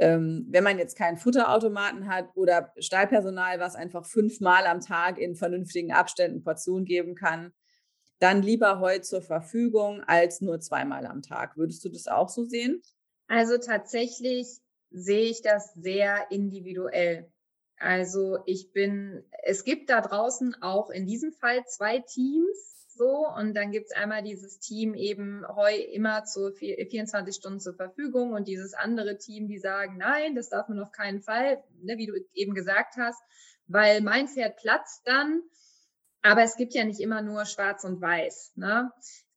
ähm, 0.00 0.46
wenn 0.50 0.64
man 0.64 0.78
jetzt 0.78 0.98
keinen 0.98 1.16
Futterautomaten 1.16 2.08
hat 2.08 2.28
oder 2.34 2.72
Stallpersonal, 2.76 3.60
was 3.60 3.76
einfach 3.76 4.04
fünfmal 4.04 4.66
am 4.66 4.80
Tag 4.80 5.18
in 5.18 5.36
vernünftigen 5.36 5.92
Abständen 5.92 6.42
Portionen 6.42 6.84
geben 6.84 7.14
kann, 7.14 7.52
dann 8.22 8.42
lieber 8.42 8.80
Heu 8.80 9.00
zur 9.00 9.22
Verfügung 9.22 10.02
als 10.02 10.40
nur 10.40 10.60
zweimal 10.60 11.06
am 11.06 11.22
Tag. 11.22 11.56
Würdest 11.56 11.84
du 11.84 11.88
das 11.88 12.06
auch 12.06 12.28
so 12.28 12.44
sehen? 12.44 12.82
Also 13.28 13.58
tatsächlich 13.58 14.46
sehe 14.90 15.24
ich 15.30 15.42
das 15.42 15.72
sehr 15.74 16.30
individuell. 16.30 17.32
Also 17.78 18.38
ich 18.46 18.72
bin, 18.72 19.24
es 19.42 19.64
gibt 19.64 19.90
da 19.90 20.00
draußen 20.00 20.62
auch 20.62 20.90
in 20.90 21.06
diesem 21.06 21.32
Fall 21.32 21.64
zwei 21.66 21.98
Teams 21.98 22.72
so 22.94 23.26
und 23.26 23.54
dann 23.54 23.72
gibt 23.72 23.86
es 23.86 23.96
einmal 23.96 24.22
dieses 24.22 24.60
Team 24.60 24.94
eben 24.94 25.44
heu 25.48 25.74
immer 25.74 26.24
zu 26.24 26.52
24 26.52 27.34
Stunden 27.34 27.58
zur 27.58 27.74
Verfügung 27.74 28.34
und 28.34 28.46
dieses 28.46 28.74
andere 28.74 29.18
Team, 29.18 29.48
die 29.48 29.58
sagen, 29.58 29.96
nein, 29.96 30.34
das 30.34 30.50
darf 30.50 30.68
man 30.68 30.78
auf 30.78 30.92
keinen 30.92 31.22
Fall, 31.22 31.64
ne, 31.80 31.96
wie 31.96 32.06
du 32.06 32.14
eben 32.34 32.54
gesagt 32.54 32.96
hast, 32.96 33.20
weil 33.66 34.00
mein 34.02 34.28
Pferd 34.28 34.56
platzt 34.56 35.02
dann. 35.06 35.42
Aber 36.22 36.42
es 36.42 36.56
gibt 36.56 36.74
ja 36.74 36.84
nicht 36.84 37.00
immer 37.00 37.20
nur 37.20 37.44
schwarz 37.44 37.84
und 37.84 38.00
weiß. 38.00 38.52
Ne? 38.56 38.90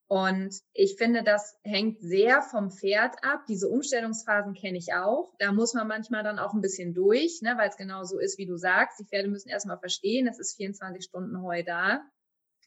Und 0.08 0.56
ich 0.74 0.98
finde, 0.98 1.24
das 1.24 1.58
hängt 1.64 2.00
sehr 2.00 2.44
vom 2.44 2.70
Pferd 2.70 3.16
ab. 3.24 3.46
Diese 3.48 3.68
Umstellungsphasen 3.70 4.54
kenne 4.54 4.78
ich 4.78 4.94
auch. 4.94 5.34
Da 5.40 5.52
muss 5.52 5.74
man 5.74 5.88
manchmal 5.88 6.24
dann 6.24 6.38
auch 6.38 6.54
ein 6.54 6.62
bisschen 6.62 6.94
durch, 6.94 7.42
ne, 7.42 7.56
weil 7.58 7.70
es 7.70 7.78
genau 7.78 8.04
so 8.04 8.20
ist, 8.20 8.38
wie 8.38 8.46
du 8.46 8.56
sagst. 8.56 9.00
Die 9.00 9.06
Pferde 9.06 9.30
müssen 9.30 9.50
erstmal 9.50 9.80
verstehen, 9.80 10.28
es 10.28 10.38
ist 10.38 10.58
24 10.58 11.04
Stunden 11.04 11.42
Heu 11.42 11.64
da. 11.64 12.02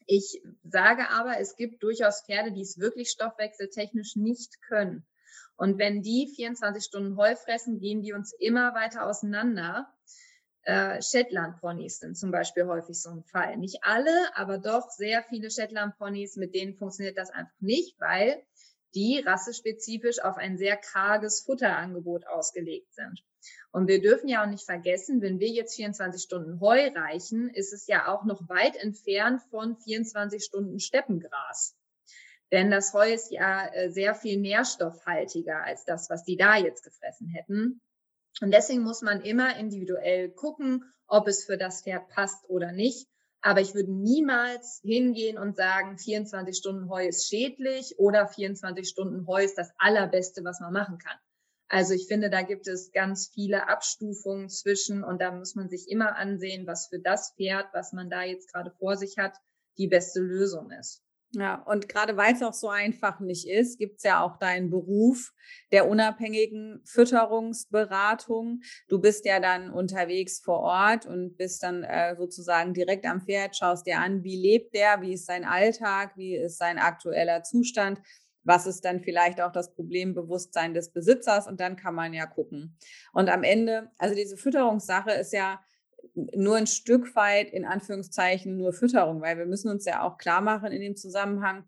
Ich 0.05 0.41
sage 0.63 1.09
aber, 1.11 1.39
es 1.39 1.55
gibt 1.55 1.81
durchaus 1.81 2.23
Pferde, 2.25 2.51
die 2.51 2.61
es 2.61 2.77
wirklich 2.77 3.09
stoffwechseltechnisch 3.09 4.17
nicht 4.17 4.61
können. 4.67 5.07
Und 5.55 5.77
wenn 5.77 6.01
die 6.01 6.31
24 6.35 6.83
Stunden 6.83 7.15
Heu 7.15 7.35
fressen, 7.35 7.79
gehen 7.79 8.01
die 8.01 8.13
uns 8.13 8.33
immer 8.37 8.73
weiter 8.73 9.05
auseinander. 9.05 9.87
Äh, 10.63 11.01
Shetland-Ponys 11.01 11.99
sind 11.99 12.17
zum 12.17 12.31
Beispiel 12.31 12.65
häufig 12.65 13.01
so 13.01 13.09
ein 13.09 13.23
Fall. 13.23 13.57
Nicht 13.57 13.79
alle, 13.83 14.35
aber 14.35 14.57
doch 14.57 14.89
sehr 14.89 15.23
viele 15.23 15.49
Shetland-Ponys, 15.49 16.35
mit 16.35 16.53
denen 16.53 16.75
funktioniert 16.75 17.17
das 17.17 17.29
einfach 17.29 17.59
nicht, 17.59 17.99
weil 17.99 18.43
die 18.95 19.19
rassespezifisch 19.19 20.19
auf 20.21 20.37
ein 20.37 20.57
sehr 20.57 20.75
karges 20.75 21.41
Futterangebot 21.41 22.27
ausgelegt 22.27 22.93
sind. 22.93 23.23
Und 23.71 23.87
wir 23.87 24.01
dürfen 24.01 24.27
ja 24.27 24.43
auch 24.43 24.49
nicht 24.49 24.65
vergessen, 24.65 25.21
wenn 25.21 25.39
wir 25.39 25.49
jetzt 25.49 25.75
24 25.75 26.21
Stunden 26.21 26.59
Heu 26.59 26.89
reichen, 26.93 27.49
ist 27.49 27.71
es 27.71 27.87
ja 27.87 28.07
auch 28.07 28.25
noch 28.25 28.49
weit 28.49 28.75
entfernt 28.75 29.41
von 29.49 29.77
24 29.77 30.43
Stunden 30.43 30.79
Steppengras. 30.79 31.75
Denn 32.51 32.71
das 32.71 32.93
Heu 32.93 33.13
ist 33.13 33.31
ja 33.31 33.67
äh, 33.67 33.91
sehr 33.91 34.15
viel 34.15 34.39
nährstoffhaltiger 34.39 35.63
als 35.63 35.85
das, 35.85 36.09
was 36.09 36.23
die 36.23 36.35
da 36.35 36.57
jetzt 36.57 36.83
gefressen 36.83 37.27
hätten. 37.27 37.79
Und 38.41 38.51
deswegen 38.51 38.83
muss 38.83 39.01
man 39.01 39.21
immer 39.21 39.57
individuell 39.57 40.29
gucken, 40.29 40.85
ob 41.07 41.27
es 41.27 41.43
für 41.43 41.57
das 41.57 41.83
Pferd 41.83 42.07
passt 42.09 42.49
oder 42.49 42.71
nicht. 42.71 43.07
Aber 43.41 43.61
ich 43.61 43.73
würde 43.73 43.91
niemals 43.91 44.81
hingehen 44.83 45.37
und 45.37 45.55
sagen, 45.55 45.97
24 45.97 46.57
Stunden 46.57 46.89
Heu 46.89 47.07
ist 47.07 47.27
schädlich 47.27 47.97
oder 47.97 48.27
24 48.27 48.87
Stunden 48.87 49.25
Heu 49.27 49.43
ist 49.43 49.57
das 49.57 49.71
Allerbeste, 49.77 50.43
was 50.43 50.59
man 50.59 50.73
machen 50.73 50.97
kann. 50.97 51.17
Also 51.69 51.93
ich 51.93 52.07
finde, 52.07 52.29
da 52.29 52.41
gibt 52.41 52.67
es 52.67 52.91
ganz 52.91 53.29
viele 53.33 53.67
Abstufungen 53.67 54.49
zwischen 54.49 55.03
und 55.03 55.21
da 55.21 55.31
muss 55.31 55.55
man 55.55 55.69
sich 55.69 55.87
immer 55.87 56.15
ansehen, 56.15 56.67
was 56.67 56.87
für 56.87 56.99
das 56.99 57.33
Pferd, 57.37 57.67
was 57.73 57.93
man 57.93 58.09
da 58.09 58.23
jetzt 58.23 58.51
gerade 58.51 58.71
vor 58.71 58.97
sich 58.97 59.17
hat, 59.17 59.37
die 59.77 59.87
beste 59.87 60.19
Lösung 60.19 60.71
ist. 60.71 61.03
Ja, 61.33 61.61
und 61.67 61.87
gerade 61.87 62.17
weil 62.17 62.33
es 62.33 62.41
auch 62.41 62.53
so 62.53 62.69
einfach 62.69 63.19
nicht 63.19 63.47
ist, 63.47 63.77
gibt 63.77 63.97
es 63.97 64.03
ja 64.03 64.23
auch 64.23 64.37
deinen 64.37 64.71
Beruf 64.71 65.31
der 65.71 65.87
unabhängigen 65.87 66.81
Fütterungsberatung. 66.85 68.61
Du 68.87 68.99
bist 68.99 69.25
ja 69.25 69.39
dann 69.39 69.69
unterwegs 69.69 70.39
vor 70.39 70.61
Ort 70.61 71.05
und 71.05 71.37
bist 71.37 71.61
dann 71.61 71.83
äh, 71.83 72.15
sozusagen 72.15 72.73
direkt 72.73 73.05
am 73.05 73.21
Pferd, 73.21 73.55
schaust 73.55 73.85
dir 73.85 73.99
an, 73.99 74.23
wie 74.23 74.37
lebt 74.37 74.73
der, 74.73 75.01
wie 75.01 75.13
ist 75.13 75.27
sein 75.27 75.45
Alltag, 75.45 76.17
wie 76.17 76.35
ist 76.35 76.57
sein 76.57 76.79
aktueller 76.79 77.43
Zustand, 77.43 78.01
was 78.43 78.65
ist 78.65 78.83
dann 78.83 78.99
vielleicht 78.99 79.39
auch 79.39 79.51
das 79.51 79.75
Problembewusstsein 79.75 80.73
des 80.73 80.91
Besitzers 80.91 81.47
und 81.47 81.59
dann 81.59 81.75
kann 81.75 81.93
man 81.93 82.11
ja 82.15 82.25
gucken. 82.25 82.75
Und 83.13 83.29
am 83.29 83.43
Ende, 83.43 83.91
also 83.99 84.15
diese 84.15 84.35
Fütterungssache 84.35 85.11
ist 85.11 85.33
ja 85.33 85.59
nur 86.35 86.55
ein 86.55 86.67
Stück 86.67 87.15
weit 87.15 87.51
in 87.51 87.65
Anführungszeichen 87.65 88.57
nur 88.57 88.73
Fütterung, 88.73 89.21
weil 89.21 89.37
wir 89.37 89.45
müssen 89.45 89.69
uns 89.69 89.85
ja 89.85 90.03
auch 90.03 90.17
klar 90.17 90.41
machen 90.41 90.71
in 90.71 90.81
dem 90.81 90.95
Zusammenhang, 90.95 91.65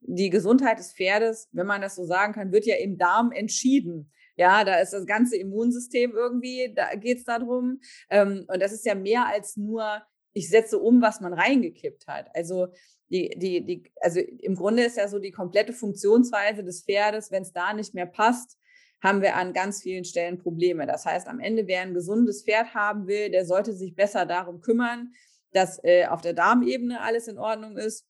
die 0.00 0.30
Gesundheit 0.30 0.78
des 0.78 0.92
Pferdes, 0.92 1.48
wenn 1.52 1.66
man 1.66 1.80
das 1.80 1.94
so 1.94 2.04
sagen 2.04 2.32
kann, 2.32 2.52
wird 2.52 2.66
ja 2.66 2.76
im 2.76 2.98
Darm 2.98 3.32
entschieden. 3.32 4.10
Ja, 4.36 4.64
da 4.64 4.80
ist 4.80 4.92
das 4.92 5.06
ganze 5.06 5.36
Immunsystem 5.36 6.12
irgendwie, 6.12 6.72
da 6.74 6.94
geht 6.94 7.18
es 7.18 7.24
darum. 7.24 7.80
Ähm, 8.10 8.44
und 8.48 8.60
das 8.60 8.72
ist 8.72 8.84
ja 8.84 8.94
mehr 8.94 9.26
als 9.26 9.56
nur, 9.56 10.02
ich 10.32 10.48
setze 10.48 10.78
um, 10.78 11.02
was 11.02 11.20
man 11.20 11.34
reingekippt 11.34 12.06
hat. 12.06 12.34
Also 12.34 12.68
die, 13.10 13.30
die, 13.36 13.64
die, 13.64 13.92
also 14.00 14.20
im 14.20 14.54
Grunde 14.54 14.84
ist 14.84 14.96
ja 14.96 15.06
so 15.06 15.18
die 15.18 15.30
komplette 15.30 15.72
Funktionsweise 15.72 16.64
des 16.64 16.82
Pferdes, 16.84 17.30
wenn 17.30 17.42
es 17.42 17.52
da 17.52 17.74
nicht 17.74 17.94
mehr 17.94 18.06
passt, 18.06 18.58
haben 19.02 19.20
wir 19.20 19.36
an 19.36 19.52
ganz 19.52 19.82
vielen 19.82 20.04
Stellen 20.04 20.38
Probleme. 20.38 20.86
Das 20.86 21.04
heißt, 21.04 21.26
am 21.26 21.40
Ende, 21.40 21.66
wer 21.66 21.82
ein 21.82 21.92
gesundes 21.92 22.44
Pferd 22.44 22.74
haben 22.74 23.06
will, 23.06 23.30
der 23.30 23.44
sollte 23.44 23.72
sich 23.72 23.94
besser 23.94 24.26
darum 24.26 24.60
kümmern, 24.60 25.12
dass 25.52 25.82
äh, 25.82 26.06
auf 26.06 26.20
der 26.20 26.34
Darmebene 26.34 27.00
alles 27.00 27.28
in 27.28 27.38
Ordnung 27.38 27.76
ist. 27.76 28.06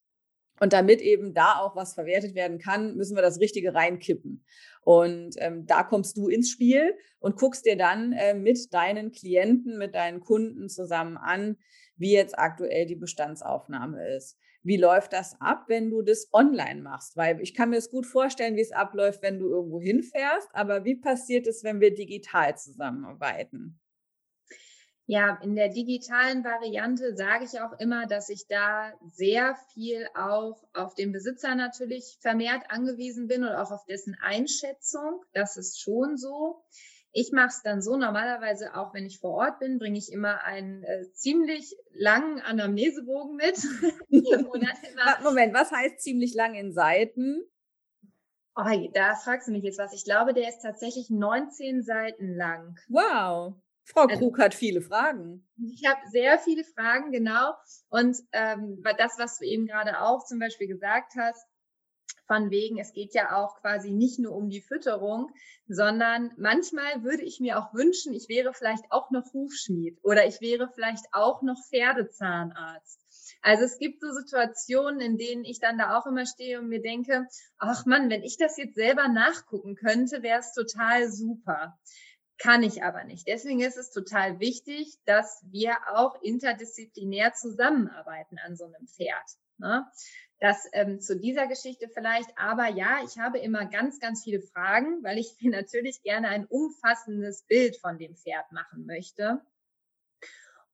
Und 0.61 0.74
damit 0.74 1.00
eben 1.00 1.35
da 1.35 1.57
auch 1.59 1.74
was 1.74 1.94
verwertet 1.94 2.35
werden 2.35 2.59
kann, 2.59 2.94
müssen 2.94 3.16
wir 3.16 3.22
das 3.22 3.40
Richtige 3.40 3.74
reinkippen. 3.74 4.44
Und 4.83 5.35
ähm, 5.38 5.66
da 5.66 5.83
kommst 5.83 6.16
du 6.18 6.28
ins 6.28 6.50
Spiel 6.50 6.94
und 7.18 7.37
guckst 7.37 7.64
dir 7.64 7.76
dann 7.76 8.12
äh, 8.12 8.35
mit 8.35 8.72
deinen 8.72 9.12
Klienten, 9.12 9.78
mit 9.78 9.94
deinen 9.94 10.20
Kunden 10.20 10.68
zusammen 10.68 11.16
an, 11.16 11.57
wie 11.96 12.12
jetzt 12.12 12.38
aktuell 12.38 12.87
die 12.87 12.96
Bestandsaufnahme 12.96 14.14
ist. 14.14 14.38
Wie 14.62 14.77
läuft 14.77 15.12
das 15.12 15.40
ab, 15.40 15.64
wenn 15.68 15.90
du 15.90 16.03
das 16.03 16.29
online 16.33 16.83
machst? 16.83 17.16
Weil 17.16 17.40
ich 17.40 17.55
kann 17.55 17.70
mir 17.70 17.77
es 17.77 17.90
gut 17.90 18.07
vorstellen, 18.07 18.57
wie 18.57 18.61
es 18.61 18.72
abläuft, 18.72 19.22
wenn 19.22 19.38
du 19.38 19.48
irgendwo 19.48 19.81
hinfährst. 19.81 20.48
Aber 20.53 20.85
wie 20.85 20.94
passiert 20.96 21.46
es, 21.46 21.64
wenn 21.64 21.81
wir 21.81 21.94
digital 21.94 22.57
zusammenarbeiten? 22.57 23.81
Ja, 25.07 25.38
in 25.42 25.57
der 25.57 25.68
digitalen 25.68 26.44
Variante 26.44 27.16
sage 27.16 27.44
ich 27.44 27.61
auch 27.61 27.79
immer, 27.81 28.07
dass 28.07 28.29
ich 28.29 28.46
da 28.46 28.92
sehr 29.11 29.57
viel 29.75 30.07
auch 30.14 30.62
auf 30.75 30.94
den 30.94 31.11
Besitzer 31.11 31.55
natürlich 31.57 32.18
vermehrt 32.20 32.62
angewiesen 32.70 33.27
bin 33.27 33.42
und 33.42 33.51
auch 33.51 33.72
auf 33.72 33.85
dessen 33.87 34.16
Einschätzung. 34.22 35.25
Das 35.33 35.57
ist 35.57 35.81
schon 35.81 36.16
so. 36.16 36.64
Ich 37.12 37.31
mache 37.33 37.48
es 37.48 37.62
dann 37.62 37.83
so, 37.83 37.96
normalerweise 37.96 38.75
auch 38.75 38.94
wenn 38.94 39.05
ich 39.05 39.20
vor 39.20 39.33
Ort 39.33 39.59
bin, 39.59 39.79
bringe 39.79 39.98
ich 39.98 40.11
immer 40.11 40.44
einen 40.44 40.83
äh, 40.83 41.11
ziemlich 41.12 41.77
langen 41.92 42.40
Anamnesebogen 42.40 43.37
mit. 43.37 43.59
Moment, 45.22 45.55
was 45.55 45.70
heißt 45.70 46.01
ziemlich 46.01 46.35
lang 46.35 46.55
in 46.55 46.72
Seiten? 46.72 47.42
Oh, 48.55 48.64
da 48.92 49.14
fragst 49.14 49.48
du 49.48 49.53
mich 49.53 49.62
jetzt 49.62 49.79
was. 49.79 49.92
Ich 49.94 50.05
glaube, 50.05 50.35
der 50.35 50.48
ist 50.48 50.61
tatsächlich 50.61 51.11
19 51.11 51.83
Seiten 51.83 52.35
lang. 52.35 52.77
Wow. 52.88 53.55
Frau 53.85 54.03
also 54.03 54.18
Krug 54.18 54.35
also, 54.35 54.44
hat 54.44 54.55
viele 54.55 54.81
Fragen. 54.81 55.46
Ich 55.57 55.85
habe 55.88 56.01
sehr 56.11 56.38
viele 56.38 56.64
Fragen, 56.64 57.12
genau. 57.12 57.55
Und 57.88 58.16
ähm, 58.33 58.83
das, 58.98 59.18
was 59.18 59.38
du 59.38 59.44
eben 59.44 59.66
gerade 59.66 60.01
auch 60.01 60.25
zum 60.25 60.38
Beispiel 60.38 60.68
gesagt 60.68 61.14
hast, 61.16 61.46
von 62.33 62.51
wegen, 62.51 62.79
es 62.79 62.95
geht 62.95 63.12
ja 63.12 63.37
auch 63.37 63.61
quasi 63.61 63.90
nicht 63.90 64.18
nur 64.18 64.35
um 64.35 64.49
die 64.49 64.62
Fütterung, 64.62 65.31
sondern 65.68 66.33
manchmal 66.38 67.05
würde 67.05 67.25
ich 67.25 67.40
mir 67.40 67.59
auch 67.59 67.75
wünschen, 67.75 68.14
ich 68.14 68.31
wäre 68.31 68.55
vielleicht 68.55 68.85
auch 68.88 69.11
noch 69.11 69.35
Hufschmied 69.35 69.99
oder 70.03 70.27
ich 70.27 70.40
wäre 70.40 70.71
vielleicht 70.75 71.05
auch 71.12 71.42
noch 71.42 71.59
Pferdezahnarzt. 71.68 73.01
Also 73.42 73.64
es 73.64 73.77
gibt 73.79 74.01
so 74.01 74.11
Situationen, 74.12 75.01
in 75.01 75.18
denen 75.18 75.45
ich 75.45 75.61
dann 75.61 75.77
da 75.77 75.99
auch 75.99 76.07
immer 76.07 76.25
stehe 76.25 76.59
und 76.59 76.68
mir 76.68 76.81
denke, 76.81 77.27
ach 77.59 77.85
Mann, 77.85 78.09
wenn 78.09 78.23
ich 78.23 78.38
das 78.38 78.57
jetzt 78.57 78.77
selber 78.77 79.09
nachgucken 79.09 79.75
könnte, 79.75 80.23
wäre 80.23 80.40
es 80.40 80.55
total 80.55 81.11
super. 81.11 81.79
Kann 82.38 82.62
ich 82.62 82.83
aber 82.83 83.05
nicht. 83.05 83.29
Deswegen 83.29 83.61
ist 83.61 83.77
es 83.77 83.90
total 83.90 84.40
wichtig, 84.40 84.97
dass 85.05 85.45
wir 85.51 85.77
auch 85.92 86.21
interdisziplinär 86.23 87.35
zusammenarbeiten 87.35 88.38
an 88.38 88.57
so 88.57 88.64
einem 88.64 88.87
Pferd. 88.87 89.37
Ne? 89.59 89.87
Das 90.42 90.68
ähm, 90.72 91.00
zu 91.00 91.16
dieser 91.16 91.46
Geschichte 91.46 91.88
vielleicht. 91.88 92.37
Aber 92.37 92.66
ja, 92.66 92.98
ich 93.05 93.16
habe 93.16 93.38
immer 93.38 93.64
ganz, 93.66 94.00
ganz 94.00 94.24
viele 94.24 94.40
Fragen, 94.40 95.00
weil 95.05 95.18
ich 95.18 95.37
mir 95.40 95.50
natürlich 95.57 96.02
gerne 96.02 96.31
ein 96.31 96.46
umfassendes 96.46 97.44
Bild 97.44 97.76
von 97.76 97.96
dem 97.96 98.16
Pferd 98.16 98.50
machen 98.50 98.85
möchte. 98.85 99.40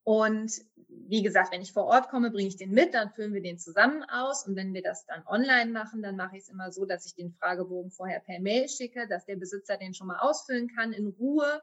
Und 0.05 0.62
wie 0.88 1.22
gesagt, 1.22 1.53
wenn 1.53 1.61
ich 1.61 1.74
vor 1.74 1.84
Ort 1.84 2.09
komme, 2.09 2.30
bringe 2.30 2.49
ich 2.49 2.57
den 2.57 2.70
mit, 2.70 2.95
dann 2.95 3.11
füllen 3.11 3.34
wir 3.34 3.43
den 3.43 3.59
zusammen 3.59 4.05
aus. 4.05 4.47
Und 4.47 4.57
wenn 4.57 4.72
wir 4.72 4.80
das 4.80 5.05
dann 5.05 5.22
online 5.26 5.70
machen, 5.70 6.03
dann 6.03 6.16
mache 6.16 6.38
ich 6.38 6.45
es 6.45 6.49
immer 6.49 6.72
so, 6.72 6.86
dass 6.86 7.05
ich 7.05 7.14
den 7.14 7.30
Fragebogen 7.34 7.90
vorher 7.90 8.20
per 8.20 8.40
Mail 8.40 8.70
schicke, 8.70 9.07
dass 9.07 9.26
der 9.26 9.36
Besitzer 9.36 9.76
den 9.76 9.93
schon 9.93 10.07
mal 10.07 10.18
ausfüllen 10.18 10.68
kann 10.74 10.95
in 10.95 11.09
Ruhe. 11.09 11.61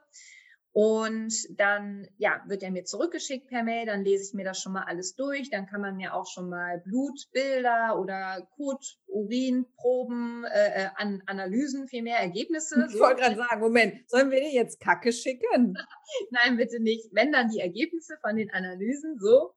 Und 0.78 1.34
dann, 1.58 2.06
ja, 2.18 2.44
wird 2.48 2.62
er 2.62 2.70
mir 2.70 2.84
zurückgeschickt 2.84 3.48
per 3.48 3.64
Mail, 3.64 3.86
dann 3.86 4.04
lese 4.04 4.26
ich 4.26 4.34
mir 4.34 4.44
das 4.44 4.60
schon 4.60 4.74
mal 4.74 4.84
alles 4.84 5.16
durch. 5.16 5.50
Dann 5.50 5.68
kann 5.68 5.80
man 5.80 5.96
mir 5.96 6.14
auch 6.14 6.28
schon 6.28 6.50
mal 6.50 6.80
Blutbilder 6.80 7.98
oder 7.98 8.46
Kot, 8.58 8.98
Urinproben, 9.08 10.44
äh, 10.44 10.84
äh, 10.84 10.90
an 10.98 11.24
Analysen, 11.28 11.88
vielmehr 11.88 12.18
Ergebnisse. 12.18 12.88
Ich 12.90 13.00
wollte 13.00 13.22
gerade 13.22 13.38
sagen, 13.38 13.62
Moment, 13.62 14.10
sollen 14.10 14.32
wir 14.32 14.42
dir 14.42 14.52
jetzt 14.52 14.82
Kacke 14.82 15.14
schicken? 15.14 15.78
Nein, 16.32 16.58
bitte 16.58 16.82
nicht. 16.82 17.08
Wenn 17.14 17.32
dann 17.32 17.48
die 17.48 17.62
Ergebnisse 17.62 18.18
von 18.20 18.36
den 18.36 18.52
Analysen 18.52 19.18
so. 19.18 19.54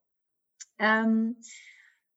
Ähm, 0.79 1.43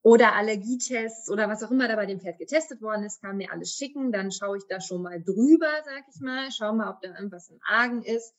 oder 0.04 0.36
Allergietests 0.36 1.32
oder 1.32 1.50
was 1.50 1.64
auch 1.64 1.72
immer 1.72 1.88
da 1.88 1.96
bei 1.96 2.06
dem 2.06 2.20
Pferd 2.20 2.38
getestet 2.38 2.84
worden 2.84 3.04
ist, 3.04 3.20
kann 3.20 3.38
mir 3.38 3.52
alles 3.52 3.74
schicken. 3.74 4.12
Dann 4.12 4.32
schaue 4.32 4.58
ich 4.58 4.64
da 4.70 4.80
schon 4.80 5.02
mal 5.02 5.24
drüber, 5.24 5.72
sag 5.86 6.04
ich 6.14 6.22
mal, 6.22 6.50
schau 6.52 6.72
mal, 6.74 6.92
ob 6.92 7.02
da 7.02 7.16
irgendwas 7.16 7.50
im 7.50 7.60
Argen 7.64 8.04
ist 8.04 8.36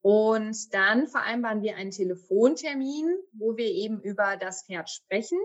Und 0.00 0.72
dann 0.72 1.06
vereinbaren 1.06 1.62
wir 1.62 1.76
einen 1.76 1.90
Telefontermin, 1.90 3.16
wo 3.32 3.56
wir 3.56 3.66
eben 3.66 4.00
über 4.00 4.36
das 4.36 4.64
Pferd 4.64 4.88
sprechen. 4.90 5.38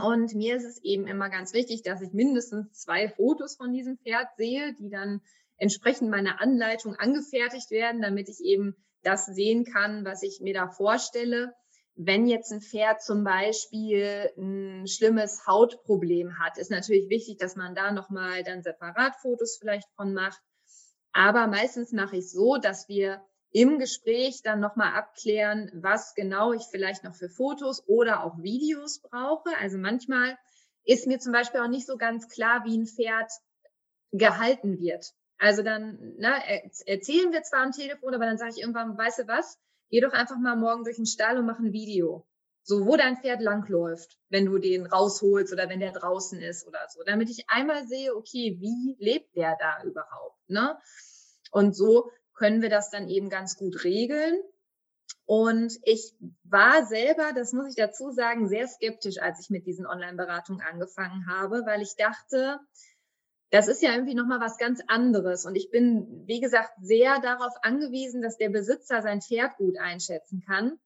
Und 0.00 0.34
mir 0.34 0.56
ist 0.56 0.64
es 0.64 0.82
eben 0.82 1.06
immer 1.06 1.28
ganz 1.28 1.52
wichtig, 1.52 1.82
dass 1.82 2.00
ich 2.00 2.12
mindestens 2.12 2.72
zwei 2.72 3.08
Fotos 3.08 3.56
von 3.56 3.72
diesem 3.72 3.98
Pferd 3.98 4.28
sehe, 4.36 4.74
die 4.74 4.88
dann 4.88 5.20
entsprechend 5.56 6.10
meiner 6.10 6.40
Anleitung 6.40 6.96
angefertigt 6.96 7.70
werden, 7.70 8.00
damit 8.00 8.28
ich 8.28 8.40
eben 8.40 8.74
das 9.02 9.26
sehen 9.26 9.64
kann, 9.64 10.04
was 10.04 10.22
ich 10.22 10.40
mir 10.40 10.54
da 10.54 10.68
vorstelle. 10.68 11.54
Wenn 11.94 12.26
jetzt 12.26 12.52
ein 12.52 12.62
Pferd 12.62 13.02
zum 13.02 13.22
Beispiel 13.22 14.30
ein 14.38 14.86
schlimmes 14.86 15.46
Hautproblem 15.46 16.38
hat, 16.38 16.56
ist 16.56 16.70
natürlich 16.70 17.10
wichtig, 17.10 17.38
dass 17.38 17.54
man 17.54 17.74
da 17.74 17.92
nochmal 17.92 18.42
dann 18.44 18.62
separat 18.62 19.14
Fotos 19.20 19.58
vielleicht 19.60 19.88
von 19.94 20.14
macht. 20.14 20.40
Aber 21.12 21.46
meistens 21.48 21.92
mache 21.92 22.16
ich 22.16 22.30
so, 22.30 22.56
dass 22.56 22.88
wir 22.88 23.22
im 23.52 23.78
Gespräch 23.78 24.42
dann 24.42 24.60
nochmal 24.60 24.94
abklären, 24.94 25.70
was 25.74 26.14
genau 26.14 26.52
ich 26.52 26.62
vielleicht 26.70 27.04
noch 27.04 27.14
für 27.14 27.28
Fotos 27.28 27.86
oder 27.86 28.24
auch 28.24 28.42
Videos 28.42 29.00
brauche. 29.00 29.50
Also 29.60 29.78
manchmal 29.78 30.38
ist 30.84 31.06
mir 31.06 31.18
zum 31.18 31.32
Beispiel 31.32 31.60
auch 31.60 31.68
nicht 31.68 31.86
so 31.86 31.96
ganz 31.96 32.28
klar, 32.28 32.64
wie 32.64 32.76
ein 32.76 32.86
Pferd 32.86 33.30
gehalten 34.10 34.78
wird. 34.80 35.12
Also 35.38 35.62
dann 35.62 36.14
na, 36.18 36.38
erzählen 36.86 37.32
wir 37.32 37.42
zwar 37.42 37.60
am 37.60 37.72
Telefon, 37.72 38.14
aber 38.14 38.24
dann 38.24 38.38
sage 38.38 38.52
ich 38.52 38.60
irgendwann, 38.60 38.96
weißt 38.96 39.20
du 39.20 39.28
was, 39.28 39.58
geh 39.90 40.00
doch 40.00 40.12
einfach 40.12 40.38
mal 40.38 40.56
morgen 40.56 40.84
durch 40.84 40.96
den 40.96 41.06
Stall 41.06 41.38
und 41.38 41.46
mach 41.46 41.58
ein 41.58 41.72
Video. 41.72 42.26
So, 42.64 42.86
wo 42.86 42.96
dein 42.96 43.16
Pferd 43.16 43.42
langläuft, 43.42 44.18
wenn 44.28 44.46
du 44.46 44.58
den 44.58 44.86
rausholst 44.86 45.52
oder 45.52 45.68
wenn 45.68 45.80
der 45.80 45.90
draußen 45.90 46.40
ist 46.40 46.66
oder 46.66 46.78
so, 46.88 47.02
damit 47.04 47.28
ich 47.28 47.44
einmal 47.48 47.88
sehe, 47.88 48.14
okay, 48.14 48.56
wie 48.60 48.96
lebt 49.00 49.36
der 49.36 49.56
da 49.58 49.82
überhaupt, 49.82 50.48
ne? 50.48 50.78
Und 51.50 51.74
so 51.76 52.08
können 52.34 52.62
wir 52.62 52.70
das 52.70 52.90
dann 52.90 53.08
eben 53.08 53.28
ganz 53.28 53.56
gut 53.56 53.84
regeln. 53.84 54.40
Und 55.24 55.78
ich 55.84 56.14
war 56.44 56.84
selber, 56.86 57.32
das 57.34 57.52
muss 57.52 57.68
ich 57.68 57.76
dazu 57.76 58.10
sagen, 58.10 58.48
sehr 58.48 58.66
skeptisch, 58.66 59.18
als 59.18 59.40
ich 59.40 59.50
mit 59.50 59.66
diesen 59.66 59.86
Online-Beratungen 59.86 60.60
angefangen 60.60 61.26
habe, 61.28 61.62
weil 61.64 61.80
ich 61.82 61.94
dachte, 61.96 62.58
das 63.50 63.68
ist 63.68 63.82
ja 63.82 63.92
irgendwie 63.92 64.14
nochmal 64.14 64.40
was 64.40 64.56
ganz 64.56 64.80
anderes. 64.88 65.44
Und 65.44 65.56
ich 65.56 65.70
bin, 65.70 66.26
wie 66.26 66.40
gesagt, 66.40 66.72
sehr 66.80 67.20
darauf 67.20 67.52
angewiesen, 67.62 68.22
dass 68.22 68.38
der 68.38 68.48
Besitzer 68.48 69.02
sein 69.02 69.20
Pferd 69.20 69.56
gut 69.56 69.78
einschätzen 69.78 70.42
kann. 70.44 70.78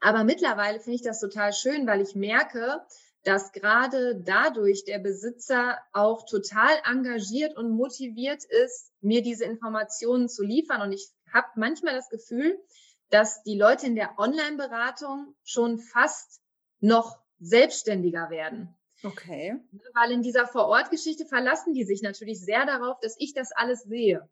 Aber 0.00 0.22
mittlerweile 0.24 0.78
finde 0.78 0.96
ich 0.96 1.02
das 1.02 1.20
total 1.20 1.52
schön, 1.52 1.86
weil 1.86 2.02
ich 2.02 2.14
merke, 2.14 2.82
dass 3.26 3.50
gerade 3.50 4.22
dadurch 4.22 4.84
der 4.84 5.00
Besitzer 5.00 5.78
auch 5.92 6.24
total 6.26 6.70
engagiert 6.84 7.56
und 7.56 7.70
motiviert 7.70 8.44
ist, 8.44 8.92
mir 9.00 9.20
diese 9.20 9.44
Informationen 9.44 10.28
zu 10.28 10.44
liefern. 10.44 10.80
Und 10.80 10.92
ich 10.92 11.08
habe 11.32 11.48
manchmal 11.56 11.94
das 11.94 12.08
Gefühl, 12.08 12.56
dass 13.10 13.42
die 13.42 13.58
Leute 13.58 13.86
in 13.86 13.96
der 13.96 14.16
Online-Beratung 14.16 15.34
schon 15.42 15.80
fast 15.80 16.40
noch 16.78 17.18
selbstständiger 17.40 18.30
werden. 18.30 18.72
Okay. 19.02 19.56
Weil 19.94 20.12
in 20.12 20.22
dieser 20.22 20.46
Vorortgeschichte 20.46 21.26
verlassen 21.26 21.74
die 21.74 21.84
sich 21.84 22.02
natürlich 22.02 22.40
sehr 22.40 22.64
darauf, 22.64 23.00
dass 23.00 23.16
ich 23.18 23.34
das 23.34 23.50
alles 23.50 23.82
sehe. 23.82 24.28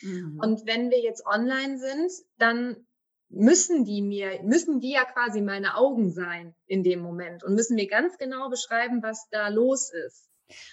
Mhm. 0.00 0.40
Und 0.40 0.66
wenn 0.66 0.90
wir 0.90 1.00
jetzt 1.00 1.26
online 1.26 1.78
sind, 1.78 2.10
dann 2.38 2.86
müssen 3.30 3.84
die 3.84 4.02
mir, 4.02 4.42
müssen 4.42 4.80
die 4.80 4.92
ja 4.92 5.04
quasi 5.04 5.40
meine 5.40 5.76
Augen 5.76 6.10
sein 6.10 6.54
in 6.66 6.82
dem 6.82 7.00
Moment 7.00 7.44
und 7.44 7.54
müssen 7.54 7.76
mir 7.76 7.86
ganz 7.86 8.18
genau 8.18 8.50
beschreiben, 8.50 9.02
was 9.02 9.28
da 9.30 9.48
los 9.48 9.90
ist. 10.06 10.28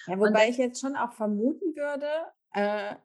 Ja, 0.07 0.19
wobei 0.19 0.49
ich 0.49 0.57
jetzt 0.57 0.81
schon 0.81 0.95
auch 0.95 1.13
vermuten 1.13 1.75
würde, 1.75 2.09
äh, 2.53 2.95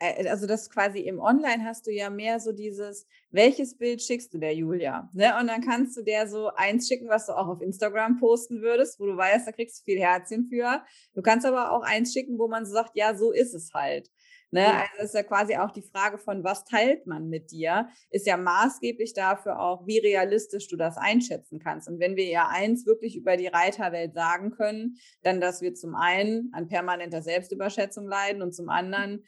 also 0.00 0.46
das 0.46 0.70
quasi 0.70 1.00
im 1.00 1.18
Online 1.18 1.64
hast 1.64 1.86
du 1.86 1.90
ja 1.90 2.10
mehr 2.10 2.40
so 2.40 2.52
dieses, 2.52 3.06
welches 3.30 3.76
Bild 3.76 4.00
schickst 4.00 4.32
du 4.32 4.38
der 4.38 4.54
Julia? 4.54 5.10
Ne? 5.12 5.36
Und 5.40 5.48
dann 5.48 5.60
kannst 5.60 5.96
du 5.96 6.02
der 6.02 6.28
so 6.28 6.50
eins 6.54 6.88
schicken, 6.88 7.08
was 7.08 7.26
du 7.26 7.36
auch 7.36 7.48
auf 7.48 7.60
Instagram 7.60 8.18
posten 8.18 8.62
würdest, 8.62 9.00
wo 9.00 9.06
du 9.06 9.16
weißt, 9.16 9.46
da 9.46 9.52
kriegst 9.52 9.80
du 9.80 9.84
viel 9.84 10.00
Herzchen 10.00 10.48
für. 10.48 10.82
Du 11.14 11.22
kannst 11.22 11.46
aber 11.46 11.72
auch 11.72 11.82
eins 11.82 12.12
schicken, 12.12 12.38
wo 12.38 12.48
man 12.48 12.64
so 12.64 12.72
sagt, 12.72 12.92
ja, 12.94 13.16
so 13.16 13.32
ist 13.32 13.54
es 13.54 13.72
halt. 13.74 14.08
Ne? 14.50 14.62
Ja. 14.62 14.86
Also 14.92 15.04
ist 15.04 15.14
ja 15.14 15.22
quasi 15.22 15.56
auch 15.56 15.70
die 15.70 15.82
Frage 15.82 16.16
von, 16.16 16.42
was 16.42 16.64
teilt 16.64 17.06
man 17.06 17.28
mit 17.28 17.50
dir, 17.50 17.88
ist 18.10 18.26
ja 18.26 18.38
maßgeblich 18.38 19.12
dafür 19.12 19.60
auch, 19.60 19.86
wie 19.86 19.98
realistisch 19.98 20.68
du 20.68 20.76
das 20.76 20.96
einschätzen 20.96 21.58
kannst. 21.58 21.88
Und 21.88 21.98
wenn 22.00 22.16
wir 22.16 22.26
ja 22.26 22.48
eins 22.48 22.86
wirklich 22.86 23.16
über 23.16 23.36
die 23.36 23.48
Reiterwelt 23.48 24.14
sagen 24.14 24.50
können, 24.52 24.96
dann, 25.22 25.40
dass 25.40 25.60
wir 25.60 25.74
zum 25.74 25.94
einen 25.94 26.50
an 26.54 26.68
permanenter 26.68 27.20
Selbstüberschätzung 27.20 28.06
leiden 28.06 28.40
und 28.40 28.54
zum 28.54 28.70
anderen 28.70 29.24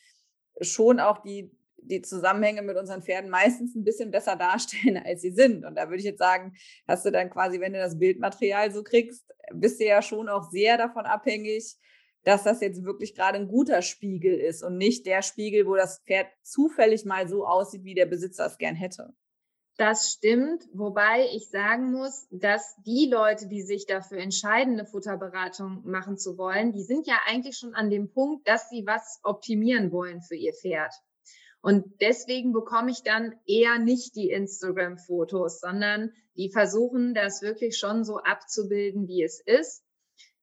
schon 0.60 1.00
auch 1.00 1.18
die, 1.22 1.50
die 1.78 2.02
Zusammenhänge 2.02 2.62
mit 2.62 2.76
unseren 2.76 3.02
Pferden 3.02 3.30
meistens 3.30 3.74
ein 3.74 3.84
bisschen 3.84 4.10
besser 4.10 4.36
darstellen, 4.36 4.96
als 5.04 5.22
sie 5.22 5.30
sind. 5.30 5.64
Und 5.64 5.76
da 5.76 5.88
würde 5.88 5.98
ich 5.98 6.04
jetzt 6.04 6.18
sagen, 6.18 6.54
hast 6.86 7.04
du 7.04 7.10
dann 7.10 7.30
quasi, 7.30 7.60
wenn 7.60 7.72
du 7.72 7.78
das 7.78 7.98
Bildmaterial 7.98 8.72
so 8.72 8.82
kriegst, 8.82 9.24
bist 9.52 9.80
du 9.80 9.84
ja 9.84 10.02
schon 10.02 10.28
auch 10.28 10.50
sehr 10.50 10.76
davon 10.78 11.06
abhängig, 11.06 11.76
dass 12.24 12.44
das 12.44 12.60
jetzt 12.60 12.84
wirklich 12.84 13.14
gerade 13.14 13.38
ein 13.38 13.48
guter 13.48 13.82
Spiegel 13.82 14.34
ist 14.34 14.62
und 14.62 14.76
nicht 14.76 15.06
der 15.06 15.22
Spiegel, 15.22 15.66
wo 15.66 15.74
das 15.74 16.02
Pferd 16.06 16.26
zufällig 16.42 17.04
mal 17.04 17.28
so 17.28 17.46
aussieht, 17.46 17.84
wie 17.84 17.94
der 17.94 18.06
Besitzer 18.06 18.46
es 18.46 18.58
gern 18.58 18.74
hätte. 18.74 19.14
Das 19.80 20.10
stimmt, 20.10 20.68
wobei 20.74 21.26
ich 21.32 21.48
sagen 21.48 21.90
muss, 21.90 22.28
dass 22.30 22.76
die 22.84 23.08
Leute, 23.10 23.48
die 23.48 23.62
sich 23.62 23.86
dafür 23.86 24.18
entscheiden, 24.18 24.74
eine 24.74 24.84
Futterberatung 24.84 25.80
machen 25.86 26.18
zu 26.18 26.36
wollen, 26.36 26.72
die 26.72 26.82
sind 26.82 27.06
ja 27.06 27.14
eigentlich 27.24 27.56
schon 27.56 27.72
an 27.72 27.88
dem 27.88 28.12
Punkt, 28.12 28.46
dass 28.46 28.68
sie 28.68 28.84
was 28.84 29.20
optimieren 29.22 29.90
wollen 29.90 30.20
für 30.20 30.34
ihr 30.34 30.52
Pferd. 30.52 30.92
Und 31.62 31.98
deswegen 32.02 32.52
bekomme 32.52 32.90
ich 32.90 33.04
dann 33.04 33.34
eher 33.46 33.78
nicht 33.78 34.16
die 34.16 34.28
Instagram-Fotos, 34.28 35.60
sondern 35.60 36.12
die 36.36 36.50
versuchen 36.50 37.14
das 37.14 37.40
wirklich 37.40 37.78
schon 37.78 38.04
so 38.04 38.18
abzubilden, 38.18 39.08
wie 39.08 39.22
es 39.22 39.40
ist. 39.40 39.82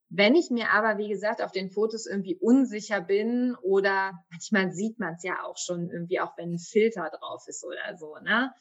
Wenn 0.10 0.34
ich 0.34 0.50
mir 0.50 0.72
aber, 0.72 0.98
wie 0.98 1.10
gesagt, 1.10 1.44
auf 1.44 1.52
den 1.52 1.70
Fotos 1.70 2.08
irgendwie 2.08 2.38
unsicher 2.38 3.02
bin 3.02 3.56
oder 3.62 4.14
manchmal 4.32 4.72
sieht 4.72 4.98
man 4.98 5.14
es 5.14 5.24
ja 5.24 5.44
auch 5.44 5.58
schon 5.58 5.92
irgendwie, 5.92 6.20
auch 6.22 6.36
wenn 6.40 6.54
ein 6.54 6.60
Filter 6.60 7.12
drauf 7.12 7.44
ist 7.48 7.64
oder 7.64 7.96
so, 7.98 8.16
ne? 8.24 8.52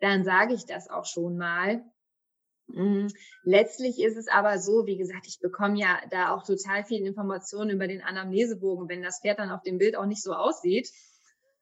Dann 0.00 0.24
sage 0.24 0.54
ich 0.54 0.66
das 0.66 0.88
auch 0.88 1.04
schon 1.04 1.36
mal. 1.36 1.82
Mm, 2.68 3.06
letztlich 3.44 3.98
ist 4.00 4.16
es 4.16 4.28
aber 4.28 4.58
so, 4.58 4.86
wie 4.86 4.98
gesagt, 4.98 5.26
ich 5.26 5.40
bekomme 5.40 5.78
ja 5.78 5.98
da 6.10 6.34
auch 6.34 6.44
total 6.44 6.84
viel 6.84 7.06
Informationen 7.06 7.70
über 7.70 7.88
den 7.88 8.02
Anamnesebogen. 8.02 8.88
Wenn 8.88 9.02
das 9.02 9.20
Pferd 9.20 9.38
dann 9.38 9.50
auf 9.50 9.62
dem 9.62 9.78
Bild 9.78 9.96
auch 9.96 10.06
nicht 10.06 10.22
so 10.22 10.34
aussieht, 10.34 10.90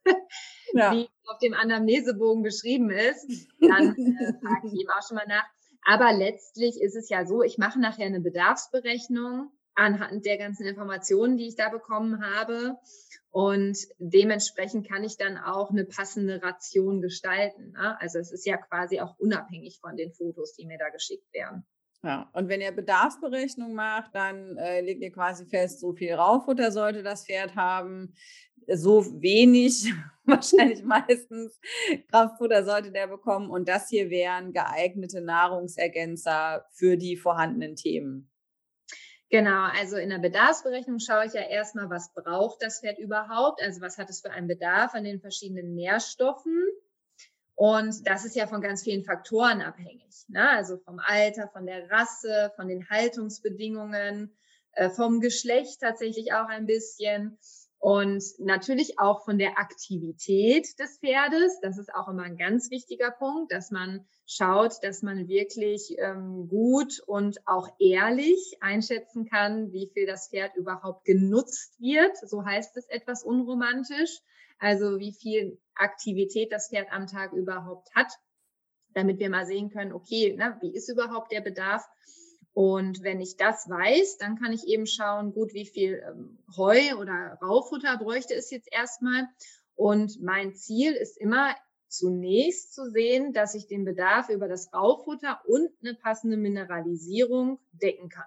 ja. 0.72 0.92
wie 0.92 1.08
auf 1.26 1.38
dem 1.38 1.54
Anamnesebogen 1.54 2.42
beschrieben 2.42 2.90
ist, 2.90 3.48
dann 3.60 3.94
äh, 3.94 4.32
frage 4.40 4.66
ich 4.66 4.80
eben 4.80 4.90
auch 4.90 5.06
schon 5.06 5.16
mal 5.16 5.26
nach. 5.28 5.46
Aber 5.88 6.12
letztlich 6.12 6.80
ist 6.80 6.96
es 6.96 7.08
ja 7.08 7.24
so, 7.24 7.42
ich 7.42 7.58
mache 7.58 7.80
nachher 7.80 8.06
eine 8.06 8.20
Bedarfsberechnung 8.20 9.52
anhand 9.76 10.24
der 10.24 10.38
ganzen 10.38 10.66
Informationen, 10.66 11.36
die 11.36 11.46
ich 11.46 11.54
da 11.54 11.68
bekommen 11.68 12.24
habe. 12.24 12.76
Und 13.36 13.76
dementsprechend 13.98 14.88
kann 14.88 15.04
ich 15.04 15.18
dann 15.18 15.36
auch 15.36 15.68
eine 15.68 15.84
passende 15.84 16.42
Ration 16.42 17.02
gestalten. 17.02 17.72
Ne? 17.72 18.00
Also 18.00 18.18
es 18.18 18.32
ist 18.32 18.46
ja 18.46 18.56
quasi 18.56 18.98
auch 19.00 19.18
unabhängig 19.18 19.78
von 19.78 19.94
den 19.94 20.10
Fotos, 20.10 20.54
die 20.54 20.64
mir 20.64 20.78
da 20.78 20.88
geschickt 20.88 21.30
werden. 21.34 21.66
Ja, 22.02 22.30
und 22.32 22.48
wenn 22.48 22.62
ihr 22.62 22.72
Bedarfsberechnung 22.72 23.74
macht, 23.74 24.14
dann 24.14 24.56
äh, 24.56 24.80
legt 24.80 25.02
ihr 25.02 25.12
quasi 25.12 25.44
fest, 25.44 25.80
so 25.80 25.92
viel 25.92 26.14
Rauffutter 26.14 26.72
sollte 26.72 27.02
das 27.02 27.26
Pferd 27.26 27.54
haben, 27.56 28.14
so 28.68 29.04
wenig, 29.20 29.92
wahrscheinlich 30.24 30.82
meistens 30.82 31.60
Kraftfutter 32.10 32.64
sollte 32.64 32.90
der 32.90 33.06
bekommen. 33.06 33.50
Und 33.50 33.68
das 33.68 33.90
hier 33.90 34.08
wären 34.08 34.54
geeignete 34.54 35.20
Nahrungsergänzer 35.20 36.64
für 36.72 36.96
die 36.96 37.18
vorhandenen 37.18 37.76
Themen. 37.76 38.30
Genau, 39.28 39.68
also 39.76 39.96
in 39.96 40.10
der 40.10 40.18
Bedarfsberechnung 40.18 41.00
schaue 41.00 41.26
ich 41.26 41.32
ja 41.32 41.42
erstmal, 41.42 41.90
was 41.90 42.12
braucht 42.14 42.62
das 42.62 42.80
Pferd 42.80 42.98
überhaupt? 42.98 43.60
Also 43.60 43.80
was 43.80 43.98
hat 43.98 44.08
es 44.08 44.20
für 44.20 44.30
einen 44.30 44.46
Bedarf 44.46 44.94
an 44.94 45.04
den 45.04 45.20
verschiedenen 45.20 45.74
Nährstoffen? 45.74 46.64
Und 47.56 48.06
das 48.06 48.24
ist 48.24 48.36
ja 48.36 48.46
von 48.46 48.60
ganz 48.60 48.84
vielen 48.84 49.02
Faktoren 49.02 49.62
abhängig. 49.62 50.12
Ne? 50.28 50.48
Also 50.50 50.76
vom 50.76 51.00
Alter, 51.00 51.48
von 51.48 51.66
der 51.66 51.90
Rasse, 51.90 52.52
von 52.54 52.68
den 52.68 52.88
Haltungsbedingungen, 52.88 54.36
äh, 54.72 54.90
vom 54.90 55.20
Geschlecht 55.20 55.80
tatsächlich 55.80 56.32
auch 56.32 56.48
ein 56.48 56.66
bisschen. 56.66 57.38
Und 57.78 58.24
natürlich 58.38 58.98
auch 58.98 59.24
von 59.24 59.38
der 59.38 59.58
Aktivität 59.58 60.66
des 60.78 60.98
Pferdes. 60.98 61.60
Das 61.60 61.78
ist 61.78 61.94
auch 61.94 62.08
immer 62.08 62.24
ein 62.24 62.36
ganz 62.36 62.70
wichtiger 62.70 63.10
Punkt, 63.10 63.52
dass 63.52 63.70
man 63.70 64.06
schaut, 64.26 64.82
dass 64.82 65.02
man 65.02 65.28
wirklich 65.28 65.94
ähm, 65.98 66.48
gut 66.48 67.00
und 67.06 67.38
auch 67.46 67.68
ehrlich 67.78 68.56
einschätzen 68.60 69.26
kann, 69.26 69.72
wie 69.72 69.90
viel 69.92 70.06
das 70.06 70.28
Pferd 70.28 70.56
überhaupt 70.56 71.04
genutzt 71.04 71.78
wird. 71.78 72.16
So 72.16 72.44
heißt 72.44 72.76
es 72.76 72.86
etwas 72.86 73.22
unromantisch. 73.22 74.20
Also 74.58 74.98
wie 74.98 75.12
viel 75.12 75.60
Aktivität 75.74 76.52
das 76.52 76.70
Pferd 76.70 76.90
am 76.90 77.06
Tag 77.06 77.32
überhaupt 77.32 77.94
hat, 77.94 78.10
damit 78.94 79.18
wir 79.18 79.28
mal 79.28 79.46
sehen 79.46 79.70
können, 79.70 79.92
okay, 79.92 80.34
na, 80.36 80.58
wie 80.62 80.74
ist 80.74 80.88
überhaupt 80.88 81.30
der 81.30 81.42
Bedarf? 81.42 81.84
Und 82.56 83.02
wenn 83.02 83.20
ich 83.20 83.36
das 83.36 83.68
weiß, 83.68 84.16
dann 84.16 84.38
kann 84.38 84.50
ich 84.50 84.66
eben 84.66 84.86
schauen, 84.86 85.34
gut, 85.34 85.52
wie 85.52 85.66
viel 85.66 86.02
ähm, 86.08 86.38
Heu 86.56 86.96
oder 86.98 87.36
Raufutter 87.42 87.98
bräuchte 87.98 88.32
es 88.32 88.50
jetzt 88.50 88.72
erstmal. 88.72 89.28
Und 89.74 90.22
mein 90.22 90.54
Ziel 90.54 90.94
ist 90.94 91.18
immer, 91.18 91.54
zunächst 91.88 92.72
zu 92.72 92.90
sehen, 92.90 93.34
dass 93.34 93.54
ich 93.54 93.66
den 93.66 93.84
Bedarf 93.84 94.30
über 94.30 94.48
das 94.48 94.72
Raufutter 94.72 95.42
und 95.44 95.68
eine 95.82 95.92
passende 95.96 96.38
Mineralisierung 96.38 97.60
decken 97.72 98.08
kann. 98.08 98.24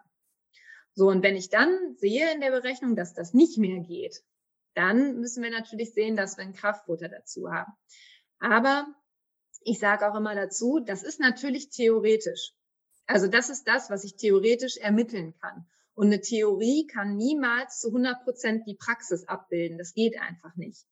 So, 0.94 1.08
und 1.08 1.24
wenn 1.24 1.36
ich 1.36 1.50
dann 1.50 1.96
sehe 1.98 2.32
in 2.32 2.40
der 2.40 2.52
Berechnung, 2.52 2.96
dass 2.96 3.16
das 3.16 3.34
nicht 3.34 3.58
mehr 3.58 3.80
geht, 3.80 4.22
dann 4.76 5.20
müssen 5.20 5.42
wir 5.42 5.50
natürlich 5.50 5.96
sehen, 5.96 6.16
dass 6.16 6.38
wir 6.38 6.44
ein 6.44 6.54
Kraftfutter 6.54 7.10
dazu 7.10 7.50
haben. 7.52 7.74
Aber 8.38 8.86
ich 9.64 9.80
sage 9.80 10.08
auch 10.08 10.16
immer 10.16 10.36
dazu, 10.36 10.80
das 10.86 11.02
ist 11.02 11.20
natürlich 11.20 11.72
theoretisch. 11.72 12.54
Also 13.10 13.26
das 13.26 13.50
ist 13.50 13.68
das, 13.68 13.90
was 13.90 14.04
ich 14.04 14.18
theoretisch 14.18 14.78
ermitteln 14.78 15.34
kann. 15.42 15.66
Und 15.96 16.08
eine 16.08 16.22
Theorie 16.22 16.86
kann 16.86 17.16
niemals 17.16 17.80
zu 17.80 17.88
100 17.88 18.24
Prozent 18.24 18.68
die 18.68 18.76
Praxis 18.76 19.28
abbilden. 19.28 19.80
Das 19.80 19.96
geht 19.96 20.22
einfach 20.22 20.56
nicht. 20.56 20.86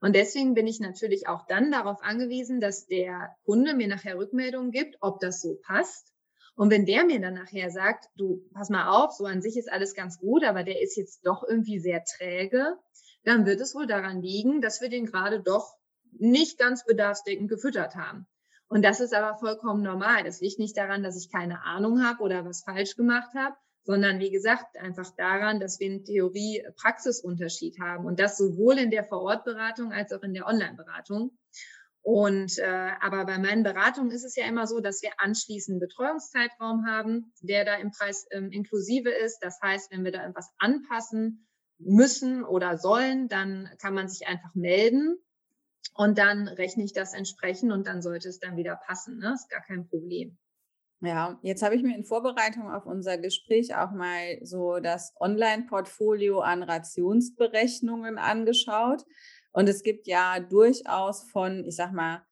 Und 0.00 0.14
deswegen 0.14 0.54
bin 0.54 0.68
ich 0.68 0.78
natürlich 0.78 1.26
auch 1.26 1.44
dann 1.48 1.72
darauf 1.72 2.00
angewiesen, 2.02 2.60
dass 2.60 2.86
der 2.86 3.34
Kunde 3.44 3.74
mir 3.74 3.88
nachher 3.88 4.16
Rückmeldungen 4.16 4.70
gibt, 4.70 4.96
ob 5.00 5.18
das 5.18 5.40
so 5.40 5.58
passt. 5.66 6.12
Und 6.54 6.70
wenn 6.70 6.86
der 6.86 7.04
mir 7.04 7.20
dann 7.20 7.34
nachher 7.34 7.68
sagt, 7.70 8.06
du, 8.16 8.48
pass 8.54 8.70
mal 8.70 8.88
auf, 8.88 9.10
so 9.10 9.24
an 9.24 9.42
sich 9.42 9.56
ist 9.56 9.70
alles 9.70 9.94
ganz 9.94 10.20
gut, 10.20 10.44
aber 10.44 10.62
der 10.62 10.80
ist 10.80 10.96
jetzt 10.96 11.26
doch 11.26 11.42
irgendwie 11.42 11.80
sehr 11.80 12.04
träge, 12.04 12.78
dann 13.24 13.44
wird 13.44 13.60
es 13.60 13.74
wohl 13.74 13.88
daran 13.88 14.22
liegen, 14.22 14.60
dass 14.60 14.80
wir 14.80 14.88
den 14.88 15.06
gerade 15.06 15.42
doch 15.42 15.74
nicht 16.12 16.58
ganz 16.58 16.84
bedarfsdeckend 16.84 17.50
gefüttert 17.50 17.96
haben. 17.96 18.28
Und 18.68 18.84
das 18.84 19.00
ist 19.00 19.14
aber 19.14 19.38
vollkommen 19.38 19.82
normal. 19.82 20.24
Das 20.24 20.40
liegt 20.40 20.58
nicht 20.58 20.76
daran, 20.76 21.02
dass 21.02 21.16
ich 21.16 21.30
keine 21.30 21.62
Ahnung 21.62 22.02
habe 22.02 22.22
oder 22.22 22.44
was 22.44 22.64
falsch 22.64 22.96
gemacht 22.96 23.32
habe, 23.34 23.54
sondern 23.84 24.18
wie 24.18 24.30
gesagt 24.30 24.76
einfach 24.76 25.08
daran, 25.16 25.60
dass 25.60 25.78
wir 25.78 25.88
einen 25.88 26.04
Theorie-Praxisunterschied 26.04 27.78
haben 27.80 28.04
und 28.04 28.18
das 28.18 28.36
sowohl 28.36 28.78
in 28.78 28.90
der 28.90 29.04
Vorortberatung 29.04 29.92
als 29.92 30.12
auch 30.12 30.22
in 30.22 30.34
der 30.34 30.46
Online-Beratung. 30.46 31.38
Und 32.02 32.58
äh, 32.58 32.90
aber 33.00 33.24
bei 33.26 33.38
meinen 33.38 33.64
Beratungen 33.64 34.12
ist 34.12 34.24
es 34.24 34.36
ja 34.36 34.46
immer 34.46 34.66
so, 34.66 34.80
dass 34.80 35.02
wir 35.02 35.10
anschließend 35.18 35.74
einen 35.74 35.80
Betreuungszeitraum 35.80 36.86
haben, 36.86 37.32
der 37.42 37.64
da 37.64 37.74
im 37.76 37.90
Preis 37.90 38.26
ähm, 38.30 38.50
inklusive 38.52 39.10
ist. 39.10 39.40
Das 39.40 39.60
heißt, 39.60 39.90
wenn 39.90 40.04
wir 40.04 40.12
da 40.12 40.22
irgendwas 40.22 40.52
anpassen 40.58 41.48
müssen 41.78 42.44
oder 42.44 42.78
sollen, 42.78 43.28
dann 43.28 43.68
kann 43.80 43.94
man 43.94 44.08
sich 44.08 44.26
einfach 44.26 44.54
melden 44.54 45.18
und 45.96 46.18
dann 46.18 46.48
rechne 46.48 46.84
ich 46.84 46.92
das 46.92 47.14
entsprechend 47.14 47.72
und 47.72 47.86
dann 47.86 48.02
sollte 48.02 48.28
es 48.28 48.38
dann 48.38 48.56
wieder 48.56 48.76
passen. 48.76 49.18
Ne? 49.18 49.32
Ist 49.34 49.50
gar 49.50 49.62
kein 49.62 49.88
Problem. 49.88 50.38
Ja, 51.00 51.38
jetzt 51.42 51.62
habe 51.62 51.74
ich 51.74 51.82
mir 51.82 51.94
in 51.94 52.04
Vorbereitung 52.04 52.70
auf 52.70 52.86
unser 52.86 53.18
Gespräch 53.18 53.74
auch 53.76 53.90
mal 53.90 54.38
so 54.42 54.78
das 54.78 55.12
Online-Portfolio 55.20 56.40
an 56.40 56.62
Rationsberechnungen 56.62 58.16
angeschaut. 58.18 59.04
Und 59.52 59.68
es 59.68 59.82
gibt 59.82 60.06
ja 60.06 60.40
durchaus 60.40 61.24
von, 61.30 61.64
ich 61.64 61.76
sag 61.76 61.92
mal, 61.92 62.22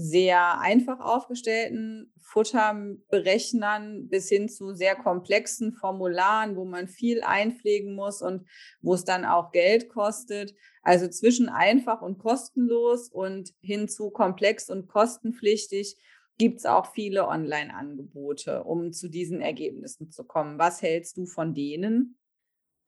sehr 0.00 0.60
einfach 0.60 1.00
aufgestellten 1.00 2.12
Futterberechnern 2.20 4.08
bis 4.08 4.28
hin 4.28 4.48
zu 4.48 4.72
sehr 4.72 4.94
komplexen 4.94 5.72
Formularen, 5.72 6.54
wo 6.54 6.64
man 6.64 6.86
viel 6.86 7.22
einpflegen 7.22 7.96
muss 7.96 8.22
und 8.22 8.46
wo 8.80 8.94
es 8.94 9.04
dann 9.04 9.24
auch 9.24 9.50
Geld 9.50 9.88
kostet. 9.88 10.54
Also 10.82 11.08
zwischen 11.08 11.48
einfach 11.48 12.00
und 12.00 12.18
kostenlos 12.18 13.08
und 13.08 13.52
hin 13.60 13.88
zu 13.88 14.10
komplex 14.10 14.70
und 14.70 14.86
kostenpflichtig 14.86 15.96
gibt 16.38 16.60
es 16.60 16.66
auch 16.66 16.92
viele 16.94 17.26
Online-Angebote, 17.26 18.62
um 18.62 18.92
zu 18.92 19.08
diesen 19.08 19.40
Ergebnissen 19.40 20.12
zu 20.12 20.22
kommen. 20.22 20.60
Was 20.60 20.80
hältst 20.80 21.16
du 21.16 21.26
von 21.26 21.54
denen? 21.54 22.16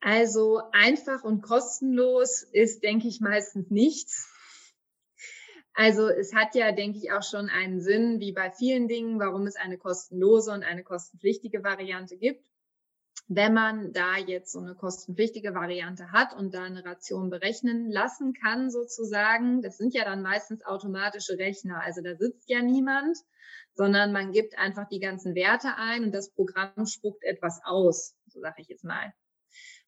Also 0.00 0.60
einfach 0.70 1.24
und 1.24 1.42
kostenlos 1.42 2.44
ist, 2.52 2.84
denke 2.84 3.08
ich, 3.08 3.20
meistens 3.20 3.68
nichts. 3.68 4.32
Also 5.74 6.08
es 6.08 6.34
hat 6.34 6.54
ja, 6.54 6.72
denke 6.72 6.98
ich, 6.98 7.12
auch 7.12 7.22
schon 7.22 7.48
einen 7.48 7.80
Sinn, 7.80 8.20
wie 8.20 8.32
bei 8.32 8.50
vielen 8.50 8.88
Dingen, 8.88 9.20
warum 9.20 9.46
es 9.46 9.56
eine 9.56 9.78
kostenlose 9.78 10.52
und 10.52 10.62
eine 10.62 10.82
kostenpflichtige 10.82 11.62
Variante 11.62 12.16
gibt. 12.16 12.44
Wenn 13.28 13.54
man 13.54 13.92
da 13.92 14.16
jetzt 14.16 14.50
so 14.50 14.58
eine 14.58 14.74
kostenpflichtige 14.74 15.54
Variante 15.54 16.10
hat 16.10 16.34
und 16.34 16.52
da 16.52 16.64
eine 16.64 16.84
Ration 16.84 17.30
berechnen 17.30 17.88
lassen 17.88 18.32
kann, 18.32 18.70
sozusagen, 18.70 19.62
das 19.62 19.78
sind 19.78 19.94
ja 19.94 20.04
dann 20.04 20.22
meistens 20.22 20.64
automatische 20.64 21.38
Rechner. 21.38 21.80
Also 21.80 22.02
da 22.02 22.16
sitzt 22.16 22.48
ja 22.48 22.60
niemand, 22.60 23.16
sondern 23.74 24.10
man 24.12 24.32
gibt 24.32 24.58
einfach 24.58 24.88
die 24.88 24.98
ganzen 24.98 25.36
Werte 25.36 25.76
ein 25.76 26.02
und 26.02 26.12
das 26.12 26.32
Programm 26.32 26.86
spuckt 26.86 27.22
etwas 27.22 27.60
aus, 27.64 28.16
so 28.26 28.40
sage 28.40 28.62
ich 28.62 28.68
jetzt 28.68 28.84
mal. 28.84 29.12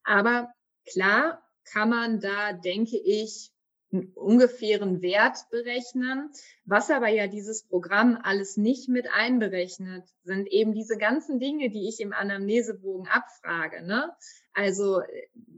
Aber 0.04 0.52
klar 0.88 1.42
kann 1.64 1.88
man 1.88 2.20
da, 2.20 2.52
denke 2.52 2.96
ich, 2.96 3.50
einen 3.92 4.12
ungefähren 4.14 5.02
Wert 5.02 5.38
berechnen. 5.50 6.30
Was 6.64 6.90
aber 6.90 7.08
ja 7.08 7.26
dieses 7.26 7.64
Programm 7.64 8.18
alles 8.22 8.56
nicht 8.56 8.88
mit 8.88 9.06
einberechnet, 9.12 10.04
sind 10.24 10.48
eben 10.48 10.72
diese 10.72 10.96
ganzen 10.96 11.38
Dinge, 11.38 11.70
die 11.70 11.88
ich 11.88 12.00
im 12.00 12.12
Anamnesebogen 12.12 13.06
abfrage. 13.08 13.84
Ne? 13.84 14.10
Also 14.54 15.02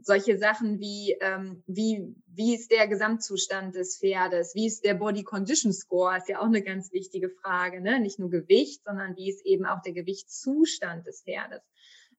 solche 0.01 0.37
Sachen 0.37 0.79
wie, 0.79 1.15
ähm, 1.21 1.63
wie, 1.67 2.15
wie 2.27 2.55
ist 2.55 2.71
der 2.71 2.87
Gesamtzustand 2.87 3.75
des 3.75 3.97
Pferdes? 3.97 4.55
Wie 4.55 4.67
ist 4.67 4.83
der 4.83 4.95
Body 4.95 5.23
Condition 5.23 5.73
Score? 5.73 6.17
Ist 6.17 6.29
ja 6.29 6.39
auch 6.39 6.45
eine 6.45 6.61
ganz 6.61 6.91
wichtige 6.91 7.29
Frage. 7.29 7.81
Ne? 7.81 7.99
Nicht 7.99 8.19
nur 8.19 8.29
Gewicht, 8.29 8.83
sondern 8.83 9.15
wie 9.15 9.29
ist 9.29 9.45
eben 9.45 9.65
auch 9.65 9.81
der 9.81 9.93
Gewichtszustand 9.93 11.07
des 11.07 11.23
Pferdes? 11.23 11.61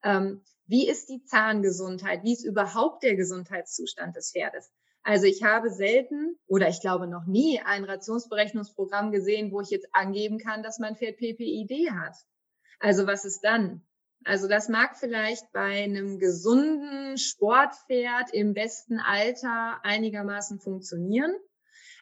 Ähm, 0.02 0.42
wie 0.66 0.88
ist 0.88 1.08
die 1.08 1.22
Zahngesundheit? 1.24 2.24
Wie 2.24 2.32
ist 2.32 2.44
überhaupt 2.44 3.02
der 3.02 3.16
Gesundheitszustand 3.16 4.16
des 4.16 4.32
Pferdes? 4.32 4.70
Also 5.06 5.26
ich 5.26 5.44
habe 5.44 5.70
selten 5.70 6.36
oder 6.48 6.68
ich 6.68 6.80
glaube 6.80 7.06
noch 7.06 7.26
nie 7.26 7.60
ein 7.64 7.84
Rationsberechnungsprogramm 7.84 9.12
gesehen, 9.12 9.52
wo 9.52 9.60
ich 9.60 9.70
jetzt 9.70 9.86
angeben 9.92 10.36
kann, 10.38 10.64
dass 10.64 10.80
mein 10.80 10.96
Pferd 10.96 11.18
PPID 11.18 11.92
hat. 11.92 12.16
Also 12.80 13.06
was 13.06 13.24
ist 13.24 13.42
dann? 13.44 13.86
Also 14.24 14.48
das 14.48 14.68
mag 14.68 14.96
vielleicht 14.98 15.52
bei 15.52 15.84
einem 15.84 16.18
gesunden 16.18 17.18
Sportpferd 17.18 18.34
im 18.34 18.52
besten 18.52 18.98
Alter 18.98 19.78
einigermaßen 19.84 20.58
funktionieren. 20.58 21.32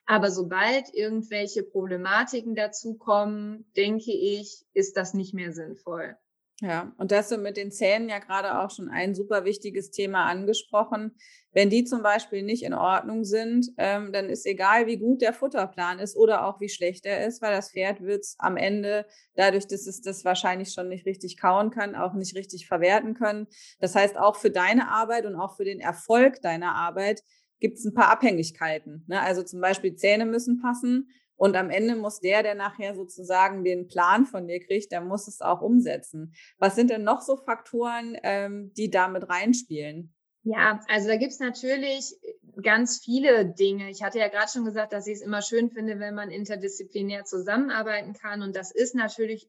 Aber 0.06 0.30
sobald 0.30 0.88
irgendwelche 0.94 1.62
Problematiken 1.62 2.54
dazukommen, 2.54 3.70
denke 3.76 4.12
ich, 4.12 4.64
ist 4.72 4.96
das 4.96 5.12
nicht 5.12 5.34
mehr 5.34 5.52
sinnvoll. 5.52 6.16
Ja, 6.64 6.94
und 6.96 7.12
das 7.12 7.28
du 7.28 7.36
mit 7.36 7.58
den 7.58 7.70
Zähnen 7.70 8.08
ja 8.08 8.20
gerade 8.20 8.58
auch 8.58 8.70
schon 8.70 8.88
ein 8.88 9.14
super 9.14 9.44
wichtiges 9.44 9.90
Thema 9.90 10.24
angesprochen. 10.24 11.14
Wenn 11.52 11.68
die 11.68 11.84
zum 11.84 12.02
Beispiel 12.02 12.42
nicht 12.42 12.62
in 12.62 12.72
Ordnung 12.72 13.24
sind, 13.24 13.68
ähm, 13.76 14.14
dann 14.14 14.30
ist 14.30 14.46
egal, 14.46 14.86
wie 14.86 14.96
gut 14.96 15.20
der 15.20 15.34
Futterplan 15.34 15.98
ist 15.98 16.16
oder 16.16 16.46
auch 16.46 16.60
wie 16.60 16.70
schlecht 16.70 17.04
er 17.04 17.26
ist, 17.26 17.42
weil 17.42 17.52
das 17.52 17.72
Pferd 17.72 18.00
wird 18.00 18.22
es 18.22 18.36
am 18.38 18.56
Ende, 18.56 19.04
dadurch, 19.34 19.66
dass 19.66 19.86
es 19.86 20.00
das 20.00 20.24
wahrscheinlich 20.24 20.72
schon 20.72 20.88
nicht 20.88 21.04
richtig 21.04 21.36
kauen 21.36 21.70
kann, 21.70 21.94
auch 21.94 22.14
nicht 22.14 22.34
richtig 22.34 22.66
verwerten 22.66 23.12
können. 23.12 23.46
Das 23.78 23.94
heißt, 23.94 24.16
auch 24.16 24.36
für 24.36 24.50
deine 24.50 24.88
Arbeit 24.88 25.26
und 25.26 25.36
auch 25.36 25.56
für 25.56 25.64
den 25.64 25.80
Erfolg 25.80 26.40
deiner 26.40 26.74
Arbeit 26.74 27.20
gibt 27.60 27.76
es 27.76 27.84
ein 27.84 27.92
paar 27.92 28.10
Abhängigkeiten. 28.10 29.04
Ne? 29.06 29.20
Also 29.20 29.42
zum 29.42 29.60
Beispiel 29.60 29.96
Zähne 29.96 30.24
müssen 30.24 30.62
passen, 30.62 31.10
und 31.36 31.56
am 31.56 31.70
Ende 31.70 31.96
muss 31.96 32.20
der, 32.20 32.42
der 32.42 32.54
nachher 32.54 32.94
sozusagen 32.94 33.64
den 33.64 33.88
Plan 33.88 34.26
von 34.26 34.46
dir 34.46 34.60
kriegt, 34.60 34.92
der 34.92 35.00
muss 35.00 35.28
es 35.28 35.40
auch 35.40 35.60
umsetzen. 35.60 36.34
Was 36.58 36.76
sind 36.76 36.90
denn 36.90 37.04
noch 37.04 37.20
so 37.20 37.36
Faktoren, 37.36 38.16
ähm, 38.22 38.72
die 38.76 38.90
damit 38.90 39.28
reinspielen? 39.28 40.14
Ja, 40.44 40.80
also 40.88 41.08
da 41.08 41.16
gibt's 41.16 41.40
natürlich 41.40 42.14
ganz 42.62 43.00
viele 43.02 43.46
Dinge. 43.46 43.90
Ich 43.90 44.02
hatte 44.02 44.18
ja 44.18 44.28
gerade 44.28 44.50
schon 44.52 44.66
gesagt, 44.66 44.92
dass 44.92 45.06
ich 45.06 45.14
es 45.14 45.22
immer 45.22 45.40
schön 45.40 45.70
finde, 45.70 45.98
wenn 45.98 46.14
man 46.14 46.30
interdisziplinär 46.30 47.24
zusammenarbeiten 47.24 48.12
kann. 48.12 48.42
Und 48.42 48.54
das 48.54 48.70
ist 48.70 48.94
natürlich 48.94 49.48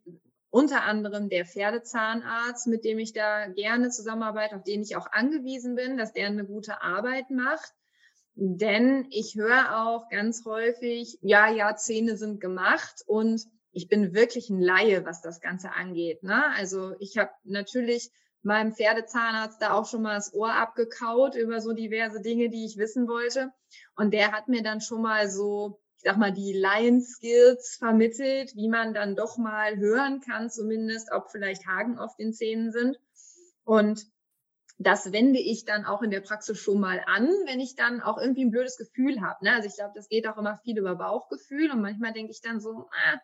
unter 0.49 0.83
anderem 0.83 1.27
der 1.27 1.45
Pferdezahnarzt, 1.45 2.67
mit 2.67 2.85
dem 2.85 2.97
ich 2.97 3.11
da 3.11 3.47
gerne 3.47 3.89
zusammenarbeite, 3.89 4.55
auf 4.55 4.63
den 4.63 4.81
ich 4.81 4.95
auch 4.95 5.11
angewiesen 5.11 5.75
bin, 5.75 5.97
dass 5.97 6.13
der 6.13 6.27
eine 6.27 6.45
gute 6.45 6.81
Arbeit 6.81 7.29
macht. 7.29 7.73
Denn 8.35 9.07
ich 9.11 9.35
höre 9.35 9.85
auch 9.85 10.09
ganz 10.09 10.43
häufig, 10.45 11.17
ja, 11.21 11.49
ja, 11.49 11.75
Zähne 11.75 12.17
sind 12.17 12.41
gemacht 12.41 13.01
und 13.07 13.45
ich 13.71 13.87
bin 13.87 14.13
wirklich 14.13 14.49
ein 14.49 14.61
Laie, 14.61 15.05
was 15.05 15.21
das 15.21 15.39
Ganze 15.39 15.71
angeht. 15.71 16.21
Ne? 16.23 16.43
Also 16.55 16.95
ich 16.99 17.17
habe 17.17 17.31
natürlich 17.43 18.11
meinem 18.41 18.73
Pferdezahnarzt 18.73 19.61
da 19.61 19.73
auch 19.73 19.85
schon 19.85 20.01
mal 20.01 20.15
das 20.15 20.33
Ohr 20.33 20.53
abgekaut 20.53 21.35
über 21.35 21.61
so 21.61 21.73
diverse 21.73 22.21
Dinge, 22.21 22.49
die 22.49 22.65
ich 22.65 22.77
wissen 22.77 23.07
wollte. 23.07 23.51
Und 23.95 24.13
der 24.13 24.31
hat 24.33 24.49
mir 24.49 24.63
dann 24.63 24.81
schon 24.81 25.01
mal 25.01 25.29
so, 25.29 25.79
ich 25.97 26.03
sag 26.03 26.17
mal, 26.17 26.31
die 26.31 26.53
Lion-Skills 26.53 27.77
vermittelt, 27.79 28.55
wie 28.55 28.69
man 28.69 28.93
dann 28.93 29.15
doch 29.15 29.37
mal 29.37 29.77
hören 29.77 30.21
kann, 30.21 30.49
zumindest, 30.49 31.11
ob 31.11 31.31
vielleicht 31.31 31.65
Haken 31.65 31.97
auf 31.97 32.15
den 32.17 32.33
Zähnen 32.33 32.71
sind. 32.71 32.99
Und 33.63 34.05
das 34.77 35.11
wende 35.11 35.39
ich 35.39 35.65
dann 35.65 35.85
auch 35.85 36.01
in 36.01 36.11
der 36.11 36.21
Praxis 36.21 36.59
schon 36.59 36.79
mal 36.79 37.01
an, 37.05 37.27
wenn 37.45 37.59
ich 37.59 37.75
dann 37.75 38.01
auch 38.01 38.17
irgendwie 38.17 38.43
ein 38.43 38.51
blödes 38.51 38.77
Gefühl 38.77 39.21
habe. 39.21 39.45
Ne? 39.45 39.53
Also 39.53 39.67
ich 39.67 39.75
glaube, 39.75 39.93
das 39.95 40.09
geht 40.09 40.27
auch 40.27 40.37
immer 40.37 40.57
viel 40.57 40.77
über 40.77 40.95
Bauchgefühl 40.95 41.71
und 41.71 41.81
manchmal 41.81 42.13
denke 42.13 42.31
ich 42.31 42.41
dann 42.41 42.59
so, 42.59 42.89
ah, 42.91 43.19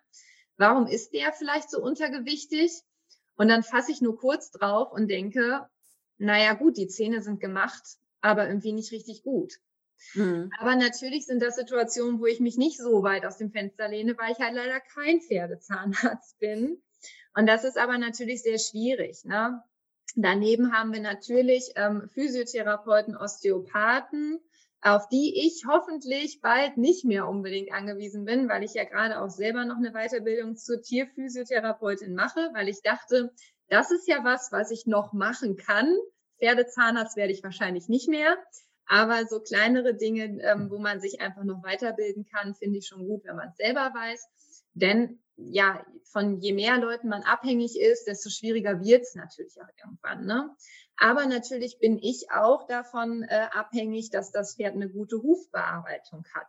warum 0.58 0.88
ist 0.88 1.14
der 1.14 1.34
vielleicht 1.34 1.70
so 1.70 1.82
untergewichtig? 1.82 2.72
Und 3.36 3.50
dann 3.50 3.64
fasse 3.64 3.92
ich 3.92 4.02
nur 4.02 4.18
kurz 4.18 4.52
drauf 4.52 4.92
und 4.92 5.10
denke, 5.10 5.68
naja 6.18 6.54
gut, 6.54 6.78
die 6.78 6.88
Zähne 6.88 7.22
sind 7.22 7.40
gemacht, 7.40 7.98
aber 8.22 8.48
irgendwie 8.48 8.72
nicht 8.72 8.92
richtig 8.92 9.24
gut. 9.24 9.54
Mhm. 10.14 10.52
Aber 10.60 10.76
natürlich 10.76 11.26
sind 11.26 11.42
das 11.42 11.56
Situationen, 11.56 12.20
wo 12.20 12.28
ich 12.28 12.40
mich 12.40 12.58
nicht 12.58 12.78
so 12.78 13.04
weit 13.04 13.26
aus 13.26 13.38
dem 13.38 13.52
Fenster 13.52 13.88
lehne, 13.88 14.18
weil 14.18 14.32
ich 14.32 14.40
halt 14.40 14.54
leider 14.54 14.80
kein 14.80 15.20
Pferdezahnarzt 15.22 16.40
bin. 16.40 16.82
Und 17.36 17.48
das 17.48 17.64
ist 17.64 17.78
aber 17.78 17.98
natürlich 17.98 18.44
sehr 18.44 18.60
schwierig. 18.60 19.24
Ne? 19.26 19.62
Daneben 20.16 20.74
haben 20.74 20.92
wir 20.94 21.02
natürlich 21.02 21.72
ähm, 21.76 22.10
Physiotherapeuten, 22.14 23.16
Osteopathen, 23.16 24.40
auf 24.82 25.08
die 25.10 25.46
ich 25.46 25.64
hoffentlich 25.68 26.42
bald 26.42 26.78
nicht 26.78 27.06
mehr 27.06 27.28
unbedingt 27.28 27.72
angewiesen 27.72 28.26
bin, 28.26 28.50
weil 28.50 28.64
ich 28.64 28.74
ja 28.74 28.84
gerade 28.84 29.22
auch 29.22 29.30
selber 29.30 29.64
noch 29.64 29.78
eine 29.78 29.92
Weiterbildung 29.92 30.56
zur 30.56 30.82
Tierphysiotherapeutin 30.82 32.16
mache, 32.16 32.50
weil 32.54 32.68
ich 32.68 32.82
dachte, 32.82 33.32
das 33.70 33.92
ist 33.92 34.08
ja 34.08 34.24
was, 34.24 34.52
was 34.52 34.72
ich 34.72 34.86
noch 34.88 35.14
machen 35.14 35.56
kann. 35.56 35.96
Pferdezahnarzt 36.40 37.16
werde 37.16 37.32
ich 37.32 37.44
wahrscheinlich 37.44 37.88
nicht 37.88 38.10
mehr. 38.10 38.38
Aber 38.88 39.26
so 39.28 39.40
kleinere 39.40 39.96
Dinge, 39.96 40.42
ähm, 40.42 40.70
wo 40.70 40.80
man 40.80 41.00
sich 41.00 41.22
einfach 41.22 41.44
noch 41.44 41.64
weiterbilden 41.64 42.26
kann, 42.26 42.56
finde 42.56 42.80
ich 42.80 42.88
schon 42.88 43.08
gut, 43.08 43.24
wenn 43.24 43.38
man 43.38 43.50
es 43.50 43.56
selber 43.56 43.92
weiß. 43.94 44.28
Denn 44.74 45.21
ja, 45.38 45.86
von 46.12 46.40
je 46.40 46.54
mehr 46.54 46.78
Leuten 46.78 47.10
man 47.10 47.24
abhängig 47.24 47.80
ist, 47.80 48.06
desto 48.06 48.30
schwieriger 48.30 48.82
wird 48.82 49.04
es 49.04 49.16
natürlich 49.16 49.56
auch 49.62 49.70
irgendwann. 49.84 50.26
Ne? 50.26 50.56
Aber 50.98 51.26
natürlich 51.26 51.80
bin 51.80 51.98
ich 51.98 52.32
auch 52.32 52.68
davon 52.68 53.24
äh, 53.24 53.48
abhängig, 53.52 54.10
dass 54.10 54.32
das 54.32 54.56
Pferd 54.56 54.76
eine 54.76 54.90
gute 54.90 55.22
Hufbearbeitung 55.22 56.26
hat. 56.34 56.48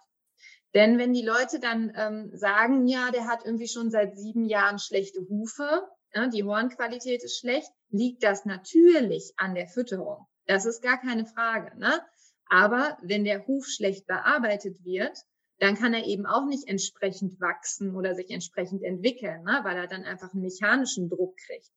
Denn 0.74 0.98
wenn 0.98 1.12
die 1.12 1.24
Leute 1.24 1.60
dann 1.60 1.92
ähm, 1.96 2.30
sagen, 2.36 2.86
ja, 2.86 3.10
der 3.10 3.26
hat 3.26 3.44
irgendwie 3.44 3.68
schon 3.68 3.90
seit 3.90 4.16
sieben 4.16 4.44
Jahren 4.46 4.78
schlechte 4.78 5.20
Hufe, 5.28 5.86
ja, 6.14 6.26
die 6.28 6.44
Hornqualität 6.44 7.22
ist 7.22 7.38
schlecht, 7.38 7.70
liegt 7.90 8.22
das 8.22 8.44
natürlich 8.44 9.34
an 9.36 9.54
der 9.54 9.68
Fütterung. 9.68 10.26
Das 10.46 10.64
ist 10.66 10.82
gar 10.82 11.00
keine 11.00 11.26
Frage. 11.26 11.78
Ne? 11.78 12.00
Aber 12.46 12.98
wenn 13.02 13.24
der 13.24 13.46
Huf 13.46 13.66
schlecht 13.66 14.06
bearbeitet 14.06 14.84
wird, 14.84 15.16
dann 15.62 15.76
kann 15.76 15.94
er 15.94 16.04
eben 16.06 16.26
auch 16.26 16.44
nicht 16.44 16.66
entsprechend 16.66 17.40
wachsen 17.40 17.94
oder 17.94 18.16
sich 18.16 18.30
entsprechend 18.30 18.82
entwickeln, 18.82 19.44
ne? 19.44 19.60
weil 19.62 19.76
er 19.76 19.86
dann 19.86 20.02
einfach 20.02 20.32
einen 20.32 20.42
mechanischen 20.42 21.08
Druck 21.08 21.36
kriegt. 21.36 21.70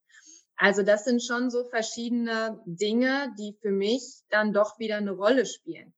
Also 0.56 0.82
das 0.82 1.06
sind 1.06 1.22
schon 1.22 1.52
so 1.52 1.66
verschiedene 1.66 2.60
Dinge, 2.66 3.32
die 3.38 3.56
für 3.62 3.70
mich 3.70 4.24
dann 4.30 4.54
doch 4.54 4.80
wieder 4.80 4.98
eine 4.98 5.12
Rolle 5.12 5.46
spielen. 5.46 5.94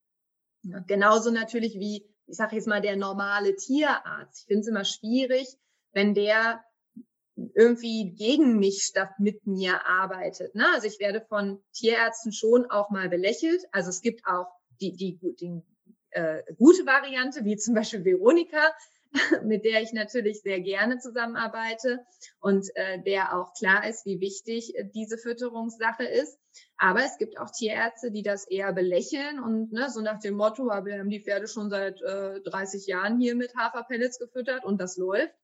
Ja, 0.63 0.79
genauso 0.79 1.31
natürlich 1.31 1.75
wie, 1.75 2.03
ich 2.25 2.35
sage 2.35 2.57
jetzt 2.57 2.67
mal, 2.67 2.81
der 2.81 2.97
normale 2.97 3.55
Tierarzt. 3.55 4.41
Ich 4.41 4.47
finde 4.47 4.61
es 4.61 4.67
immer 4.67 4.83
schwierig, 4.83 5.47
wenn 5.93 6.13
der 6.13 6.61
irgendwie 7.55 8.15
gegen 8.17 8.59
mich 8.59 8.83
statt 8.83 9.11
mit 9.17 9.47
mir 9.47 9.85
arbeitet. 9.85 10.55
Ne? 10.55 10.65
Also 10.73 10.87
ich 10.87 10.99
werde 10.99 11.21
von 11.21 11.63
Tierärzten 11.71 12.33
schon 12.33 12.69
auch 12.69 12.89
mal 12.89 13.07
belächelt. 13.07 13.63
Also 13.71 13.91
es 13.91 14.01
gibt 14.01 14.25
auch 14.25 14.47
die, 14.81 14.91
die, 14.91 15.17
die 15.39 15.61
äh, 16.17 16.43
gute 16.57 16.85
Variante, 16.85 17.45
wie 17.45 17.57
zum 17.57 17.75
Beispiel 17.75 18.03
Veronika, 18.03 18.73
mit 19.43 19.63
der 19.63 19.81
ich 19.81 19.93
natürlich 19.93 20.41
sehr 20.41 20.59
gerne 20.59 20.97
zusammenarbeite 20.97 22.05
und 22.39 22.67
äh, 22.75 23.01
der 23.03 23.37
auch 23.37 23.53
klar 23.53 23.87
ist, 23.87 24.05
wie 24.05 24.19
wichtig 24.19 24.75
äh, 24.75 24.83
diese 24.83 25.17
Fütterungssache 25.17 26.03
ist. 26.03 26.39
Aber 26.77 27.03
es 27.03 27.17
gibt 27.17 27.39
auch 27.39 27.51
Tierärzte, 27.51 28.11
die 28.11 28.23
das 28.23 28.47
eher 28.47 28.73
belächeln 28.73 29.39
und 29.39 29.71
ne, 29.71 29.89
so 29.89 30.01
nach 30.01 30.19
dem 30.19 30.35
Motto, 30.35 30.71
aber 30.71 30.87
wir 30.87 30.99
haben 30.99 31.09
die 31.09 31.21
Pferde 31.21 31.47
schon 31.47 31.69
seit 31.69 32.01
äh, 32.01 32.41
30 32.41 32.87
Jahren 32.87 33.19
hier 33.19 33.35
mit 33.35 33.55
Haferpellets 33.55 34.17
gefüttert 34.17 34.65
und 34.65 34.81
das 34.81 34.97
läuft. 34.97 35.35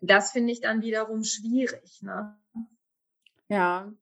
Das 0.00 0.30
finde 0.30 0.52
ich 0.52 0.60
dann 0.60 0.82
wiederum 0.82 1.24
schwierig. 1.24 2.02
Ne? 2.02 2.36
Ja, 3.48 3.92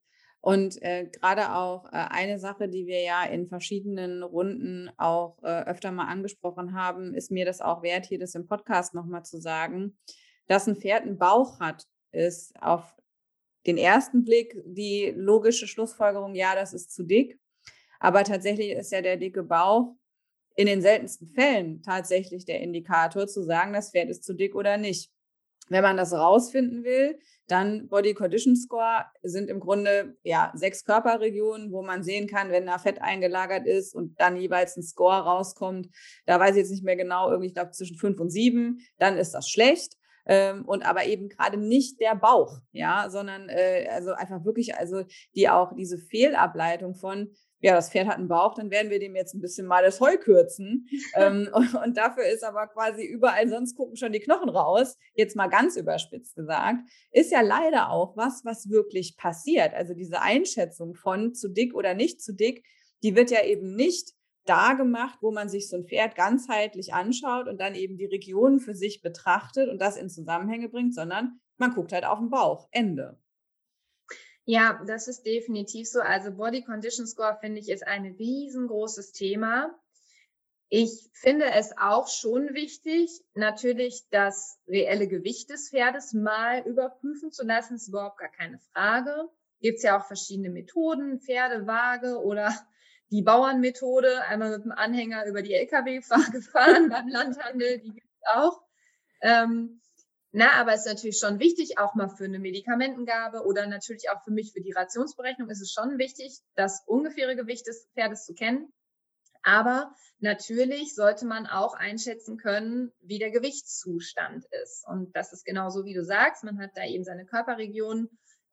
und 0.47 0.81
äh, 0.81 1.09
gerade 1.11 1.55
auch 1.55 1.87
äh, 1.87 1.97
eine 2.09 2.39
Sache, 2.39 2.69
die 2.69 2.87
wir 2.87 3.01
ja 3.01 3.25
in 3.25 3.49
verschiedenen 3.49 4.23
Runden 4.23 4.89
auch 4.95 5.43
äh, 5.43 5.63
öfter 5.63 5.91
mal 5.91 6.05
angesprochen 6.05 6.73
haben, 6.73 7.13
ist 7.13 7.31
mir 7.31 7.43
das 7.43 7.59
auch 7.59 7.83
wert, 7.83 8.05
hier 8.05 8.17
das 8.17 8.33
im 8.33 8.47
Podcast 8.47 8.93
nochmal 8.93 9.25
zu 9.25 9.41
sagen, 9.41 9.97
dass 10.47 10.65
ein 10.65 10.77
Pferd 10.77 11.01
einen 11.01 11.17
Bauch 11.17 11.59
hat, 11.59 11.83
ist 12.13 12.53
auf 12.61 12.95
den 13.65 13.77
ersten 13.77 14.23
Blick 14.23 14.55
die 14.65 15.11
logische 15.17 15.67
Schlussfolgerung, 15.67 16.33
ja, 16.33 16.55
das 16.55 16.71
ist 16.71 16.93
zu 16.93 17.03
dick. 17.03 17.37
Aber 17.99 18.23
tatsächlich 18.23 18.71
ist 18.71 18.93
ja 18.93 19.01
der 19.01 19.17
dicke 19.17 19.43
Bauch 19.43 19.97
in 20.55 20.67
den 20.67 20.81
seltensten 20.81 21.27
Fällen 21.27 21.81
tatsächlich 21.81 22.45
der 22.45 22.61
Indikator 22.61 23.27
zu 23.27 23.43
sagen, 23.43 23.73
das 23.73 23.91
Pferd 23.91 24.09
ist 24.09 24.23
zu 24.23 24.33
dick 24.33 24.55
oder 24.55 24.77
nicht. 24.77 25.11
Wenn 25.67 25.83
man 25.83 25.97
das 25.97 26.13
rausfinden 26.13 26.85
will, 26.85 27.19
dann 27.47 27.87
Body 27.87 28.13
Condition 28.13 28.55
Score 28.55 29.05
sind 29.23 29.49
im 29.49 29.59
Grunde 29.59 30.17
ja 30.23 30.51
sechs 30.53 30.83
Körperregionen, 30.83 31.71
wo 31.71 31.81
man 31.81 32.03
sehen 32.03 32.27
kann, 32.27 32.51
wenn 32.51 32.65
da 32.65 32.77
Fett 32.77 33.01
eingelagert 33.01 33.65
ist 33.65 33.95
und 33.95 34.19
dann 34.19 34.35
jeweils 34.35 34.75
ein 34.75 34.83
Score 34.83 35.23
rauskommt. 35.23 35.89
Da 36.25 36.39
weiß 36.39 36.51
ich 36.51 36.57
jetzt 36.57 36.71
nicht 36.71 36.83
mehr 36.83 36.97
genau, 36.97 37.29
irgendwie, 37.29 37.47
ich 37.47 37.53
glaube 37.53 37.71
zwischen 37.71 37.97
fünf 37.97 38.19
und 38.19 38.29
sieben, 38.29 38.79
dann 38.99 39.17
ist 39.17 39.33
das 39.33 39.49
schlecht. 39.49 39.93
Ähm, 40.29 40.65
und 40.65 40.85
aber 40.85 41.05
eben 41.05 41.29
gerade 41.29 41.57
nicht 41.57 42.01
der 42.01 42.13
Bauch, 42.13 42.59
ja, 42.73 43.09
sondern 43.09 43.47
äh, 43.47 43.87
also 43.89 44.11
einfach 44.11 44.43
wirklich, 44.43 44.75
also 44.75 45.05
die 45.35 45.47
auch 45.47 45.73
diese 45.73 45.97
Fehlableitung 45.97 46.95
von, 46.95 47.31
ja, 47.59 47.73
das 47.73 47.89
Pferd 47.89 48.07
hat 48.07 48.17
einen 48.17 48.27
Bauch, 48.27 48.53
dann 48.53 48.69
werden 48.69 48.91
wir 48.91 48.99
dem 48.99 49.15
jetzt 49.15 49.33
ein 49.33 49.41
bisschen 49.41 49.65
mal 49.65 49.83
das 49.83 49.99
Heu 49.99 50.17
kürzen. 50.17 50.87
ähm, 51.15 51.49
und, 51.53 51.73
und, 51.73 51.97
dafür 51.97 52.25
ist 52.25 52.43
aber 52.43 52.67
quasi 52.67 53.03
überall 53.03 53.49
sonst 53.49 53.75
gucken 53.75 53.95
schon 53.95 54.11
die 54.11 54.19
Knochen 54.19 54.49
raus. 54.49 54.97
Jetzt 55.15 55.35
mal 55.35 55.47
ganz 55.47 55.75
überspitzt 55.75 56.35
gesagt, 56.35 56.79
ist 57.11 57.31
ja 57.31 57.41
leider 57.41 57.89
auch 57.89 58.15
was, 58.15 58.45
was 58.45 58.69
wirklich 58.69 59.17
passiert. 59.17 59.73
Also 59.73 59.93
diese 59.93 60.21
Einschätzung 60.21 60.93
von 60.93 61.33
zu 61.33 61.49
dick 61.49 61.73
oder 61.73 61.93
nicht 61.93 62.21
zu 62.21 62.33
dick, 62.33 62.63
die 63.03 63.15
wird 63.15 63.31
ja 63.31 63.43
eben 63.43 63.75
nicht 63.75 64.13
da 64.45 64.73
gemacht, 64.73 65.17
wo 65.21 65.31
man 65.31 65.49
sich 65.49 65.67
so 65.67 65.77
ein 65.77 65.85
Pferd 65.85 66.15
ganzheitlich 66.15 66.93
anschaut 66.93 67.47
und 67.47 67.59
dann 67.59 67.75
eben 67.75 67.97
die 67.97 68.05
Regionen 68.05 68.59
für 68.59 68.75
sich 68.75 69.01
betrachtet 69.01 69.69
und 69.69 69.81
das 69.81 69.97
in 69.97 70.09
Zusammenhänge 70.09 70.69
bringt, 70.69 70.95
sondern 70.95 71.39
man 71.57 71.73
guckt 71.73 71.91
halt 71.91 72.05
auf 72.05 72.19
den 72.19 72.29
Bauch. 72.29 72.67
Ende. 72.71 73.19
Ja, 74.49 74.81
das 74.87 75.09
ist 75.09 75.25
definitiv 75.25 75.89
so. 75.89 75.99
Also 75.99 76.31
Body 76.31 76.63
Condition 76.63 77.05
Score 77.05 77.37
finde 77.41 77.59
ich 77.59 77.67
ist 77.67 77.85
ein 77.85 78.05
riesengroßes 78.05 79.11
Thema. 79.11 79.77
Ich 80.69 81.09
finde 81.11 81.51
es 81.51 81.77
auch 81.77 82.07
schon 82.07 82.53
wichtig, 82.53 83.09
natürlich 83.33 84.07
das 84.09 84.57
reelle 84.65 85.09
Gewicht 85.09 85.49
des 85.49 85.69
Pferdes 85.69 86.13
mal 86.13 86.61
überprüfen 86.65 87.33
zu 87.33 87.45
lassen, 87.45 87.75
ist 87.75 87.89
überhaupt 87.89 88.19
gar 88.19 88.31
keine 88.31 88.57
Frage. 88.71 89.27
Gibt 89.59 89.79
es 89.79 89.83
ja 89.83 89.99
auch 89.99 90.05
verschiedene 90.05 90.49
Methoden, 90.49 91.19
Pferdewaage 91.19 92.17
oder 92.21 92.53
die 93.11 93.23
Bauernmethode, 93.23 94.21
einmal 94.29 94.51
mit 94.51 94.63
dem 94.63 94.71
Anhänger 94.71 95.25
über 95.25 95.41
die 95.41 95.55
Lkw 95.55 95.99
gefahren 96.31 96.89
beim 96.89 97.09
Landhandel, 97.09 97.79
die 97.79 97.91
gibt 97.91 98.07
es 98.21 98.29
auch. 98.33 98.61
Ähm, 99.21 99.81
na, 100.37 100.51
aber 100.51 100.73
es 100.73 100.81
ist 100.81 100.93
natürlich 100.93 101.17
schon 101.17 101.39
wichtig, 101.39 101.79
auch 101.79 101.95
mal 101.95 102.09
für 102.09 102.25
eine 102.25 102.37
Medikamentengabe 102.37 103.43
oder 103.43 103.65
natürlich 103.65 104.11
auch 104.11 104.23
für 104.23 104.29
mich 104.29 104.53
für 104.53 104.61
die 104.61 104.71
Rationsberechnung 104.71 105.49
ist 105.49 105.61
es 105.61 105.73
schon 105.73 105.97
wichtig, 105.97 106.41
das 106.53 106.83
ungefähre 106.85 107.35
Gewicht 107.35 107.65
des 107.65 107.89
Pferdes 107.95 108.23
zu 108.23 108.35
kennen. 108.35 108.71
Aber 109.41 109.95
natürlich 110.19 110.93
sollte 110.93 111.25
man 111.25 111.47
auch 111.47 111.73
einschätzen 111.73 112.37
können, 112.37 112.91
wie 113.01 113.17
der 113.17 113.31
Gewichtszustand 113.31 114.45
ist. 114.61 114.85
Und 114.87 115.15
das 115.15 115.33
ist 115.33 115.43
genauso, 115.43 115.85
wie 115.85 115.95
du 115.95 116.03
sagst. 116.03 116.43
Man 116.43 116.59
hat 116.59 116.69
da 116.75 116.85
eben 116.85 117.03
seine 117.03 117.25
Körperregionen 117.25 118.07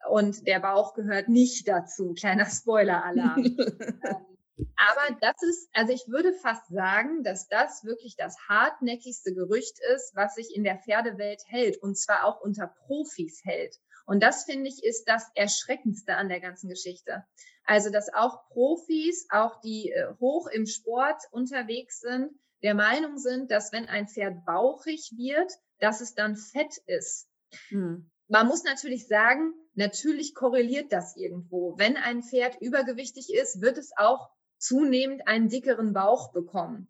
und 0.09 0.47
der 0.47 0.61
Bauch 0.61 0.95
gehört 0.95 1.29
nicht 1.29 1.69
dazu. 1.69 2.15
Kleiner 2.15 2.47
Spoiler-Alarm. 2.47 3.59
Aber 4.57 5.17
das 5.21 5.35
ist, 5.43 5.69
also 5.73 5.93
ich 5.93 6.07
würde 6.09 6.33
fast 6.33 6.69
sagen, 6.69 7.23
dass 7.25 7.49
das 7.49 7.85
wirklich 7.85 8.17
das 8.17 8.37
hartnäckigste 8.49 9.35
Gerücht 9.35 9.79
ist, 9.95 10.15
was 10.15 10.35
sich 10.35 10.55
in 10.55 10.65
der 10.65 10.79
Pferdewelt 10.79 11.43
hält 11.47 11.83
und 11.83 11.99
zwar 11.99 12.25
auch 12.25 12.41
unter 12.41 12.69
Profis 12.87 13.41
hält. 13.45 13.77
Und 14.07 14.23
das 14.23 14.45
finde 14.45 14.69
ich 14.69 14.85
ist 14.85 15.05
das 15.07 15.31
Erschreckendste 15.35 16.17
an 16.17 16.29
der 16.29 16.41
ganzen 16.41 16.69
Geschichte. 16.69 17.25
Also, 17.65 17.91
dass 17.91 18.13
auch 18.13 18.49
Profis, 18.51 19.27
auch 19.31 19.61
die 19.63 19.91
äh, 19.91 20.15
hoch 20.21 20.49
im 20.49 20.67
Sport 20.67 21.23
unterwegs 21.31 22.01
sind, 22.01 22.31
der 22.63 22.75
Meinung 22.75 23.19
sind, 23.19 23.51
dass 23.51 23.73
wenn 23.73 23.87
ein 23.87 24.07
Pferd 24.07 24.45
bauchig 24.45 25.13
wird, 25.17 25.51
dass 25.79 26.01
es 26.01 26.15
dann 26.15 26.37
fett 26.37 26.77
ist. 26.87 27.29
Hm. 27.69 28.11
Man 28.29 28.47
muss 28.47 28.65
natürlich 28.65 29.07
sagen, 29.07 29.53
natürlich 29.75 30.35
korreliert 30.35 30.93
das 30.93 31.17
irgendwo. 31.17 31.77
Wenn 31.79 31.97
ein 31.97 32.23
Pferd 32.23 32.61
übergewichtig 32.61 33.33
ist, 33.33 33.61
wird 33.61 33.79
es 33.79 33.93
auch 33.97 34.31
zunehmend 34.65 35.27
einen 35.27 35.49
dickeren 35.49 35.93
Bauch 35.93 36.33
bekommen. 36.33 36.89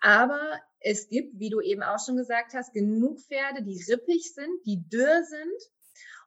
Aber 0.00 0.40
es 0.80 1.08
gibt, 1.08 1.38
wie 1.38 1.50
du 1.50 1.60
eben 1.60 1.82
auch 1.82 2.04
schon 2.04 2.16
gesagt 2.16 2.54
hast, 2.54 2.72
genug 2.72 3.20
Pferde, 3.20 3.62
die 3.62 3.82
rippig 3.88 4.34
sind, 4.34 4.50
die 4.66 4.82
dürr 4.88 5.22
sind 5.24 5.70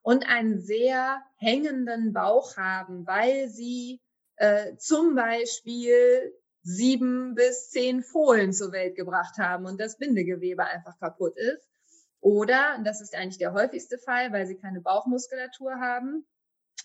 und 0.01 0.27
einen 0.29 0.61
sehr 0.61 1.21
hängenden 1.37 2.13
Bauch 2.13 2.55
haben, 2.55 3.05
weil 3.05 3.49
sie 3.49 4.01
äh, 4.37 4.75
zum 4.77 5.15
Beispiel 5.15 6.33
sieben 6.61 7.35
bis 7.35 7.69
zehn 7.69 8.01
Fohlen 8.01 8.53
zur 8.53 8.71
Welt 8.71 8.95
gebracht 8.95 9.37
haben 9.37 9.65
und 9.65 9.79
das 9.79 9.97
Bindegewebe 9.97 10.63
einfach 10.63 10.97
kaputt 10.99 11.37
ist. 11.37 11.67
Oder, 12.21 12.81
das 12.83 13.01
ist 13.01 13.13
eigentlich 13.13 13.37
der 13.37 13.53
häufigste 13.53 13.97
Fall, 13.99 14.31
weil 14.31 14.47
sie 14.47 14.55
keine 14.55 14.81
Bauchmuskulatur 14.81 15.75
haben, 15.75 16.25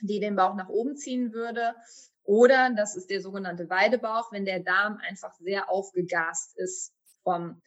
die 0.01 0.21
den 0.21 0.37
Bauch 0.37 0.55
nach 0.55 0.69
oben 0.69 0.97
ziehen 0.97 1.33
würde 1.33 1.75
Oder 2.31 2.71
das 2.77 2.95
ist 2.95 3.11
der 3.11 3.21
sogenannte 3.21 3.69
Weidebauch, 3.69 4.31
wenn 4.31 4.45
der 4.45 4.61
Darm 4.61 4.99
einfach 4.99 5.35
sehr 5.41 5.69
aufgegast 5.69 6.57
ist 6.57 6.95
vom, 7.25 7.61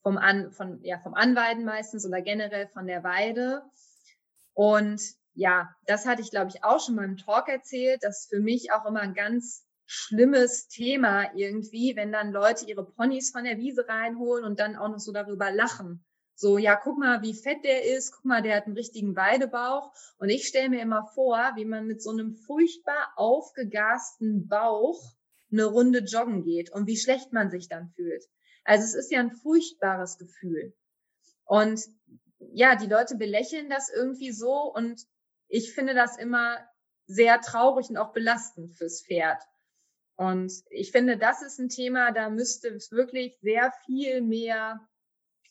vom, 0.00 0.16
An, 0.16 0.52
von, 0.52 0.82
ja, 0.82 0.98
vom 1.00 1.12
Anweiden 1.12 1.66
meistens 1.66 2.06
oder 2.06 2.22
generell 2.22 2.66
von 2.68 2.86
der 2.86 3.04
Weide. 3.04 3.62
Und 4.54 5.02
ja, 5.34 5.68
das 5.84 6.06
hatte 6.06 6.22
ich, 6.22 6.30
glaube 6.30 6.48
ich, 6.48 6.64
auch 6.64 6.80
schon 6.80 6.94
mal 6.94 7.04
im 7.04 7.18
Talk 7.18 7.50
erzählt. 7.50 8.02
Das 8.02 8.20
ist 8.20 8.30
für 8.30 8.40
mich 8.40 8.72
auch 8.72 8.86
immer 8.86 9.00
ein 9.00 9.12
ganz 9.12 9.66
schlimmes 9.84 10.66
Thema 10.68 11.30
irgendwie, 11.34 11.94
wenn 11.94 12.10
dann 12.10 12.32
Leute 12.32 12.64
ihre 12.64 12.86
Ponys 12.86 13.32
von 13.32 13.44
der 13.44 13.58
Wiese 13.58 13.86
reinholen 13.86 14.46
und 14.46 14.60
dann 14.60 14.76
auch 14.76 14.88
noch 14.88 14.98
so 14.98 15.12
darüber 15.12 15.50
lachen. 15.50 16.06
So, 16.38 16.58
ja, 16.58 16.76
guck 16.76 16.98
mal, 16.98 17.22
wie 17.22 17.32
fett 17.32 17.64
der 17.64 17.86
ist, 17.96 18.12
guck 18.12 18.26
mal, 18.26 18.42
der 18.42 18.56
hat 18.56 18.66
einen 18.66 18.76
richtigen 18.76 19.16
Weidebauch. 19.16 19.90
Und 20.18 20.28
ich 20.28 20.46
stelle 20.46 20.68
mir 20.68 20.82
immer 20.82 21.06
vor, 21.14 21.52
wie 21.56 21.64
man 21.64 21.86
mit 21.86 22.02
so 22.02 22.10
einem 22.10 22.34
furchtbar 22.34 23.14
aufgegasten 23.16 24.46
Bauch 24.46 25.14
eine 25.50 25.64
Runde 25.64 26.00
joggen 26.00 26.42
geht 26.42 26.70
und 26.70 26.86
wie 26.86 26.98
schlecht 26.98 27.32
man 27.32 27.50
sich 27.50 27.68
dann 27.68 27.88
fühlt. 27.88 28.22
Also 28.64 28.84
es 28.84 28.94
ist 28.94 29.10
ja 29.10 29.20
ein 29.20 29.30
furchtbares 29.30 30.18
Gefühl. 30.18 30.74
Und 31.46 31.80
ja, 32.52 32.76
die 32.76 32.86
Leute 32.86 33.16
belächeln 33.16 33.70
das 33.70 33.88
irgendwie 33.88 34.32
so 34.32 34.70
und 34.74 35.00
ich 35.48 35.72
finde 35.72 35.94
das 35.94 36.18
immer 36.18 36.58
sehr 37.06 37.40
traurig 37.40 37.88
und 37.88 37.96
auch 37.96 38.12
belastend 38.12 38.74
fürs 38.74 39.02
Pferd. 39.06 39.40
Und 40.16 40.52
ich 40.68 40.92
finde, 40.92 41.16
das 41.16 41.40
ist 41.40 41.58
ein 41.58 41.70
Thema, 41.70 42.12
da 42.12 42.28
müsste 42.28 42.68
es 42.68 42.90
wirklich 42.90 43.38
sehr 43.40 43.72
viel 43.86 44.20
mehr 44.20 44.86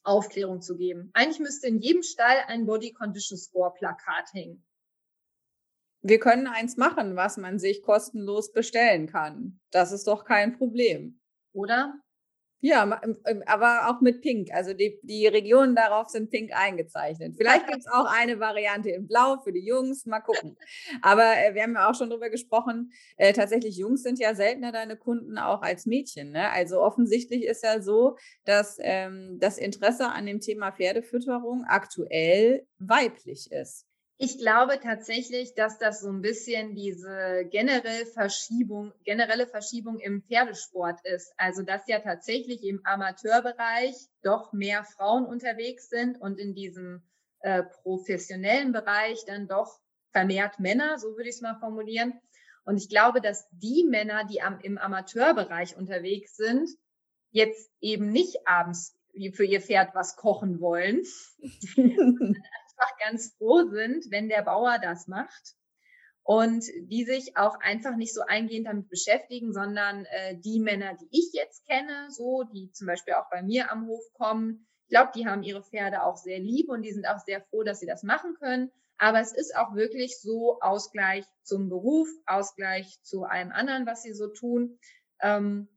Aufklärung 0.06 0.62
zu 0.62 0.78
geben. 0.78 1.10
Eigentlich 1.14 1.39
müsste 1.39 1.68
in 1.68 1.80
jedem 1.80 2.03
Stall 2.03 2.38
ein 2.47 2.66
Body 2.66 2.93
Condition 2.93 3.38
Score 3.38 3.74
Plakat 3.74 4.34
hängen. 4.34 4.66
Wir 6.01 6.20
können 6.20 6.47
eins 6.47 6.78
machen, 6.78 7.16
was 7.16 7.38
man 7.38 7.58
sich 7.58 7.82
kostenlos 7.82 8.51
bestellen 8.53 9.08
kann. 9.08 9.60
Das 9.72 9.91
ist 9.91 10.08
doch 10.08 10.24
kein 10.24 10.56
Problem. 10.56 11.20
Oder? 11.51 11.99
Ja, 12.66 12.99
ähm, 13.03 13.16
ähm, 13.28 13.43
aber 13.45 13.89
auch 13.91 14.01
mit 14.01 14.22
Pink. 14.22 14.51
Also 14.51 14.74
die, 14.74 14.99
die 15.03 15.28
Regionen 15.28 15.76
darauf 15.76 16.09
sind 16.09 16.32
pink 16.32 16.51
eingezeichnet. 16.51 17.36
Vielleicht 17.38 17.68
gibt 17.68 17.82
es 17.82 17.88
auch 17.88 18.05
eine 18.11 18.39
Variante 18.39 18.89
in 18.89 19.05
Blau 19.05 19.38
für 19.43 19.53
die 19.53 19.63
Jungs. 19.63 20.07
Mal 20.07 20.22
gucken. 20.22 20.57
Aber 21.03 21.38
äh, 21.38 21.53
wir 21.53 21.61
haben 21.61 21.76
ja 21.76 21.88
auch 21.88 21.93
schon 21.93 22.09
darüber 22.09 22.32
gesprochen. 22.32 22.91
Äh, 23.18 23.34
tatsächlich, 23.34 23.78
Jungs 23.78 24.01
sind 24.01 24.18
ja 24.18 24.34
seltener 24.34 24.72
deine 24.72 24.97
Kunden 24.97 25.38
auch 25.38 25.61
als 25.61 25.86
Mädchen. 25.86 26.32
Ne? 26.32 26.49
Also 26.49 26.82
offensichtlich 26.82 27.43
ist 27.43 27.63
ja 27.63 27.84
so, 27.84 28.18
dass 28.45 28.78
ähm, 28.80 29.38
das 29.39 29.59
Interesse 29.59 30.09
an 30.09 30.26
dem 30.26 30.39
Thema 30.39 30.72
Pferdefütterung 30.72 31.66
aktuell 31.68 32.66
weiblich 32.80 33.51
ist. 33.51 33.86
Ich 34.18 34.38
glaube 34.38 34.80
tatsächlich, 34.80 35.55
dass 35.55 35.78
das 35.78 35.99
so 35.99 36.09
ein 36.09 36.22
bisschen 36.22 36.74
diese 36.74 37.45
generelle 37.51 38.05
Verschiebung, 38.05 38.93
generelle 39.03 39.45
Verschiebung 39.45 39.99
im 39.99 40.24
Pferdesport 40.24 41.05
ist. 41.05 41.34
Also, 41.36 41.63
dass 41.63 41.86
ja 41.88 41.99
tatsächlich 41.99 42.63
im 42.63 42.80
Amateurbereich 42.86 43.93
doch 44.24 44.53
mehr 44.53 44.86
Frauen 44.86 45.26
unterwegs 45.26 45.89
sind 45.89 46.20
und 46.22 46.39
in 46.39 46.55
diesem 46.55 47.03
äh, 47.41 47.63
professionellen 47.84 48.72
Bereich 48.72 49.26
dann 49.26 49.49
doch 49.49 49.82
vermehrt 50.11 50.59
Männer, 50.59 50.97
so 50.97 51.18
würde 51.18 51.28
ich 51.28 51.36
es 51.36 51.41
mal 51.41 51.59
formulieren. 51.59 52.13
Und 52.63 52.78
ich 52.78 52.88
glaube, 52.88 53.20
dass 53.20 53.49
die 53.51 53.84
Männer, 53.84 54.24
die 54.24 54.41
am, 54.41 54.61
im 54.61 54.78
Amateurbereich 54.78 55.76
unterwegs 55.76 56.38
sind, 56.38 56.70
jetzt 57.32 57.70
eben 57.82 58.13
nicht 58.13 58.47
abends 58.47 58.97
für 59.34 59.45
ihr 59.45 59.61
Pferd 59.61 59.93
was 59.93 60.16
kochen 60.16 60.61
wollen, 60.61 61.03
einfach 62.78 62.97
ganz 62.99 63.36
froh 63.38 63.69
sind, 63.69 64.05
wenn 64.11 64.30
der 64.30 64.43
Bauer 64.43 64.80
das 64.80 65.07
macht 65.07 65.55
und 66.23 66.65
die 66.80 67.05
sich 67.05 67.38
auch 67.38 67.59
einfach 67.59 67.95
nicht 67.95 68.13
so 68.13 68.21
eingehend 68.21 68.67
damit 68.67 68.89
beschäftigen, 68.89 69.53
sondern 69.53 70.05
äh, 70.05 70.38
die 70.39 70.59
Männer, 70.59 70.95
die 70.95 71.07
ich 71.11 71.32
jetzt 71.34 71.65
kenne, 71.65 72.07
so, 72.09 72.43
die 72.43 72.71
zum 72.71 72.88
Beispiel 72.88 73.13
auch 73.13 73.30
bei 73.30 73.43
mir 73.43 73.71
am 73.71 73.88
Hof 73.88 74.03
kommen, 74.13 74.67
ich 74.88 74.89
glaube, 74.89 75.11
die 75.15 75.28
haben 75.28 75.43
ihre 75.43 75.63
Pferde 75.63 76.03
auch 76.03 76.17
sehr 76.17 76.39
lieb 76.39 76.69
und 76.69 76.84
die 76.84 76.91
sind 76.91 77.07
auch 77.07 77.19
sehr 77.19 77.41
froh, 77.41 77.63
dass 77.63 77.80
sie 77.80 77.88
das 77.88 78.03
machen 78.03 78.36
können. 78.36 78.71
Aber 78.97 79.19
es 79.19 79.34
ist 79.34 79.55
auch 79.55 79.73
wirklich 79.76 80.21
so 80.21 80.59
Ausgleich 80.61 81.26
zum 81.43 81.69
Beruf, 81.69 82.07
Ausgleich 82.28 83.01
zu 83.01 83.23
allem 83.23 83.51
anderen, 83.51 83.86
was 83.86 84.03
sie 84.03 84.13
so 84.13 84.28
tun. 84.28 84.80
Ähm, 85.21 85.67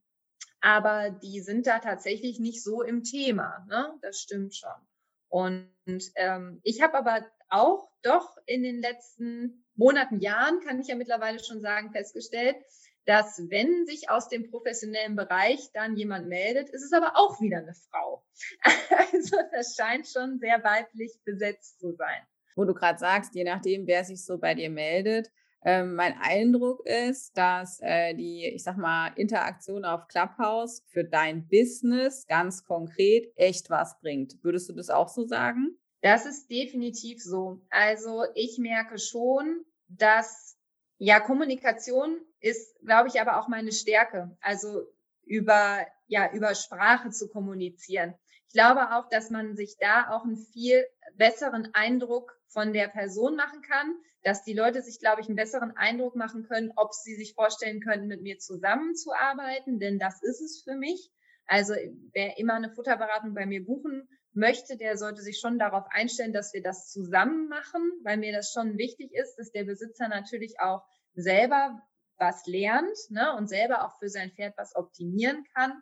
aber 0.60 1.10
die 1.10 1.40
sind 1.40 1.66
da 1.66 1.78
tatsächlich 1.78 2.38
nicht 2.38 2.62
so 2.62 2.82
im 2.82 3.02
Thema. 3.02 3.64
Ne? 3.68 3.94
Das 4.02 4.20
stimmt 4.20 4.54
schon. 4.54 4.87
Und 5.28 5.70
ähm, 6.16 6.60
ich 6.62 6.82
habe 6.82 6.98
aber 6.98 7.26
auch 7.48 7.88
doch 8.02 8.36
in 8.46 8.62
den 8.62 8.80
letzten 8.80 9.64
Monaten, 9.74 10.20
Jahren, 10.20 10.60
kann 10.60 10.80
ich 10.80 10.88
ja 10.88 10.96
mittlerweile 10.96 11.42
schon 11.42 11.60
sagen, 11.60 11.92
festgestellt, 11.92 12.56
dass 13.04 13.42
wenn 13.48 13.86
sich 13.86 14.10
aus 14.10 14.28
dem 14.28 14.50
professionellen 14.50 15.16
Bereich 15.16 15.70
dann 15.72 15.96
jemand 15.96 16.28
meldet, 16.28 16.68
ist 16.68 16.82
es 16.82 16.92
aber 16.92 17.16
auch 17.16 17.40
wieder 17.40 17.58
eine 17.58 17.74
Frau. 17.74 18.24
Also 19.12 19.38
das 19.52 19.74
scheint 19.74 20.06
schon 20.06 20.38
sehr 20.38 20.62
weiblich 20.62 21.18
besetzt 21.24 21.80
zu 21.80 21.92
sein. 21.92 22.26
Wo 22.56 22.64
du 22.64 22.74
gerade 22.74 22.98
sagst, 22.98 23.34
je 23.34 23.44
nachdem, 23.44 23.86
wer 23.86 24.04
sich 24.04 24.24
so 24.24 24.36
bei 24.36 24.54
dir 24.54 24.68
meldet, 24.68 25.30
ähm, 25.64 25.94
mein 25.94 26.14
Eindruck 26.20 26.86
ist, 26.86 27.36
dass 27.36 27.80
äh, 27.80 28.14
die, 28.14 28.46
ich 28.46 28.62
sag 28.62 28.76
mal, 28.76 29.12
Interaktion 29.16 29.84
auf 29.84 30.06
Clubhouse 30.08 30.82
für 30.88 31.04
dein 31.04 31.48
Business 31.48 32.26
ganz 32.26 32.64
konkret 32.64 33.32
echt 33.36 33.68
was 33.70 33.98
bringt. 34.00 34.42
Würdest 34.42 34.68
du 34.68 34.72
das 34.72 34.90
auch 34.90 35.08
so 35.08 35.26
sagen? 35.26 35.76
Das 36.00 36.26
ist 36.26 36.48
definitiv 36.48 37.22
so. 37.22 37.60
Also 37.70 38.24
ich 38.34 38.58
merke 38.58 38.98
schon, 38.98 39.64
dass 39.88 40.56
ja 40.98 41.18
Kommunikation 41.18 42.20
ist, 42.40 42.78
glaube 42.84 43.08
ich, 43.08 43.20
aber 43.20 43.40
auch 43.40 43.48
meine 43.48 43.72
Stärke. 43.72 44.36
Also 44.40 44.82
über 45.24 45.84
ja 46.06 46.32
über 46.32 46.54
Sprache 46.54 47.10
zu 47.10 47.28
kommunizieren. 47.28 48.14
Ich 48.46 48.54
glaube 48.54 48.92
auch, 48.94 49.08
dass 49.08 49.30
man 49.30 49.56
sich 49.56 49.76
da 49.78 50.10
auch 50.10 50.24
einen 50.24 50.36
viel 50.36 50.84
besseren 51.16 51.68
Eindruck 51.74 52.37
von 52.48 52.72
der 52.72 52.88
Person 52.88 53.36
machen 53.36 53.62
kann, 53.62 53.94
dass 54.22 54.42
die 54.42 54.54
Leute 54.54 54.82
sich, 54.82 54.98
glaube 54.98 55.20
ich, 55.20 55.28
einen 55.28 55.36
besseren 55.36 55.76
Eindruck 55.76 56.16
machen 56.16 56.44
können, 56.44 56.72
ob 56.76 56.92
sie 56.92 57.14
sich 57.14 57.34
vorstellen 57.34 57.80
können, 57.80 58.08
mit 58.08 58.22
mir 58.22 58.38
zusammenzuarbeiten, 58.38 59.78
denn 59.78 59.98
das 59.98 60.22
ist 60.22 60.40
es 60.40 60.62
für 60.62 60.74
mich. 60.74 61.10
Also 61.46 61.74
wer 62.12 62.38
immer 62.38 62.54
eine 62.54 62.70
Futterberatung 62.70 63.34
bei 63.34 63.46
mir 63.46 63.64
buchen 63.64 64.08
möchte, 64.32 64.76
der 64.76 64.96
sollte 64.96 65.22
sich 65.22 65.38
schon 65.38 65.58
darauf 65.58 65.86
einstellen, 65.90 66.32
dass 66.32 66.52
wir 66.52 66.62
das 66.62 66.90
zusammen 66.90 67.48
machen, 67.48 67.80
weil 68.02 68.18
mir 68.18 68.32
das 68.32 68.52
schon 68.52 68.76
wichtig 68.76 69.12
ist, 69.14 69.36
dass 69.36 69.50
der 69.50 69.64
Besitzer 69.64 70.08
natürlich 70.08 70.60
auch 70.60 70.82
selber 71.14 71.80
was 72.18 72.46
lernt 72.46 72.98
ne, 73.10 73.34
und 73.36 73.48
selber 73.48 73.86
auch 73.86 73.98
für 73.98 74.08
sein 74.08 74.32
Pferd 74.32 74.54
was 74.58 74.74
optimieren 74.74 75.44
kann. 75.54 75.72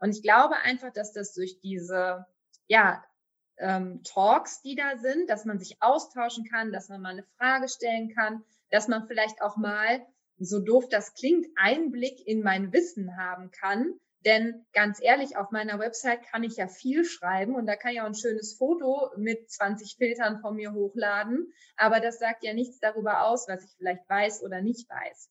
Und 0.00 0.10
ich 0.10 0.22
glaube 0.22 0.56
einfach, 0.56 0.92
dass 0.92 1.12
das 1.12 1.32
durch 1.32 1.60
diese 1.60 2.26
ja, 2.68 3.04
ähm, 3.58 4.02
Talks, 4.04 4.62
die 4.62 4.74
da 4.76 4.96
sind, 4.96 5.30
dass 5.30 5.44
man 5.44 5.58
sich 5.58 5.76
austauschen 5.80 6.44
kann, 6.44 6.72
dass 6.72 6.88
man 6.88 7.00
mal 7.00 7.10
eine 7.10 7.24
Frage 7.38 7.68
stellen 7.68 8.14
kann, 8.14 8.44
dass 8.70 8.88
man 8.88 9.06
vielleicht 9.06 9.42
auch 9.42 9.56
mal, 9.56 10.04
so 10.38 10.60
doof 10.60 10.88
das 10.90 11.14
klingt, 11.14 11.46
Einblick 11.56 12.26
in 12.26 12.42
mein 12.42 12.72
Wissen 12.72 13.16
haben 13.16 13.50
kann. 13.50 13.94
Denn 14.26 14.66
ganz 14.72 15.00
ehrlich, 15.00 15.36
auf 15.36 15.50
meiner 15.50 15.78
Website 15.78 16.24
kann 16.24 16.42
ich 16.42 16.56
ja 16.56 16.66
viel 16.66 17.04
schreiben 17.04 17.54
und 17.54 17.66
da 17.66 17.76
kann 17.76 17.92
ich 17.92 18.00
auch 18.00 18.06
ein 18.06 18.14
schönes 18.14 18.54
Foto 18.54 19.10
mit 19.16 19.48
20 19.50 19.96
Filtern 19.96 20.40
von 20.40 20.56
mir 20.56 20.72
hochladen. 20.72 21.52
Aber 21.76 22.00
das 22.00 22.18
sagt 22.18 22.42
ja 22.42 22.52
nichts 22.52 22.80
darüber 22.80 23.26
aus, 23.26 23.46
was 23.48 23.64
ich 23.64 23.70
vielleicht 23.76 24.08
weiß 24.08 24.42
oder 24.42 24.62
nicht 24.62 24.90
weiß. 24.90 25.30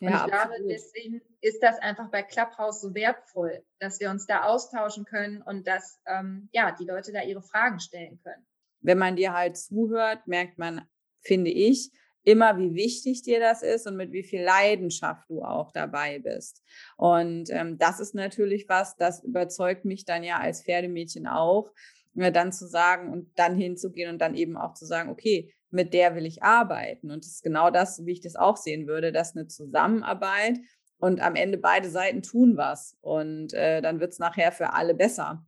Und 0.00 0.08
ja, 0.10 0.24
ich 0.24 0.32
glaube, 0.32 0.54
deswegen 0.68 1.22
ist 1.40 1.62
das 1.62 1.78
einfach 1.78 2.10
bei 2.10 2.22
Clubhouse 2.22 2.82
so 2.82 2.94
wertvoll, 2.94 3.64
dass 3.78 3.98
wir 4.00 4.10
uns 4.10 4.26
da 4.26 4.44
austauschen 4.44 5.04
können 5.04 5.42
und 5.42 5.66
dass 5.66 6.00
ähm, 6.06 6.48
ja 6.52 6.72
die 6.78 6.84
Leute 6.84 7.12
da 7.12 7.22
ihre 7.22 7.42
Fragen 7.42 7.80
stellen 7.80 8.20
können. 8.22 8.46
Wenn 8.80 8.98
man 8.98 9.16
dir 9.16 9.32
halt 9.32 9.56
zuhört, 9.56 10.26
merkt 10.26 10.58
man, 10.58 10.86
finde 11.22 11.50
ich, 11.50 11.90
immer, 12.26 12.58
wie 12.58 12.74
wichtig 12.74 13.22
dir 13.22 13.40
das 13.40 13.62
ist 13.62 13.86
und 13.86 13.96
mit 13.96 14.12
wie 14.12 14.24
viel 14.24 14.42
Leidenschaft 14.42 15.30
du 15.30 15.42
auch 15.42 15.70
dabei 15.70 16.18
bist. 16.18 16.62
Und 16.96 17.50
ähm, 17.50 17.78
das 17.78 18.00
ist 18.00 18.14
natürlich 18.14 18.68
was, 18.68 18.96
das 18.96 19.22
überzeugt 19.22 19.84
mich 19.84 20.04
dann 20.04 20.24
ja 20.24 20.38
als 20.38 20.64
Pferdemädchen 20.64 21.28
auch, 21.28 21.72
äh, 22.16 22.32
dann 22.32 22.52
zu 22.52 22.66
sagen 22.66 23.12
und 23.12 23.30
dann 23.38 23.56
hinzugehen 23.56 24.10
und 24.10 24.18
dann 24.18 24.34
eben 24.34 24.56
auch 24.56 24.74
zu 24.74 24.86
sagen, 24.86 25.08
okay, 25.08 25.54
mit 25.70 25.94
der 25.94 26.14
will 26.14 26.26
ich 26.26 26.42
arbeiten. 26.42 27.10
Und 27.10 27.24
das 27.24 27.32
ist 27.32 27.42
genau 27.42 27.70
das, 27.70 28.04
wie 28.04 28.12
ich 28.12 28.20
das 28.20 28.36
auch 28.36 28.56
sehen 28.56 28.86
würde, 28.86 29.12
dass 29.12 29.36
eine 29.36 29.46
Zusammenarbeit 29.46 30.58
und 30.98 31.20
am 31.20 31.34
Ende 31.34 31.58
beide 31.58 31.90
Seiten 31.90 32.22
tun 32.22 32.56
was. 32.56 32.96
Und 33.00 33.52
äh, 33.52 33.82
dann 33.82 34.00
wird 34.00 34.12
es 34.12 34.18
nachher 34.18 34.52
für 34.52 34.72
alle 34.72 34.94
besser. 34.94 35.44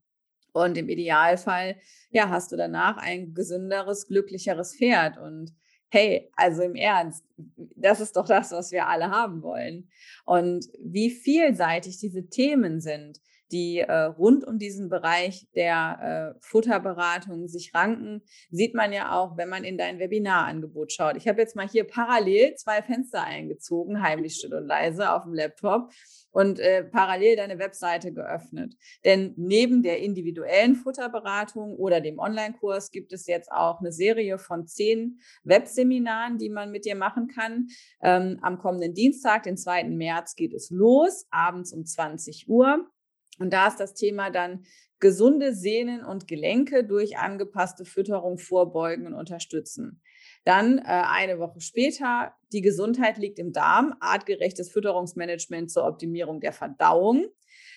Und 0.52 0.76
im 0.76 0.88
Idealfall, 0.88 1.76
ja, 2.10 2.28
hast 2.28 2.52
du 2.52 2.56
danach 2.56 2.96
ein 2.96 3.34
gesünderes, 3.34 4.06
glücklicheres 4.06 4.76
Pferd. 4.76 5.18
Und 5.18 5.54
hey, 5.90 6.30
also 6.36 6.62
im 6.62 6.74
Ernst, 6.74 7.24
das 7.76 8.00
ist 8.00 8.16
doch 8.16 8.26
das, 8.26 8.50
was 8.52 8.72
wir 8.72 8.86
alle 8.86 9.10
haben 9.10 9.42
wollen. 9.42 9.88
Und 10.24 10.66
wie 10.82 11.10
vielseitig 11.10 11.98
diese 11.98 12.28
Themen 12.28 12.80
sind, 12.80 13.20
die 13.52 13.78
äh, 13.78 13.92
rund 13.92 14.46
um 14.46 14.58
diesen 14.58 14.88
Bereich 14.88 15.46
der 15.54 16.34
äh, 16.36 16.38
Futterberatung 16.40 17.48
sich 17.48 17.72
ranken, 17.74 18.22
sieht 18.50 18.74
man 18.74 18.92
ja 18.92 19.12
auch, 19.12 19.36
wenn 19.36 19.48
man 19.48 19.64
in 19.64 19.78
dein 19.78 19.98
Webinarangebot 19.98 20.92
schaut. 20.92 21.16
Ich 21.16 21.28
habe 21.28 21.40
jetzt 21.40 21.56
mal 21.56 21.68
hier 21.68 21.84
parallel 21.84 22.54
zwei 22.56 22.82
Fenster 22.82 23.24
eingezogen, 23.24 24.02
heimlich 24.02 24.36
still 24.36 24.54
und 24.54 24.66
leise 24.66 25.10
auf 25.12 25.24
dem 25.24 25.34
Laptop 25.34 25.90
und 26.30 26.60
äh, 26.60 26.84
parallel 26.84 27.36
deine 27.36 27.58
Webseite 27.58 28.12
geöffnet. 28.12 28.74
Denn 29.04 29.34
neben 29.36 29.82
der 29.82 30.00
individuellen 30.00 30.76
Futterberatung 30.76 31.76
oder 31.76 32.00
dem 32.00 32.18
Online-Kurs 32.18 32.90
gibt 32.90 33.12
es 33.12 33.26
jetzt 33.26 33.50
auch 33.50 33.80
eine 33.80 33.92
Serie 33.92 34.38
von 34.38 34.66
zehn 34.66 35.18
Webseminaren, 35.44 36.38
die 36.38 36.50
man 36.50 36.70
mit 36.70 36.84
dir 36.84 36.96
machen 36.96 37.28
kann. 37.28 37.68
Ähm, 38.02 38.38
am 38.42 38.58
kommenden 38.58 38.94
Dienstag, 38.94 39.44
den 39.44 39.56
2. 39.56 39.84
März, 39.84 40.34
geht 40.34 40.52
es 40.52 40.70
los, 40.70 41.26
abends 41.30 41.72
um 41.72 41.84
20 41.84 42.48
Uhr. 42.48 42.88
Und 43.38 43.52
da 43.52 43.68
ist 43.68 43.78
das 43.78 43.94
Thema 43.94 44.30
dann 44.30 44.64
gesunde 45.00 45.54
Sehnen 45.54 46.04
und 46.04 46.26
Gelenke 46.26 46.84
durch 46.84 47.18
angepasste 47.18 47.84
Fütterung 47.84 48.38
vorbeugen 48.38 49.06
und 49.06 49.14
unterstützen. 49.14 50.02
Dann 50.44 50.78
äh, 50.78 50.82
eine 50.86 51.38
Woche 51.38 51.60
später, 51.60 52.34
die 52.52 52.62
Gesundheit 52.62 53.18
liegt 53.18 53.38
im 53.38 53.52
Darm, 53.52 53.94
artgerechtes 54.00 54.70
Fütterungsmanagement 54.70 55.70
zur 55.70 55.86
Optimierung 55.86 56.40
der 56.40 56.52
Verdauung. 56.52 57.26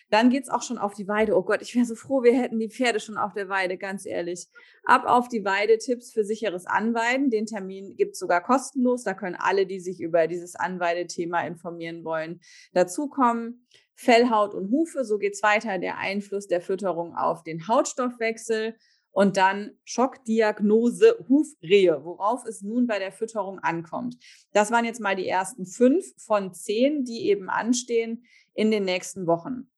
Dann 0.09 0.30
geht 0.30 0.43
es 0.43 0.49
auch 0.49 0.62
schon 0.62 0.78
auf 0.78 0.93
die 0.93 1.07
Weide. 1.07 1.38
Oh 1.38 1.43
Gott, 1.43 1.62
ich 1.62 1.74
wäre 1.74 1.86
so 1.86 1.95
froh, 1.95 2.22
wir 2.22 2.34
hätten 2.34 2.59
die 2.59 2.70
Pferde 2.70 2.99
schon 2.99 3.18
auf 3.18 3.34
der 3.34 3.47
Weide, 3.47 3.78
ganz 3.78 4.05
ehrlich. 4.05 4.47
Ab 4.84 5.03
auf 5.05 5.30
die 5.30 5.45
Weide, 5.45 5.78
Tipps 5.78 6.12
für 6.12 6.26
sicheres 6.26 6.66
Anweiden. 6.66 7.30
Den 7.30 7.45
Termin 7.45 7.95
gibt 7.95 8.14
es 8.14 8.20
sogar 8.20 8.43
kostenlos. 8.43 9.03
Da 9.03 9.14
können 9.14 9.38
alle, 9.39 9.66
die 9.66 9.80
sich 9.80 10.01
über 10.01 10.28
dieses 10.28 10.55
Anweidethema 10.55 11.41
informieren 11.41 12.03
wollen, 12.03 12.41
dazukommen. 12.74 13.66
Fell, 14.02 14.32
Haut 14.32 14.56
und 14.56 14.72
Hufe, 14.72 15.06
so 15.06 15.20
geht 15.20 15.34
es 15.34 15.43
weiter. 15.43 15.78
Der 15.78 15.99
Einfluss 15.99 16.47
der 16.47 16.60
Fütterung 16.60 17.16
auf 17.16 17.43
den 17.43 17.68
Hautstoffwechsel 17.68 18.76
und 19.12 19.38
dann 19.38 19.78
Schockdiagnose 19.84 21.24
Hufrehe, 21.30 22.04
worauf 22.04 22.43
es 22.45 22.64
nun 22.64 22.88
bei 22.88 22.97
der 22.97 23.12
Fütterung 23.12 23.60
ankommt. 23.60 24.18
Das 24.54 24.72
waren 24.72 24.86
jetzt 24.86 25.02
mal 25.02 25.16
die 25.16 25.28
ersten 25.28 25.68
fünf 25.68 26.04
von 26.18 26.52
zehn, 26.52 27.04
die 27.04 27.30
eben 27.30 27.47
anstehen 27.49 28.26
in 28.56 28.72
den 28.72 28.86
nächsten 28.86 29.28
Wochen. 29.28 29.70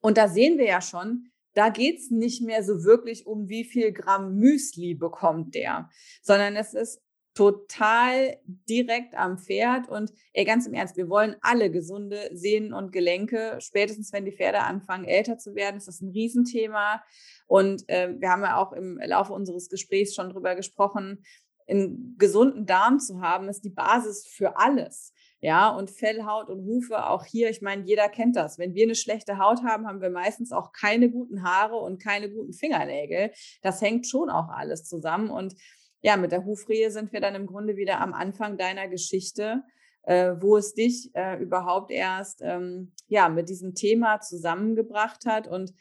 Und 0.00 0.18
da 0.18 0.26
sehen 0.26 0.58
wir 0.58 0.66
ja 0.66 0.80
schon, 0.80 1.30
da 1.54 1.68
geht 1.68 1.98
es 1.98 2.10
nicht 2.10 2.42
mehr 2.42 2.64
so 2.64 2.82
wirklich 2.82 3.28
um, 3.28 3.48
wie 3.48 3.64
viel 3.64 3.92
Gramm 3.92 4.36
Müsli 4.36 4.94
bekommt 4.94 5.54
der, 5.54 5.88
sondern 6.22 6.56
es 6.56 6.74
ist 6.74 7.00
total 7.38 8.36
direkt 8.68 9.14
am 9.14 9.38
Pferd. 9.38 9.88
Und 9.88 10.12
ey, 10.32 10.44
ganz 10.44 10.66
im 10.66 10.74
Ernst, 10.74 10.96
wir 10.96 11.08
wollen 11.08 11.36
alle 11.40 11.70
gesunde 11.70 12.28
Sehnen 12.32 12.72
und 12.72 12.90
Gelenke. 12.90 13.58
Spätestens, 13.60 14.12
wenn 14.12 14.24
die 14.24 14.32
Pferde 14.32 14.64
anfangen, 14.64 15.04
älter 15.04 15.38
zu 15.38 15.54
werden, 15.54 15.76
ist 15.76 15.86
das 15.86 16.00
ein 16.00 16.10
Riesenthema. 16.10 17.00
Und 17.46 17.88
äh, 17.88 18.12
wir 18.18 18.30
haben 18.30 18.42
ja 18.42 18.56
auch 18.56 18.72
im 18.72 18.98
Laufe 18.98 19.32
unseres 19.32 19.68
Gesprächs 19.68 20.16
schon 20.16 20.30
drüber 20.30 20.56
gesprochen, 20.56 21.22
einen 21.68 22.16
gesunden 22.18 22.66
Darm 22.66 22.98
zu 22.98 23.20
haben, 23.20 23.48
ist 23.48 23.62
die 23.64 23.70
Basis 23.70 24.26
für 24.26 24.56
alles. 24.56 25.12
Ja, 25.40 25.68
und 25.68 25.92
Fell, 25.92 26.24
Haut 26.24 26.50
und 26.50 26.64
Hufe, 26.64 27.06
auch 27.08 27.24
hier, 27.24 27.48
ich 27.50 27.62
meine, 27.62 27.84
jeder 27.84 28.08
kennt 28.08 28.34
das. 28.34 28.58
Wenn 28.58 28.74
wir 28.74 28.82
eine 28.82 28.96
schlechte 28.96 29.38
Haut 29.38 29.62
haben, 29.62 29.86
haben 29.86 30.00
wir 30.00 30.10
meistens 30.10 30.50
auch 30.50 30.72
keine 30.72 31.10
guten 31.10 31.44
Haare 31.44 31.76
und 31.76 32.02
keine 32.02 32.28
guten 32.28 32.52
Fingernägel. 32.52 33.30
Das 33.62 33.80
hängt 33.80 34.08
schon 34.08 34.30
auch 34.30 34.48
alles 34.48 34.84
zusammen. 34.84 35.30
Und 35.30 35.54
ja, 36.00 36.16
mit 36.16 36.32
der 36.32 36.44
Hufrehe 36.44 36.90
sind 36.90 37.12
wir 37.12 37.20
dann 37.20 37.34
im 37.34 37.46
Grunde 37.46 37.76
wieder 37.76 38.00
am 38.00 38.14
Anfang 38.14 38.56
deiner 38.56 38.88
Geschichte, 38.88 39.62
äh, 40.02 40.34
wo 40.40 40.56
es 40.56 40.74
dich 40.74 41.10
äh, 41.14 41.40
überhaupt 41.42 41.90
erst 41.90 42.40
ähm, 42.42 42.92
ja 43.08 43.28
mit 43.28 43.48
diesem 43.48 43.74
Thema 43.74 44.20
zusammengebracht 44.20 45.26
hat. 45.26 45.48
Und 45.48 45.74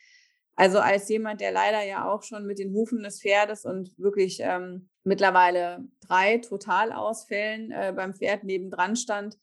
also 0.56 0.80
als 0.80 1.08
jemand, 1.10 1.40
der 1.40 1.52
leider 1.52 1.84
ja 1.84 2.12
auch 2.12 2.24
schon 2.24 2.46
mit 2.46 2.60
den 2.60 2.74
Hufen 2.74 3.04
des 3.04 3.22
Pferdes 3.22 3.64
und 3.64 3.98
wirklich 4.00 4.40
ähm, 4.42 4.90
mittlerweile 5.04 5.86
drei 6.08 6.40
Totalausfällen 6.40 7.72
äh, 7.72 7.94
beim 7.96 8.16
Pferd 8.16 8.44
nebendran 8.44 8.96
stand, 8.96 9.38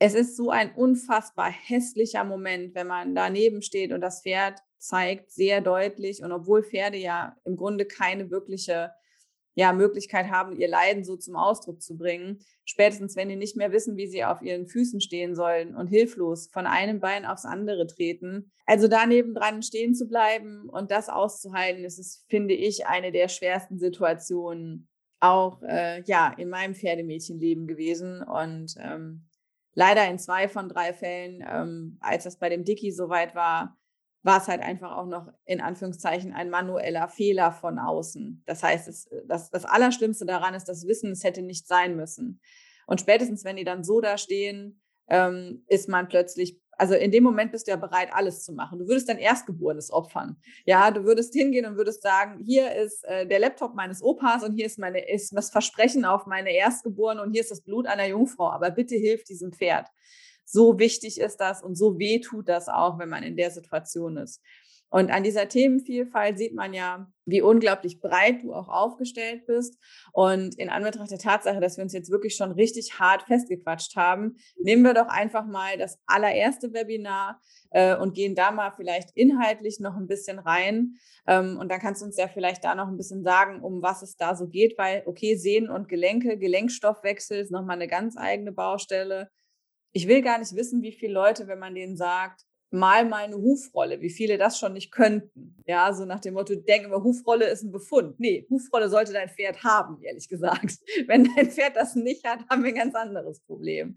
es 0.00 0.14
ist 0.14 0.36
so 0.36 0.50
ein 0.50 0.74
unfassbar 0.74 1.50
hässlicher 1.50 2.24
Moment, 2.24 2.74
wenn 2.74 2.88
man 2.88 3.14
daneben 3.14 3.62
steht 3.62 3.92
und 3.92 4.00
das 4.00 4.22
Pferd 4.22 4.58
zeigt 4.76 5.30
sehr 5.30 5.60
deutlich 5.60 6.22
und 6.22 6.32
obwohl 6.32 6.62
Pferde 6.62 6.98
ja 6.98 7.36
im 7.44 7.56
Grunde 7.56 7.86
keine 7.86 8.30
wirkliche 8.30 8.90
ja, 9.54 9.72
Möglichkeit 9.72 10.30
haben, 10.30 10.56
ihr 10.56 10.68
Leiden 10.68 11.04
so 11.04 11.16
zum 11.16 11.36
Ausdruck 11.36 11.80
zu 11.80 11.96
bringen. 11.96 12.40
Spätestens, 12.64 13.14
wenn 13.14 13.28
die 13.28 13.36
nicht 13.36 13.56
mehr 13.56 13.72
wissen, 13.72 13.96
wie 13.96 14.06
sie 14.06 14.24
auf 14.24 14.42
ihren 14.42 14.66
Füßen 14.66 15.00
stehen 15.00 15.34
sollen 15.34 15.76
und 15.76 15.86
hilflos 15.86 16.48
von 16.52 16.66
einem 16.66 17.00
Bein 17.00 17.24
aufs 17.24 17.44
andere 17.44 17.86
treten. 17.86 18.50
Also 18.66 18.88
da 18.88 19.06
nebendran 19.06 19.62
stehen 19.62 19.94
zu 19.94 20.08
bleiben 20.08 20.68
und 20.68 20.90
das 20.90 21.08
auszuhalten, 21.08 21.84
das 21.84 21.98
ist, 21.98 22.24
finde 22.28 22.54
ich, 22.54 22.86
eine 22.86 23.12
der 23.12 23.28
schwersten 23.28 23.78
Situationen 23.78 24.88
auch 25.20 25.62
äh, 25.62 26.02
ja, 26.02 26.32
in 26.36 26.48
meinem 26.48 26.74
Pferdemädchenleben 26.74 27.66
gewesen. 27.66 28.22
Und 28.22 28.74
ähm, 28.78 29.28
leider 29.74 30.08
in 30.08 30.18
zwei 30.18 30.48
von 30.48 30.68
drei 30.68 30.92
Fällen, 30.92 31.44
ähm, 31.48 31.98
als 32.00 32.24
das 32.24 32.38
bei 32.38 32.48
dem 32.48 32.64
Dicky 32.64 32.90
soweit 32.92 33.34
war, 33.34 33.76
war 34.24 34.40
es 34.40 34.48
halt 34.48 34.62
einfach 34.62 34.96
auch 34.96 35.06
noch 35.06 35.28
in 35.44 35.60
Anführungszeichen 35.60 36.32
ein 36.32 36.48
manueller 36.48 37.08
Fehler 37.08 37.52
von 37.52 37.78
außen. 37.78 38.42
Das 38.46 38.62
heißt, 38.62 38.88
es, 38.88 39.08
das, 39.28 39.50
das 39.50 39.66
Allerschlimmste 39.66 40.24
daran 40.24 40.54
ist 40.54 40.64
das 40.64 40.86
Wissen, 40.86 41.12
es 41.12 41.24
hätte 41.24 41.42
nicht 41.42 41.68
sein 41.68 41.94
müssen. 41.94 42.40
Und 42.86 43.00
spätestens, 43.00 43.44
wenn 43.44 43.56
die 43.56 43.64
dann 43.64 43.84
so 43.84 44.00
da 44.00 44.16
stehen, 44.16 44.80
ähm, 45.08 45.64
ist 45.68 45.90
man 45.90 46.08
plötzlich, 46.08 46.58
also 46.72 46.94
in 46.94 47.10
dem 47.10 47.22
Moment 47.22 47.52
bist 47.52 47.66
du 47.66 47.72
ja 47.72 47.76
bereit, 47.76 48.08
alles 48.12 48.42
zu 48.42 48.54
machen. 48.54 48.78
Du 48.78 48.88
würdest 48.88 49.10
dein 49.10 49.18
Erstgeborenes 49.18 49.92
opfern. 49.92 50.38
Ja, 50.64 50.90
du 50.90 51.04
würdest 51.04 51.34
hingehen 51.34 51.66
und 51.66 51.76
würdest 51.76 52.02
sagen, 52.02 52.42
hier 52.42 52.74
ist 52.74 53.04
äh, 53.04 53.26
der 53.26 53.40
Laptop 53.40 53.74
meines 53.74 54.02
Opas 54.02 54.42
und 54.42 54.54
hier 54.54 54.64
ist, 54.64 54.78
meine, 54.78 55.06
ist 55.06 55.36
das 55.36 55.50
Versprechen 55.50 56.06
auf 56.06 56.24
meine 56.24 56.50
Erstgeborene 56.50 57.22
und 57.22 57.32
hier 57.32 57.42
ist 57.42 57.50
das 57.50 57.60
Blut 57.60 57.86
einer 57.86 58.06
Jungfrau. 58.06 58.48
Aber 58.50 58.70
bitte 58.70 58.96
hilf 58.96 59.22
diesem 59.24 59.52
Pferd. 59.52 59.86
So 60.54 60.78
wichtig 60.78 61.20
ist 61.20 61.38
das 61.38 61.64
und 61.64 61.74
so 61.74 61.98
weh 61.98 62.20
tut 62.20 62.48
das 62.48 62.68
auch, 62.68 63.00
wenn 63.00 63.08
man 63.08 63.24
in 63.24 63.36
der 63.36 63.50
Situation 63.50 64.16
ist. 64.16 64.40
Und 64.88 65.10
an 65.10 65.24
dieser 65.24 65.48
Themenvielfalt 65.48 66.38
sieht 66.38 66.54
man 66.54 66.72
ja, 66.72 67.10
wie 67.24 67.42
unglaublich 67.42 67.98
breit 68.00 68.44
du 68.44 68.54
auch 68.54 68.68
aufgestellt 68.68 69.44
bist. 69.44 69.76
Und 70.12 70.56
in 70.56 70.68
Anbetracht 70.68 71.10
der 71.10 71.18
Tatsache, 71.18 71.58
dass 71.58 71.76
wir 71.76 71.82
uns 71.82 71.92
jetzt 71.92 72.12
wirklich 72.12 72.36
schon 72.36 72.52
richtig 72.52 73.00
hart 73.00 73.24
festgequatscht 73.24 73.96
haben, 73.96 74.36
nehmen 74.56 74.84
wir 74.84 74.94
doch 74.94 75.08
einfach 75.08 75.46
mal 75.46 75.76
das 75.78 75.98
allererste 76.06 76.72
Webinar 76.72 77.40
äh, 77.70 77.96
und 77.96 78.14
gehen 78.14 78.36
da 78.36 78.52
mal 78.52 78.70
vielleicht 78.70 79.10
inhaltlich 79.16 79.80
noch 79.80 79.96
ein 79.96 80.06
bisschen 80.06 80.38
rein. 80.38 80.94
Ähm, 81.26 81.58
und 81.58 81.68
dann 81.72 81.80
kannst 81.80 82.00
du 82.00 82.06
uns 82.06 82.16
ja 82.16 82.28
vielleicht 82.28 82.62
da 82.62 82.76
noch 82.76 82.86
ein 82.86 82.96
bisschen 82.96 83.24
sagen, 83.24 83.64
um 83.64 83.82
was 83.82 84.02
es 84.02 84.16
da 84.16 84.36
so 84.36 84.46
geht, 84.46 84.78
weil, 84.78 85.02
okay, 85.06 85.34
Sehnen 85.34 85.70
und 85.70 85.88
Gelenke, 85.88 86.38
Gelenkstoffwechsel 86.38 87.40
ist 87.40 87.50
nochmal 87.50 87.74
eine 87.74 87.88
ganz 87.88 88.16
eigene 88.16 88.52
Baustelle 88.52 89.28
ich 89.94 90.08
will 90.08 90.22
gar 90.22 90.38
nicht 90.38 90.54
wissen, 90.54 90.82
wie 90.82 90.92
viele 90.92 91.14
Leute, 91.14 91.46
wenn 91.46 91.58
man 91.58 91.74
denen 91.74 91.96
sagt, 91.96 92.44
mal 92.74 93.04
mal 93.04 93.24
eine 93.24 93.36
Hufrolle, 93.36 94.00
wie 94.00 94.10
viele 94.10 94.36
das 94.36 94.58
schon 94.58 94.72
nicht 94.72 94.90
könnten. 94.90 95.56
Ja, 95.66 95.92
so 95.94 96.04
nach 96.04 96.18
dem 96.18 96.34
Motto, 96.34 96.56
denken 96.56 96.90
wir, 96.90 97.04
Hufrolle 97.04 97.46
ist 97.46 97.62
ein 97.62 97.70
Befund. 97.70 98.18
Nee, 98.18 98.46
Hufrolle 98.50 98.88
sollte 98.88 99.12
dein 99.12 99.30
Pferd 99.30 99.62
haben, 99.62 100.02
ehrlich 100.02 100.28
gesagt. 100.28 100.78
Wenn 101.06 101.30
dein 101.36 101.50
Pferd 101.50 101.76
das 101.76 101.94
nicht 101.94 102.26
hat, 102.26 102.40
haben 102.50 102.64
wir 102.64 102.70
ein 102.70 102.74
ganz 102.74 102.96
anderes 102.96 103.40
Problem. 103.40 103.96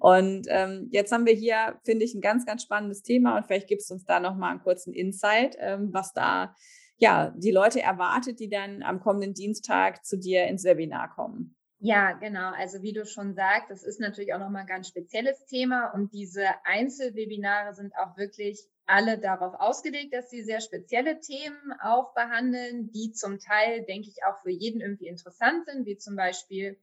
Und 0.00 0.46
ähm, 0.48 0.88
jetzt 0.90 1.12
haben 1.12 1.26
wir 1.26 1.34
hier, 1.34 1.78
finde 1.84 2.04
ich, 2.04 2.14
ein 2.14 2.20
ganz, 2.20 2.44
ganz 2.44 2.64
spannendes 2.64 3.02
Thema 3.02 3.36
und 3.36 3.46
vielleicht 3.46 3.68
gibst 3.68 3.88
du 3.88 3.94
uns 3.94 4.04
da 4.04 4.18
nochmal 4.18 4.50
einen 4.50 4.62
kurzen 4.62 4.92
Insight, 4.92 5.56
ähm, 5.60 5.90
was 5.92 6.12
da 6.12 6.56
ja 6.96 7.32
die 7.36 7.52
Leute 7.52 7.80
erwartet, 7.80 8.40
die 8.40 8.48
dann 8.50 8.82
am 8.82 8.98
kommenden 8.98 9.32
Dienstag 9.32 10.04
zu 10.04 10.18
dir 10.18 10.48
ins 10.48 10.64
Webinar 10.64 11.14
kommen. 11.14 11.54
Ja, 11.80 12.12
genau. 12.14 12.50
Also 12.54 12.82
wie 12.82 12.92
du 12.92 13.06
schon 13.06 13.34
sagst, 13.34 13.70
das 13.70 13.84
ist 13.84 14.00
natürlich 14.00 14.34
auch 14.34 14.40
nochmal 14.40 14.62
ein 14.62 14.66
ganz 14.66 14.88
spezielles 14.88 15.46
Thema 15.46 15.92
und 15.94 16.12
diese 16.12 16.44
Einzelwebinare 16.64 17.72
sind 17.72 17.94
auch 17.96 18.16
wirklich 18.16 18.60
alle 18.86 19.16
darauf 19.18 19.54
ausgelegt, 19.54 20.12
dass 20.12 20.28
sie 20.28 20.42
sehr 20.42 20.60
spezielle 20.60 21.20
Themen 21.20 21.72
auch 21.80 22.14
behandeln, 22.14 22.90
die 22.90 23.12
zum 23.12 23.38
Teil, 23.38 23.84
denke 23.84 24.08
ich, 24.08 24.24
auch 24.24 24.38
für 24.42 24.50
jeden 24.50 24.80
irgendwie 24.80 25.06
interessant 25.06 25.66
sind, 25.66 25.86
wie 25.86 25.96
zum 25.98 26.16
Beispiel 26.16 26.78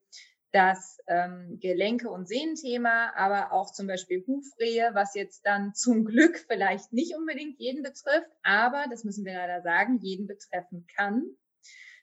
das 0.53 0.99
ähm, 1.07 1.59
Gelenke- 1.59 2.09
und 2.09 2.29
Sehnenthema, 2.29 3.11
aber 3.17 3.51
auch 3.51 3.73
zum 3.73 3.87
Beispiel 3.87 4.23
Hufrehe, 4.25 4.91
was 4.93 5.13
jetzt 5.13 5.45
dann 5.45 5.73
zum 5.73 6.05
Glück 6.05 6.37
vielleicht 6.47 6.93
nicht 6.93 7.15
unbedingt 7.17 7.59
jeden 7.59 7.83
betrifft, 7.83 8.29
aber, 8.43 8.85
das 8.89 9.03
müssen 9.03 9.25
wir 9.25 9.33
leider 9.33 9.61
sagen, 9.61 9.99
jeden 10.01 10.27
betreffen 10.27 10.87
kann, 10.95 11.25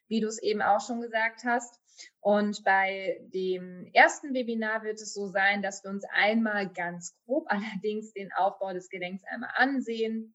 wie 0.08 0.20
du 0.20 0.28
es 0.28 0.42
eben 0.42 0.62
auch 0.62 0.80
schon 0.86 1.00
gesagt 1.02 1.44
hast. 1.44 1.81
Und 2.20 2.62
bei 2.64 3.20
dem 3.34 3.88
ersten 3.92 4.34
Webinar 4.34 4.82
wird 4.82 5.00
es 5.00 5.12
so 5.12 5.28
sein, 5.28 5.62
dass 5.62 5.82
wir 5.84 5.90
uns 5.90 6.04
einmal 6.12 6.72
ganz 6.72 7.16
grob 7.24 7.46
allerdings 7.48 8.12
den 8.12 8.32
Aufbau 8.32 8.72
des 8.72 8.88
Gelenks 8.88 9.24
einmal 9.24 9.50
ansehen 9.54 10.34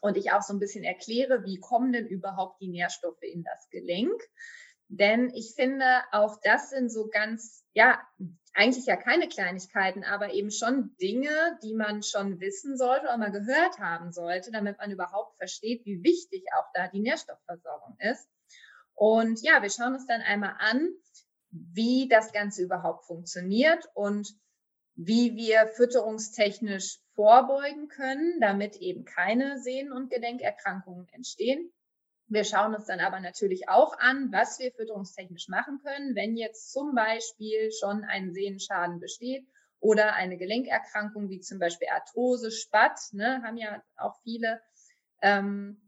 und 0.00 0.16
ich 0.16 0.32
auch 0.32 0.42
so 0.42 0.52
ein 0.52 0.60
bisschen 0.60 0.84
erkläre, 0.84 1.44
wie 1.44 1.60
kommen 1.60 1.92
denn 1.92 2.06
überhaupt 2.06 2.60
die 2.60 2.68
Nährstoffe 2.68 3.22
in 3.22 3.42
das 3.42 3.68
Gelenk. 3.70 4.20
Denn 4.88 5.30
ich 5.34 5.54
finde, 5.54 6.02
auch 6.12 6.38
das 6.42 6.70
sind 6.70 6.90
so 6.90 7.08
ganz, 7.08 7.64
ja, 7.72 8.00
eigentlich 8.52 8.86
ja 8.86 8.96
keine 8.96 9.28
Kleinigkeiten, 9.28 10.04
aber 10.04 10.32
eben 10.32 10.50
schon 10.50 10.94
Dinge, 11.00 11.58
die 11.62 11.74
man 11.74 12.02
schon 12.02 12.38
wissen 12.40 12.76
sollte 12.76 13.06
oder 13.06 13.18
mal 13.18 13.32
gehört 13.32 13.78
haben 13.78 14.12
sollte, 14.12 14.52
damit 14.52 14.78
man 14.78 14.90
überhaupt 14.90 15.36
versteht, 15.38 15.84
wie 15.84 16.02
wichtig 16.04 16.44
auch 16.56 16.66
da 16.74 16.88
die 16.88 17.00
Nährstoffversorgung 17.00 17.96
ist. 17.98 18.28
Und 18.94 19.42
ja, 19.42 19.62
wir 19.62 19.70
schauen 19.70 19.94
uns 19.94 20.06
dann 20.06 20.22
einmal 20.22 20.54
an, 20.58 20.88
wie 21.50 22.08
das 22.08 22.32
Ganze 22.32 22.62
überhaupt 22.62 23.06
funktioniert 23.06 23.84
und 23.94 24.28
wie 24.96 25.34
wir 25.34 25.66
fütterungstechnisch 25.68 27.00
vorbeugen 27.14 27.88
können, 27.88 28.40
damit 28.40 28.76
eben 28.76 29.04
keine 29.04 29.60
Sehnen- 29.60 29.92
und 29.92 30.10
Gelenkerkrankungen 30.10 31.08
entstehen. 31.12 31.72
Wir 32.26 32.44
schauen 32.44 32.74
uns 32.74 32.86
dann 32.86 33.00
aber 33.00 33.20
natürlich 33.20 33.68
auch 33.68 33.98
an, 33.98 34.32
was 34.32 34.58
wir 34.58 34.72
fütterungstechnisch 34.72 35.48
machen 35.48 35.80
können, 35.84 36.14
wenn 36.14 36.36
jetzt 36.36 36.72
zum 36.72 36.94
Beispiel 36.94 37.70
schon 37.72 38.04
ein 38.04 38.32
Sehnenschaden 38.32 38.98
besteht 38.98 39.46
oder 39.78 40.14
eine 40.14 40.38
Gelenkerkrankung 40.38 41.28
wie 41.28 41.40
zum 41.40 41.58
Beispiel 41.58 41.88
Arthrose, 41.92 42.50
Spatt, 42.50 42.98
ne, 43.12 43.42
haben 43.42 43.58
ja 43.58 43.82
auch 43.96 44.14
viele, 44.22 44.62
ähm, 45.20 45.83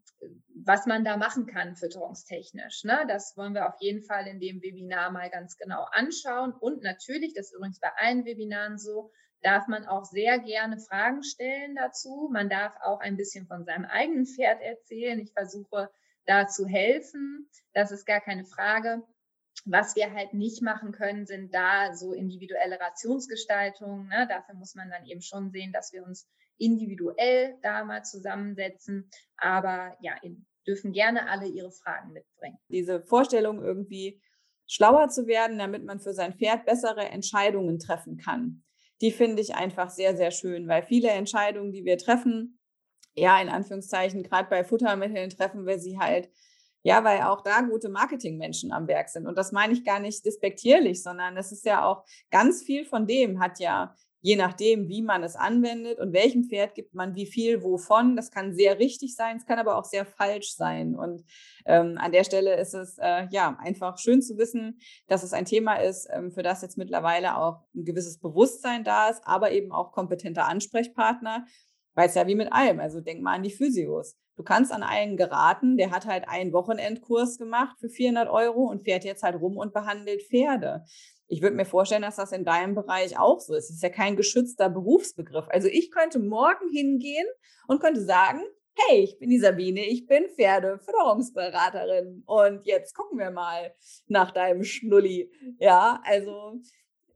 was 0.65 0.87
man 0.87 1.05
da 1.05 1.17
machen 1.17 1.47
kann 1.47 1.77
fütterungstechnisch. 1.77 2.85
Ne? 2.85 3.05
Das 3.09 3.37
wollen 3.37 3.55
wir 3.55 3.69
auf 3.69 3.77
jeden 3.81 4.03
Fall 4.03 4.27
in 4.27 4.41
dem 4.41 4.63
Webinar 4.63 5.11
mal 5.11 5.31
ganz 5.31 5.57
genau 5.57 5.87
anschauen. 5.93 6.53
Und 6.53 6.83
natürlich, 6.83 7.35
das 7.35 7.47
ist 7.47 7.55
übrigens 7.55 7.81
bei 7.81 7.91
allen 7.97 8.25
Webinaren 8.25 8.79
so, 8.79 9.13
darf 9.43 9.69
man 9.69 9.87
auch 9.87 10.05
sehr 10.05 10.39
gerne 10.39 10.79
Fragen 10.79 11.23
stellen 11.23 11.77
dazu. 11.77 12.29
Man 12.33 12.49
darf 12.49 12.75
auch 12.83 13.01
ein 13.01 13.17
bisschen 13.17 13.47
von 13.47 13.65
seinem 13.65 13.85
eigenen 13.85 14.27
Pferd 14.27 14.61
erzählen. 14.61 15.21
Ich 15.21 15.33
versuche 15.33 15.91
da 16.25 16.49
zu 16.49 16.67
helfen. 16.67 17.49
Das 17.73 17.93
ist 17.93 18.07
gar 18.07 18.21
keine 18.21 18.45
Frage. 18.45 19.03
Was 19.65 19.97
wir 19.97 20.13
halt 20.13 20.35
nicht 20.35 20.63
machen 20.63 20.93
können, 20.93 21.27
sind 21.27 21.55
da 21.55 21.95
so 21.95 22.13
individuelle 22.13 22.81
Rationsgestaltungen. 22.81 24.09
Ne? 24.09 24.27
Dafür 24.29 24.55
muss 24.55 24.75
man 24.75 24.91
dann 24.91 25.07
eben 25.07 25.23
schon 25.23 25.51
sehen, 25.51 25.73
dass 25.73 25.93
wir 25.93 26.05
uns 26.05 26.29
individuell 26.59 27.57
da 27.63 27.85
mal 27.85 28.05
zusammensetzen. 28.05 29.11
Aber 29.37 29.97
ja, 30.01 30.15
dürfen 30.67 30.93
gerne 30.93 31.29
alle 31.29 31.47
ihre 31.47 31.71
Fragen 31.71 32.13
mitbringen. 32.13 32.59
Diese 32.69 33.03
Vorstellung 33.03 33.63
irgendwie 33.63 34.21
schlauer 34.67 35.09
zu 35.09 35.27
werden, 35.27 35.59
damit 35.59 35.85
man 35.85 36.01
für 36.01 36.13
sein 36.13 36.35
Pferd 36.35 36.65
bessere 36.67 37.09
Entscheidungen 37.09 37.79
treffen 37.79 38.17
kann. 38.17 38.65
Die 39.01 39.13
finde 39.13 39.43
ich 39.43 39.55
einfach 39.55 39.91
sehr, 39.91 40.17
sehr 40.17 40.31
schön, 40.31 40.69
weil 40.69 40.83
viele 40.83 41.11
Entscheidungen, 41.11 41.73
die 41.73 41.85
wir 41.85 41.99
treffen, 41.99 42.59
ja, 43.15 43.41
in 43.41 43.49
Anführungszeichen, 43.49 44.23
gerade 44.23 44.49
bei 44.51 44.65
Futtermitteln 44.65 45.31
treffen 45.31 45.67
wir 45.67 45.79
sie 45.79 45.99
halt, 45.99 46.29
ja, 46.83 47.03
weil 47.05 47.23
auch 47.23 47.43
da 47.43 47.63
gute 47.63 47.89
Marketingmenschen 47.89 48.73
am 48.73 48.87
Werk 48.87 49.09
sind. 49.09 49.27
Und 49.27 49.37
das 49.37 49.53
meine 49.53 49.73
ich 49.73 49.85
gar 49.85 50.01
nicht 50.01 50.25
despektierlich, 50.25 51.03
sondern 51.03 51.37
es 51.37 51.53
ist 51.53 51.65
ja 51.65 51.85
auch 51.85 52.05
ganz 52.31 52.63
viel 52.63 52.85
von 52.85 53.07
dem 53.07 53.41
hat 53.41 53.59
ja 53.59 53.95
je 54.27 54.35
nachdem, 54.35 54.89
wie 54.89 55.03
man 55.03 55.23
es 55.23 55.37
anwendet 55.37 56.01
und 56.01 56.13
welchem 56.13 56.43
Pferd 56.43 56.75
gibt 56.75 56.95
man 56.95 57.15
wie 57.15 57.27
viel 57.27 57.63
wovon. 57.63 58.17
Das 58.17 58.33
kann 58.33 58.55
sehr 58.55 58.81
richtig 58.81 59.15
sein, 59.15 59.37
es 59.37 59.47
kann 59.47 59.61
aber 59.61 59.79
auch 59.79 59.85
sehr 59.85 60.05
falsch 60.05 60.57
sein. 60.57 60.97
Und 60.97 61.25
ähm, 61.65 61.97
an 61.97 62.11
der 62.11 62.25
Stelle 62.25 62.57
ist 62.57 62.75
es 62.75 62.99
äh, 62.99 63.29
ja 63.31 63.57
einfach 63.61 63.99
schön 63.99 64.23
zu 64.23 64.37
wissen, 64.37 64.81
dass 65.07 65.23
es 65.23 65.33
ein 65.33 65.45
Thema 65.45 65.77
ist, 65.77 66.09
ähm, 66.13 66.33
für 66.33 66.43
das 66.43 66.61
jetzt 66.61 66.77
mittlerweile 66.77 67.37
auch 67.37 67.61
ein 67.73 67.85
gewisses 67.85 68.19
Bewusstsein 68.19 68.83
da 68.83 69.11
ist, 69.11 69.23
aber 69.25 69.53
eben 69.53 69.71
auch 69.71 69.93
kompetente 69.93 70.43
Ansprechpartner. 70.43 71.47
Weil 71.95 72.09
es 72.09 72.17
ja 72.17 72.27
wie 72.27 72.35
mit 72.35 72.53
allem, 72.53 72.81
also 72.81 73.01
denk 73.01 73.23
mal 73.23 73.37
an 73.37 73.45
die 73.45 73.53
Physios. 73.53 74.17
Du 74.37 74.43
kannst 74.43 74.71
an 74.71 74.83
einen 74.83 75.17
geraten, 75.17 75.77
der 75.77 75.91
hat 75.91 76.07
halt 76.07 76.29
einen 76.29 76.53
Wochenendkurs 76.53 77.39
gemacht 77.39 77.77
für 77.81 77.89
400 77.89 78.29
Euro 78.29 78.65
und 78.65 78.85
fährt 78.85 79.05
jetzt 79.05 79.23
halt 79.23 79.41
rum 79.41 79.57
und 79.57 79.73
behandelt 79.73 80.23
Pferde. 80.23 80.85
Ich 81.27 81.43
würde 81.43 81.57
mir 81.57 81.65
vorstellen, 81.65 82.03
dass 82.03 82.17
das 82.17 82.33
in 82.33 82.45
deinem 82.45 82.75
Bereich 82.75 83.19
auch 83.19 83.41
so 83.41 83.55
ist. 83.55 83.71
Es 83.71 83.77
ist 83.77 83.83
ja 83.83 83.89
kein 83.89 84.15
geschützter 84.15 84.69
Berufsbegriff. 84.69 85.47
Also 85.49 85.69
ich 85.69 85.91
könnte 85.91 86.19
morgen 86.19 86.69
hingehen 86.71 87.27
und 87.67 87.81
könnte 87.81 88.03
sagen, 88.03 88.43
hey, 88.75 89.01
ich 89.01 89.19
bin 89.19 89.31
die 89.31 89.39
Sabine, 89.39 89.87
ich 89.87 90.07
bin 90.07 90.29
Pferdeförderungsberaterin 90.29 92.23
und 92.27 92.67
jetzt 92.67 92.95
gucken 92.95 93.19
wir 93.19 93.31
mal 93.31 93.75
nach 94.07 94.33
deinem 94.33 94.65
Schnulli. 94.65 95.33
Ja, 95.59 96.03
also 96.05 96.61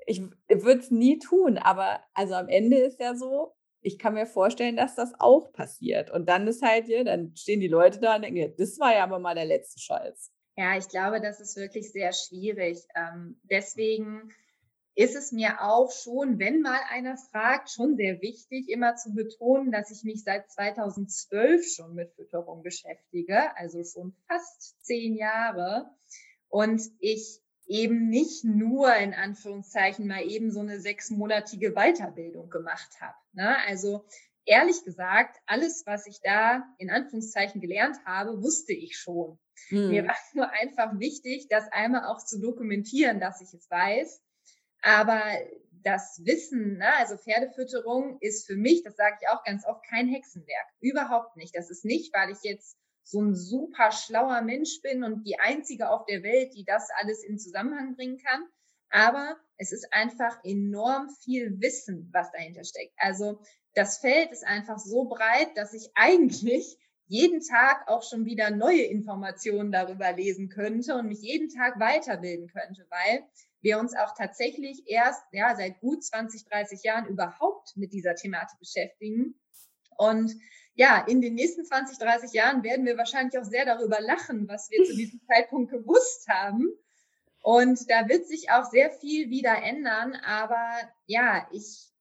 ich 0.07 0.23
würde 0.49 0.81
es 0.81 0.91
nie 0.91 1.19
tun, 1.19 1.59
aber 1.59 2.01
also 2.15 2.35
am 2.35 2.49
Ende 2.49 2.79
ist 2.79 2.99
ja 2.99 3.15
so, 3.15 3.53
ich 3.83 3.99
kann 3.99 4.15
mir 4.15 4.27
vorstellen, 4.27 4.77
dass 4.77 4.95
das 4.95 5.13
auch 5.19 5.53
passiert. 5.53 6.11
Und 6.11 6.29
dann 6.29 6.47
ist 6.47 6.63
halt 6.63 6.87
hier, 6.87 7.05
dann 7.05 7.35
stehen 7.37 7.61
die 7.61 7.69
Leute 7.69 8.01
da 8.01 8.17
und 8.17 8.23
denken, 8.23 8.55
das 8.59 8.79
war 8.79 8.95
ja 8.95 9.05
aber 9.05 9.19
mal 9.19 9.35
der 9.35 9.47
letzte 9.47 9.81
Scheiß. 9.81 10.33
Ja, 10.57 10.77
ich 10.77 10.89
glaube, 10.89 11.21
das 11.21 11.41
ist 11.41 11.57
wirklich 11.57 11.91
sehr 11.91 12.13
schwierig. 12.13 12.79
Ähm, 12.95 13.41
deswegen 13.45 14.31
ist 14.95 15.17
es 15.17 15.33
mir 15.33 15.63
auch 15.63 15.91
schon, 15.91 16.39
wenn 16.39 16.61
mal 16.61 16.81
einer 16.91 17.17
fragt, 17.17 17.71
schon 17.71 17.97
sehr 17.97 18.21
wichtig, 18.21 18.69
immer 18.69 18.97
zu 18.97 19.15
betonen, 19.15 19.73
dass 19.73 19.91
ich 19.91 20.05
mich 20.05 20.25
seit 20.25 20.51
2012 20.51 21.67
schon 21.75 21.95
mit 21.95 22.13
Fütterung 22.13 22.63
beschäftige, 22.63 23.57
also 23.57 23.83
schon 23.85 24.15
fast 24.29 24.85
zehn 24.85 25.15
Jahre. 25.15 25.89
Und 26.49 26.83
ich 26.99 27.41
eben 27.71 28.09
nicht 28.09 28.45
nur 28.45 28.93
in 28.97 29.15
Anführungszeichen 29.15 30.07
mal 30.09 30.25
eben 30.29 30.51
so 30.51 30.59
eine 30.61 30.81
sechsmonatige 30.81 31.73
Weiterbildung 31.73 32.51
gemacht 32.51 33.01
habe. 33.01 33.15
Ne? 33.33 33.57
Also 33.69 34.05
ehrlich 34.45 34.85
gesagt, 34.85 35.41
alles, 35.47 35.85
was 35.87 36.07
ich 36.07 36.19
da 36.21 36.65
in 36.79 36.91
Anführungszeichen 36.91 37.61
gelernt 37.61 37.97
habe, 38.05 38.43
wusste 38.43 38.73
ich 38.73 38.99
schon. 38.99 39.39
Hm. 39.69 39.91
Mir 39.91 40.05
war 40.05 40.17
nur 40.35 40.51
einfach 40.51 40.99
wichtig, 40.99 41.47
das 41.49 41.71
einmal 41.71 42.07
auch 42.07 42.25
zu 42.25 42.41
dokumentieren, 42.41 43.21
dass 43.21 43.41
ich 43.41 43.55
es 43.55 43.71
weiß. 43.71 44.21
Aber 44.83 45.23
das 45.71 46.21
Wissen, 46.25 46.79
ne, 46.79 46.93
also 46.97 47.17
Pferdefütterung 47.17 48.19
ist 48.21 48.47
für 48.47 48.57
mich, 48.57 48.83
das 48.83 48.97
sage 48.97 49.17
ich 49.21 49.29
auch 49.29 49.45
ganz 49.45 49.65
oft, 49.65 49.85
kein 49.89 50.09
Hexenwerk. 50.09 50.67
Überhaupt 50.81 51.37
nicht. 51.37 51.55
Das 51.55 51.71
ist 51.71 51.85
nicht, 51.85 52.13
weil 52.13 52.31
ich 52.31 52.43
jetzt 52.43 52.77
so 53.03 53.21
ein 53.21 53.35
super 53.35 53.93
schlauer 53.93 54.43
Mensch 54.43 54.81
bin 54.83 55.05
und 55.05 55.27
die 55.27 55.39
einzige 55.39 55.91
auf 55.91 56.07
der 56.07 56.23
Welt, 56.23 56.55
die 56.55 56.65
das 56.65 56.89
alles 57.01 57.25
in 57.25 57.39
Zusammenhang 57.39 57.97
bringen 57.97 58.19
kann. 58.19 58.45
Aber 58.91 59.37
es 59.57 59.73
ist 59.73 59.93
einfach 59.93 60.39
enorm 60.45 61.09
viel 61.23 61.61
Wissen, 61.61 62.11
was 62.13 62.31
dahinter 62.33 62.65
steckt. 62.65 62.95
Also 62.97 63.41
das 63.75 63.99
Feld 63.99 64.33
ist 64.33 64.45
einfach 64.45 64.79
so 64.79 65.05
breit, 65.05 65.57
dass 65.57 65.75
ich 65.75 65.91
eigentlich 65.95 66.77
jeden 67.07 67.41
Tag 67.41 67.89
auch 67.89 68.03
schon 68.03 68.25
wieder 68.25 68.51
neue 68.51 68.83
Informationen 68.83 69.73
darüber 69.73 70.13
lesen 70.13 70.49
könnte 70.49 70.95
und 70.95 71.09
mich 71.09 71.21
jeden 71.21 71.49
Tag 71.49 71.81
weiterbilden 71.81 72.49
könnte, 72.49 72.87
weil 72.89 73.25
wir 73.61 73.79
uns 73.79 73.97
auch 73.97 74.15
tatsächlich 74.17 74.85
erst 74.87 75.23
ja 75.33 75.55
seit 75.57 75.81
gut 75.81 76.05
20, 76.05 76.45
30 76.45 76.83
Jahren 76.83 77.07
überhaupt 77.07 77.77
mit 77.77 77.93
dieser 77.93 78.15
Thematik 78.15 78.59
beschäftigen. 78.59 79.35
Und 79.97 80.35
ja, 80.81 81.05
in 81.07 81.21
den 81.21 81.35
nächsten 81.35 81.63
20, 81.63 81.99
30 81.99 82.33
Jahren 82.33 82.63
werden 82.63 82.87
wir 82.87 82.97
wahrscheinlich 82.97 83.39
auch 83.39 83.45
sehr 83.45 83.67
darüber 83.67 84.01
lachen, 84.01 84.49
was 84.49 84.71
wir 84.71 84.83
zu 84.85 84.97
diesem 84.97 85.21
Zeitpunkt 85.27 85.71
gewusst 85.71 86.27
haben. 86.27 86.71
Und 87.43 87.91
da 87.91 88.09
wird 88.09 88.27
sich 88.27 88.51
auch 88.51 88.65
sehr 88.65 88.91
viel 88.91 89.29
wieder 89.29 89.63
ändern. 89.63 90.15
Aber 90.25 90.81
ja, 91.05 91.47
ich 91.53 91.93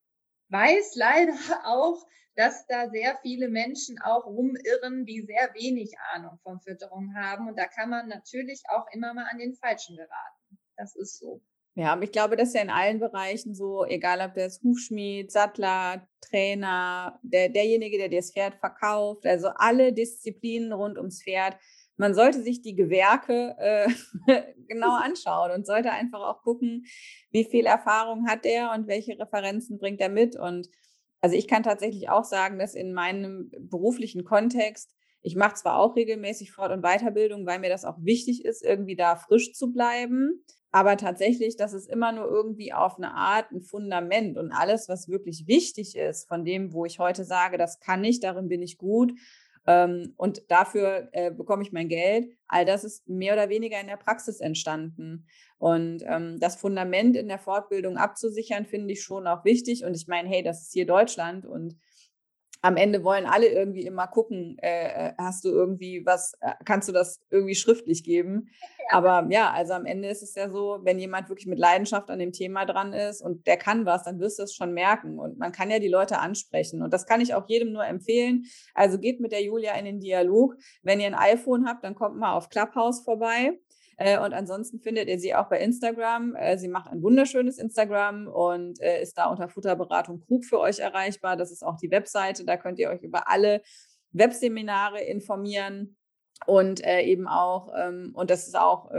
weiß 0.47 0.95
leider 0.95 1.33
auch, 1.65 2.07
dass 2.37 2.67
da 2.67 2.89
sehr 2.89 3.17
viele 3.21 3.49
Menschen 3.49 3.99
auch 4.01 4.25
rumirren, 4.25 5.05
die 5.05 5.23
sehr 5.23 5.53
wenig 5.55 5.99
Ahnung 6.13 6.39
von 6.41 6.61
Fütterung 6.61 7.13
haben. 7.15 7.49
Und 7.49 7.59
da 7.59 7.67
kann 7.67 7.89
man 7.89 8.07
natürlich 8.07 8.63
auch 8.69 8.85
immer 8.93 9.13
mal 9.13 9.27
an 9.29 9.39
den 9.39 9.55
Falschen 9.55 9.97
geraten. 9.97 10.57
Das 10.77 10.95
ist 10.95 11.19
so. 11.19 11.41
Ja, 11.79 11.93
aber 11.93 12.03
ich 12.03 12.11
glaube, 12.11 12.35
das 12.35 12.49
ist 12.49 12.55
ja 12.55 12.61
in 12.61 12.69
allen 12.69 12.99
Bereichen 12.99 13.55
so, 13.55 13.85
egal 13.85 14.19
ob 14.19 14.33
der 14.33 14.47
ist 14.47 14.61
Hufschmied, 14.61 15.31
Sattler, 15.31 16.05
Trainer, 16.19 17.17
der, 17.23 17.47
derjenige, 17.47 17.97
der 17.97 18.09
dir 18.09 18.19
das 18.19 18.33
Pferd 18.33 18.55
verkauft, 18.55 19.25
also 19.25 19.47
alle 19.55 19.93
Disziplinen 19.93 20.73
rund 20.73 20.97
ums 20.97 21.23
Pferd. 21.23 21.55
Man 21.95 22.13
sollte 22.13 22.41
sich 22.41 22.61
die 22.61 22.75
Gewerke 22.75 23.55
äh, 23.59 23.87
genau 24.67 24.93
anschauen 25.01 25.51
und 25.51 25.65
sollte 25.65 25.91
einfach 25.91 26.19
auch 26.19 26.41
gucken, 26.41 26.83
wie 27.31 27.45
viel 27.45 27.65
Erfahrung 27.65 28.27
hat 28.27 28.45
er 28.45 28.73
und 28.73 28.87
welche 28.87 29.17
Referenzen 29.17 29.77
bringt 29.77 30.01
er 30.01 30.09
mit. 30.09 30.35
Und 30.35 30.67
also 31.21 31.37
ich 31.37 31.47
kann 31.47 31.63
tatsächlich 31.63 32.09
auch 32.09 32.25
sagen, 32.25 32.59
dass 32.59 32.75
in 32.75 32.91
meinem 32.91 33.51
beruflichen 33.57 34.25
Kontext, 34.25 34.93
ich 35.21 35.37
mache 35.37 35.55
zwar 35.55 35.79
auch 35.79 35.95
regelmäßig 35.95 36.51
Fort- 36.51 36.73
und 36.73 36.81
Weiterbildung, 36.81 37.45
weil 37.45 37.59
mir 37.59 37.69
das 37.69 37.85
auch 37.85 37.99
wichtig 38.01 38.43
ist, 38.43 38.65
irgendwie 38.65 38.97
da 38.97 39.15
frisch 39.15 39.53
zu 39.53 39.71
bleiben. 39.71 40.43
Aber 40.71 40.97
tatsächlich, 40.97 41.55
das 41.55 41.73
ist 41.73 41.89
immer 41.89 42.11
nur 42.11 42.25
irgendwie 42.25 42.73
auf 42.73 42.97
eine 42.97 43.13
Art 43.15 43.51
ein 43.51 43.61
Fundament 43.61 44.37
und 44.37 44.51
alles, 44.51 44.87
was 44.87 45.09
wirklich 45.09 45.47
wichtig 45.47 45.95
ist, 45.95 46.27
von 46.27 46.45
dem, 46.45 46.73
wo 46.73 46.85
ich 46.85 46.99
heute 46.99 47.23
sage, 47.23 47.57
das 47.57 47.79
kann 47.79 48.03
ich, 48.03 48.19
darin 48.19 48.49
bin 48.49 48.61
ich 48.61 48.77
gut 48.77 49.13
ähm, 49.69 50.13
und 50.17 50.43
dafür 50.49 51.09
äh, 51.11 51.31
bekomme 51.31 51.63
ich 51.63 51.71
mein 51.71 51.89
Geld, 51.89 52.27
all 52.47 52.65
das 52.65 52.83
ist 52.83 53.07
mehr 53.07 53.33
oder 53.33 53.49
weniger 53.49 53.79
in 53.79 53.87
der 53.87 53.97
Praxis 53.97 54.39
entstanden. 54.39 55.27
Und 55.57 56.03
ähm, 56.07 56.39
das 56.39 56.55
Fundament 56.55 57.15
in 57.15 57.27
der 57.27 57.39
Fortbildung 57.39 57.97
abzusichern, 57.97 58.65
finde 58.65 58.93
ich 58.93 59.03
schon 59.03 59.27
auch 59.27 59.45
wichtig. 59.45 59.83
Und 59.83 59.95
ich 59.95 60.07
meine, 60.07 60.29
hey, 60.29 60.41
das 60.41 60.63
ist 60.63 60.73
hier 60.73 60.85
Deutschland 60.85 61.45
und 61.45 61.75
am 62.61 62.75
Ende 62.75 63.03
wollen 63.03 63.25
alle 63.25 63.47
irgendwie 63.47 63.85
immer 63.85 64.07
gucken, 64.07 64.57
äh, 64.61 65.09
äh 65.09 65.13
hast 65.17 65.45
du 65.45 65.49
irgendwie 65.49 66.05
was, 66.05 66.33
äh, 66.41 66.53
kannst 66.65 66.89
du 66.89 66.93
das 66.93 67.21
irgendwie 67.29 67.55
schriftlich 67.55 68.03
geben? 68.03 68.49
Ja. 68.59 68.97
Aber 68.97 69.27
ja, 69.29 69.51
also 69.51 69.73
am 69.73 69.85
Ende 69.85 70.09
ist 70.09 70.23
es 70.23 70.35
ja 70.35 70.49
so, 70.49 70.79
wenn 70.83 70.99
jemand 70.99 71.29
wirklich 71.29 71.47
mit 71.47 71.59
Leidenschaft 71.59 72.09
an 72.09 72.19
dem 72.19 72.33
Thema 72.33 72.65
dran 72.65 72.91
ist 72.93 73.21
und 73.21 73.47
der 73.47 73.57
kann 73.57 73.85
was, 73.85 74.03
dann 74.03 74.19
wirst 74.19 74.39
du 74.39 74.43
es 74.43 74.53
schon 74.53 74.73
merken. 74.73 75.19
Und 75.19 75.37
man 75.37 75.51
kann 75.51 75.69
ja 75.69 75.79
die 75.79 75.87
Leute 75.87 76.19
ansprechen. 76.19 76.81
Und 76.81 76.93
das 76.93 77.05
kann 77.05 77.21
ich 77.21 77.33
auch 77.33 77.47
jedem 77.47 77.71
nur 77.71 77.85
empfehlen. 77.85 78.45
Also 78.73 78.99
geht 78.99 79.19
mit 79.21 79.31
der 79.31 79.43
Julia 79.43 79.73
in 79.73 79.85
den 79.85 79.99
Dialog. 79.99 80.55
Wenn 80.81 80.99
ihr 80.99 81.07
ein 81.07 81.15
iPhone 81.15 81.67
habt, 81.67 81.83
dann 81.83 81.95
kommt 81.95 82.17
mal 82.17 82.33
auf 82.33 82.49
Clubhouse 82.49 83.01
vorbei. 83.01 83.59
Äh, 83.99 84.17
und 84.17 84.33
ansonsten 84.33 84.79
findet 84.79 85.09
ihr 85.09 85.19
sie 85.19 85.35
auch 85.35 85.49
bei 85.49 85.59
Instagram. 85.59 86.33
Äh, 86.35 86.57
sie 86.57 86.69
macht 86.69 86.89
ein 86.89 87.03
wunderschönes 87.03 87.57
Instagram 87.57 88.27
und 88.27 88.79
äh, 88.81 89.01
ist 89.01 89.17
da 89.17 89.25
unter 89.25 89.49
Futterberatung 89.49 90.21
Krug 90.21 90.45
für 90.45 90.59
euch 90.59 90.79
erreichbar. 90.79 91.35
Das 91.35 91.51
ist 91.51 91.63
auch 91.63 91.75
die 91.75 91.91
Webseite. 91.91 92.45
Da 92.45 92.55
könnt 92.55 92.79
ihr 92.79 92.89
euch 92.89 93.01
über 93.01 93.29
alle 93.29 93.61
Webseminare 94.13 95.01
informieren 95.01 95.97
und 96.47 96.85
eben 96.85 97.27
auch, 97.27 97.71
ähm, 97.77 98.11
und 98.15 98.29
das 98.29 98.47
ist 98.47 98.57
auch 98.57 98.89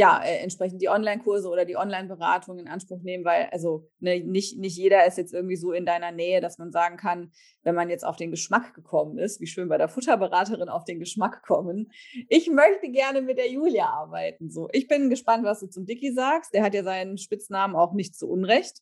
ja, 0.00 0.22
äh, 0.24 0.38
entsprechend 0.38 0.80
die 0.80 0.88
Online-Kurse 0.88 1.48
oder 1.50 1.66
die 1.66 1.76
Online-Beratung 1.76 2.58
in 2.58 2.68
Anspruch 2.68 3.02
nehmen, 3.02 3.22
weil 3.24 3.50
also 3.52 3.86
ne, 3.98 4.24
nicht, 4.24 4.56
nicht 4.58 4.76
jeder 4.76 5.06
ist 5.06 5.18
jetzt 5.18 5.34
irgendwie 5.34 5.56
so 5.56 5.72
in 5.72 5.84
deiner 5.84 6.10
Nähe, 6.10 6.40
dass 6.40 6.56
man 6.56 6.72
sagen 6.72 6.96
kann, 6.96 7.32
wenn 7.64 7.74
man 7.74 7.90
jetzt 7.90 8.06
auf 8.06 8.16
den 8.16 8.30
Geschmack 8.30 8.72
gekommen 8.72 9.18
ist, 9.18 9.42
wie 9.42 9.46
schön 9.46 9.68
bei 9.68 9.76
der 9.76 9.90
Futterberaterin 9.90 10.70
auf 10.70 10.84
den 10.84 11.00
Geschmack 11.00 11.42
kommen. 11.42 11.92
Ich 12.28 12.48
möchte 12.48 12.90
gerne 12.90 13.20
mit 13.20 13.36
der 13.36 13.50
Julia 13.50 13.90
arbeiten. 13.90 14.48
So, 14.48 14.70
ich 14.72 14.88
bin 14.88 15.10
gespannt, 15.10 15.44
was 15.44 15.60
du 15.60 15.66
zum 15.66 15.84
Dicky 15.84 16.12
sagst. 16.14 16.54
Der 16.54 16.62
hat 16.62 16.72
ja 16.72 16.82
seinen 16.82 17.18
Spitznamen 17.18 17.76
auch 17.76 17.92
nicht 17.92 18.16
zu 18.16 18.26
Unrecht. 18.26 18.78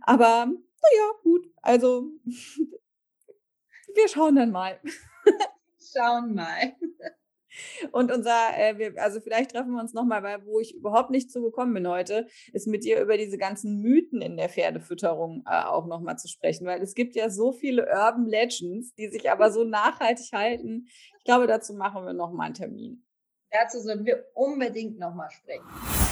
Aber 0.00 0.46
naja, 0.46 1.10
gut. 1.22 1.46
Also 1.60 2.06
wir 3.94 4.08
schauen 4.08 4.36
dann 4.36 4.50
mal. 4.50 4.80
Schauen 5.92 6.34
mal. 6.34 6.74
Und 7.90 8.10
unser, 8.10 8.56
äh, 8.56 8.78
wir, 8.78 8.94
also 8.96 9.20
vielleicht 9.20 9.50
treffen 9.50 9.72
wir 9.72 9.80
uns 9.80 9.92
nochmal, 9.92 10.22
weil 10.22 10.46
wo 10.46 10.60
ich 10.60 10.74
überhaupt 10.74 11.10
nicht 11.10 11.30
zugekommen 11.30 11.74
bin 11.74 11.86
heute, 11.88 12.26
ist 12.52 12.66
mit 12.66 12.84
dir 12.84 13.00
über 13.00 13.16
diese 13.16 13.38
ganzen 13.38 13.80
Mythen 13.80 14.22
in 14.22 14.36
der 14.36 14.48
Pferdefütterung 14.48 15.44
äh, 15.46 15.64
auch 15.64 15.86
nochmal 15.86 16.16
zu 16.18 16.28
sprechen, 16.28 16.66
weil 16.66 16.80
es 16.80 16.94
gibt 16.94 17.14
ja 17.14 17.28
so 17.28 17.52
viele 17.52 17.86
Urban 17.86 18.26
Legends, 18.26 18.94
die 18.94 19.08
sich 19.08 19.30
aber 19.30 19.52
so 19.52 19.64
nachhaltig 19.64 20.32
halten. 20.32 20.86
Ich 21.18 21.24
glaube, 21.24 21.46
dazu 21.46 21.74
machen 21.74 22.04
wir 22.04 22.14
nochmal 22.14 22.46
einen 22.46 22.54
Termin. 22.54 23.04
Dazu 23.50 23.80
sollten 23.80 24.06
wir 24.06 24.24
unbedingt 24.34 24.98
nochmal 24.98 25.30
sprechen. 25.30 26.11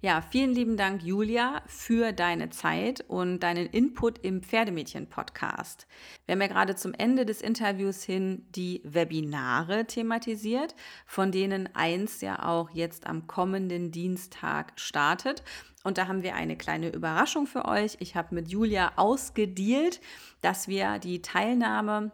Ja, 0.00 0.22
vielen 0.22 0.54
lieben 0.54 0.76
Dank, 0.76 1.02
Julia, 1.02 1.60
für 1.66 2.12
deine 2.12 2.50
Zeit 2.50 3.04
und 3.08 3.40
deinen 3.40 3.66
Input 3.66 4.18
im 4.18 4.44
Pferdemädchen-Podcast. 4.44 5.88
Wir 6.24 6.34
haben 6.34 6.40
ja 6.40 6.46
gerade 6.46 6.76
zum 6.76 6.94
Ende 6.94 7.26
des 7.26 7.42
Interviews 7.42 8.04
hin 8.04 8.46
die 8.54 8.80
Webinare 8.84 9.86
thematisiert, 9.86 10.76
von 11.04 11.32
denen 11.32 11.74
eins 11.74 12.20
ja 12.20 12.46
auch 12.46 12.70
jetzt 12.70 13.08
am 13.08 13.26
kommenden 13.26 13.90
Dienstag 13.90 14.74
startet. 14.76 15.42
Und 15.82 15.98
da 15.98 16.06
haben 16.06 16.22
wir 16.22 16.36
eine 16.36 16.56
kleine 16.56 16.90
Überraschung 16.90 17.48
für 17.48 17.64
euch. 17.64 17.96
Ich 17.98 18.14
habe 18.14 18.36
mit 18.36 18.46
Julia 18.46 18.92
ausgedealt, 18.94 20.00
dass 20.42 20.68
wir 20.68 21.00
die 21.00 21.22
Teilnahme 21.22 22.12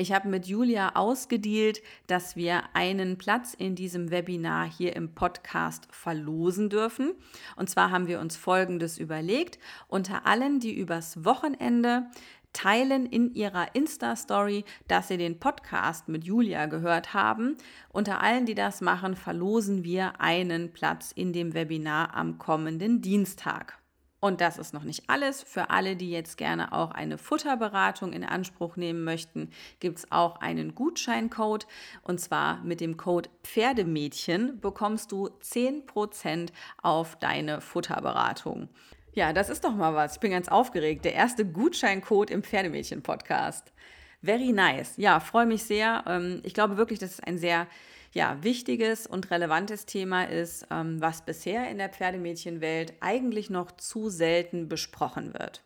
ich 0.00 0.12
habe 0.12 0.28
mit 0.28 0.46
Julia 0.46 0.92
ausgedealt, 0.94 1.82
dass 2.06 2.34
wir 2.34 2.62
einen 2.72 3.18
Platz 3.18 3.52
in 3.52 3.74
diesem 3.74 4.10
Webinar 4.10 4.64
hier 4.66 4.96
im 4.96 5.14
Podcast 5.14 5.86
verlosen 5.90 6.70
dürfen. 6.70 7.12
Und 7.56 7.68
zwar 7.68 7.90
haben 7.90 8.06
wir 8.06 8.18
uns 8.18 8.34
Folgendes 8.34 8.96
überlegt. 8.96 9.58
Unter 9.88 10.26
allen, 10.26 10.58
die 10.58 10.74
übers 10.74 11.22
Wochenende 11.26 12.06
teilen 12.54 13.04
in 13.04 13.34
ihrer 13.34 13.74
Insta-Story, 13.74 14.64
dass 14.88 15.08
sie 15.08 15.18
den 15.18 15.38
Podcast 15.38 16.08
mit 16.08 16.24
Julia 16.24 16.64
gehört 16.64 17.12
haben. 17.12 17.58
Unter 17.90 18.22
allen, 18.22 18.46
die 18.46 18.54
das 18.54 18.80
machen, 18.80 19.16
verlosen 19.16 19.84
wir 19.84 20.18
einen 20.18 20.72
Platz 20.72 21.12
in 21.12 21.34
dem 21.34 21.52
Webinar 21.52 22.14
am 22.14 22.38
kommenden 22.38 23.02
Dienstag. 23.02 23.79
Und 24.20 24.42
das 24.42 24.58
ist 24.58 24.74
noch 24.74 24.84
nicht 24.84 25.04
alles. 25.08 25.42
Für 25.42 25.70
alle, 25.70 25.96
die 25.96 26.10
jetzt 26.10 26.36
gerne 26.36 26.72
auch 26.72 26.90
eine 26.90 27.16
Futterberatung 27.16 28.12
in 28.12 28.22
Anspruch 28.22 28.76
nehmen 28.76 29.02
möchten, 29.02 29.50
gibt 29.80 29.98
es 29.98 30.12
auch 30.12 30.36
einen 30.36 30.74
Gutscheincode. 30.74 31.66
Und 32.02 32.20
zwar 32.20 32.62
mit 32.62 32.82
dem 32.82 32.98
Code 32.98 33.30
Pferdemädchen 33.42 34.60
bekommst 34.60 35.10
du 35.10 35.30
10% 35.42 36.50
auf 36.82 37.16
deine 37.18 37.62
Futterberatung. 37.62 38.68
Ja, 39.12 39.32
das 39.32 39.48
ist 39.48 39.64
doch 39.64 39.74
mal 39.74 39.94
was. 39.94 40.14
Ich 40.14 40.20
bin 40.20 40.30
ganz 40.30 40.48
aufgeregt. 40.48 41.04
Der 41.04 41.14
erste 41.14 41.46
Gutscheincode 41.46 42.30
im 42.30 42.42
Pferdemädchen-Podcast. 42.42 43.72
Very 44.22 44.52
nice. 44.52 44.94
Ja, 44.98 45.18
freue 45.18 45.46
mich 45.46 45.62
sehr. 45.62 46.04
Ähm, 46.06 46.40
ich 46.44 46.52
glaube 46.52 46.76
wirklich, 46.76 46.98
das 46.98 47.12
ist 47.12 47.26
ein 47.26 47.38
sehr 47.38 47.66
ja, 48.12 48.42
wichtiges 48.42 49.06
und 49.06 49.30
relevantes 49.30 49.86
Thema 49.86 50.24
ist, 50.24 50.66
ähm, 50.70 51.00
was 51.00 51.24
bisher 51.24 51.70
in 51.70 51.78
der 51.78 51.88
Pferdemädchenwelt 51.88 52.94
eigentlich 53.00 53.50
noch 53.50 53.72
zu 53.72 54.08
selten 54.08 54.68
besprochen 54.68 55.32
wird. 55.34 55.62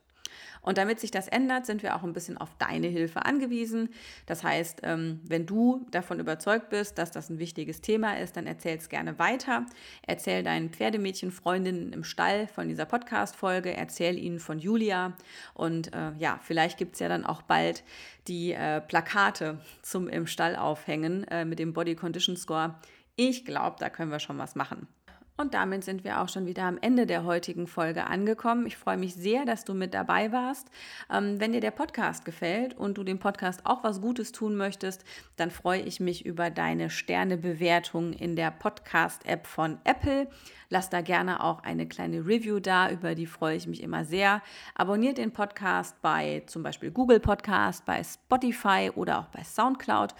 Und 0.65 0.79
damit 0.79 0.99
sich 0.99 1.11
das 1.11 1.29
ändert, 1.29 1.67
sind 1.67 1.83
wir 1.83 1.95
auch 1.95 2.03
ein 2.03 2.13
bisschen 2.13 2.39
auf 2.39 2.51
deine 2.59 2.89
Hilfe 2.89 3.25
angewiesen. 3.25 3.91
Das 4.27 4.43
heißt, 4.43 4.81
ähm, 4.83 5.21
wenn 5.25 5.47
du 5.47 5.87
davon 5.91 6.19
überzeugt 6.19 6.71
bist, 6.71 6.99
dass 6.99 7.11
das 7.11 7.29
ein 7.29 7.39
wichtiges 7.39 7.83
Thema 7.83 8.19
ist, 8.19 8.37
dann 8.37 8.47
erzähl 8.47 8.79
es 8.79 8.89
gerne 8.89 9.19
weiter. 9.19 9.67
Erzähl 10.07 10.43
deinen 10.43 10.71
Pferdemädchenfreundinnen 10.71 11.93
im 11.93 12.03
Stall 12.03 12.49
von 12.49 12.69
dieser 12.69 12.87
Podcast-Folge, 12.87 13.77
erzähl 13.77 14.19
ihnen 14.19 14.41
von 14.41 14.59
Julia. 14.59 15.13
Und 15.53 15.95
äh, 15.95 16.13
ja, 16.19 16.41
vielleicht 16.43 16.79
gibt 16.79 16.95
es 16.95 17.01
ja 17.01 17.09
dann 17.09 17.27
auch 17.27 17.43
bald 17.43 17.85
die 18.27 18.53
äh, 18.53 18.81
Plakate 18.81 19.61
zum 19.83 20.09
im 20.09 20.27
Stall 20.27 20.57
aufhängen 20.57 21.25
äh, 21.29 21.45
mit 21.45 21.59
dem 21.59 21.75
Body 21.75 21.95
Condition 21.95 22.37
Score. 22.37 22.75
Ich 23.17 23.45
glaube, 23.45 23.77
da 23.79 23.91
können 23.91 24.11
wir 24.11 24.19
schon 24.19 24.39
was 24.39 24.55
machen. 24.55 24.89
Und 25.37 25.55
damit 25.55 25.83
sind 25.83 26.05
wir 26.05 26.21
auch 26.21 26.29
schon 26.29 26.47
wieder 26.47 26.63
am 26.63 26.79
Ende 26.81 27.07
der 27.07 27.25
heutigen 27.25 27.67
Folge 27.67 28.07
angekommen. 28.07 28.67
Ich 28.67 28.77
freue 28.77 28.97
mich 28.97 29.15
sehr, 29.15 29.45
dass 29.45 29.65
du 29.65 29.75
mit 29.75 29.93
dabei 29.93 30.31
warst. 30.31 30.69
Ähm, 31.13 31.41
wenn 31.41 31.51
dir 31.51 31.61
der 31.61 31.73
Podcast 31.73 32.25
gefällt 32.25 32.75
und 32.75 32.99
du 32.99 33.03
dem 33.03 33.19
Podcast 33.19 33.67
auch 33.67 33.83
was 33.83 34.01
Gutes 34.01 34.31
tun 34.31 34.55
möchtest, 34.55 35.05
dann 35.35 35.51
freue 35.51 35.81
ich 35.81 35.99
mich 35.99 36.25
über 36.25 36.51
deine 36.51 36.89
Sternebewertung 36.89 38.13
in 38.13 38.37
der 38.37 38.53
Podcast-App 38.53 39.49
von 39.49 39.79
Apple. 39.83 40.29
Lass 40.69 40.89
da 40.89 41.01
gerne 41.01 41.43
auch 41.43 41.65
eine 41.65 41.89
kleine 41.89 42.25
Review 42.25 42.61
da, 42.61 42.89
über 42.89 43.17
die 43.17 43.27
freue 43.27 43.57
ich 43.57 43.67
mich 43.67 43.83
immer 43.83 44.05
sehr. 44.05 44.41
Abonniert 44.77 45.19
den 45.19 45.33
Podcast 45.33 46.01
bei 46.01 46.45
zum 46.47 46.63
Beispiel 46.63 46.93
Google 46.93 47.19
Podcast, 47.19 47.85
bei 47.85 48.05
Spotify 48.05 48.93
oder 48.95 49.19
auch 49.19 49.27
bei 49.27 49.43
SoundCloud. 49.43 50.15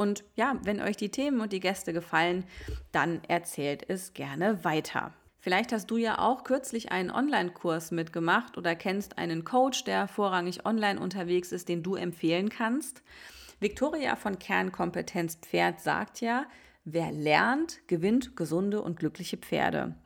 Und 0.00 0.24
ja, 0.34 0.56
wenn 0.62 0.80
euch 0.80 0.96
die 0.96 1.10
Themen 1.10 1.42
und 1.42 1.52
die 1.52 1.60
Gäste 1.60 1.92
gefallen, 1.92 2.44
dann 2.90 3.20
erzählt 3.28 3.84
es 3.86 4.14
gerne 4.14 4.64
weiter. 4.64 5.12
Vielleicht 5.40 5.72
hast 5.74 5.90
du 5.90 5.98
ja 5.98 6.18
auch 6.18 6.42
kürzlich 6.42 6.90
einen 6.90 7.10
Online-Kurs 7.10 7.90
mitgemacht 7.90 8.56
oder 8.56 8.74
kennst 8.74 9.18
einen 9.18 9.44
Coach, 9.44 9.84
der 9.84 10.08
vorrangig 10.08 10.64
online 10.64 10.98
unterwegs 10.98 11.52
ist, 11.52 11.68
den 11.68 11.82
du 11.82 11.96
empfehlen 11.96 12.48
kannst. 12.48 13.02
Victoria 13.58 14.16
von 14.16 14.38
Kernkompetenz 14.38 15.36
Pferd 15.42 15.80
sagt 15.80 16.22
ja, 16.22 16.46
wer 16.84 17.12
lernt, 17.12 17.86
gewinnt 17.86 18.38
gesunde 18.38 18.80
und 18.80 18.98
glückliche 18.98 19.36
Pferde. 19.36 19.96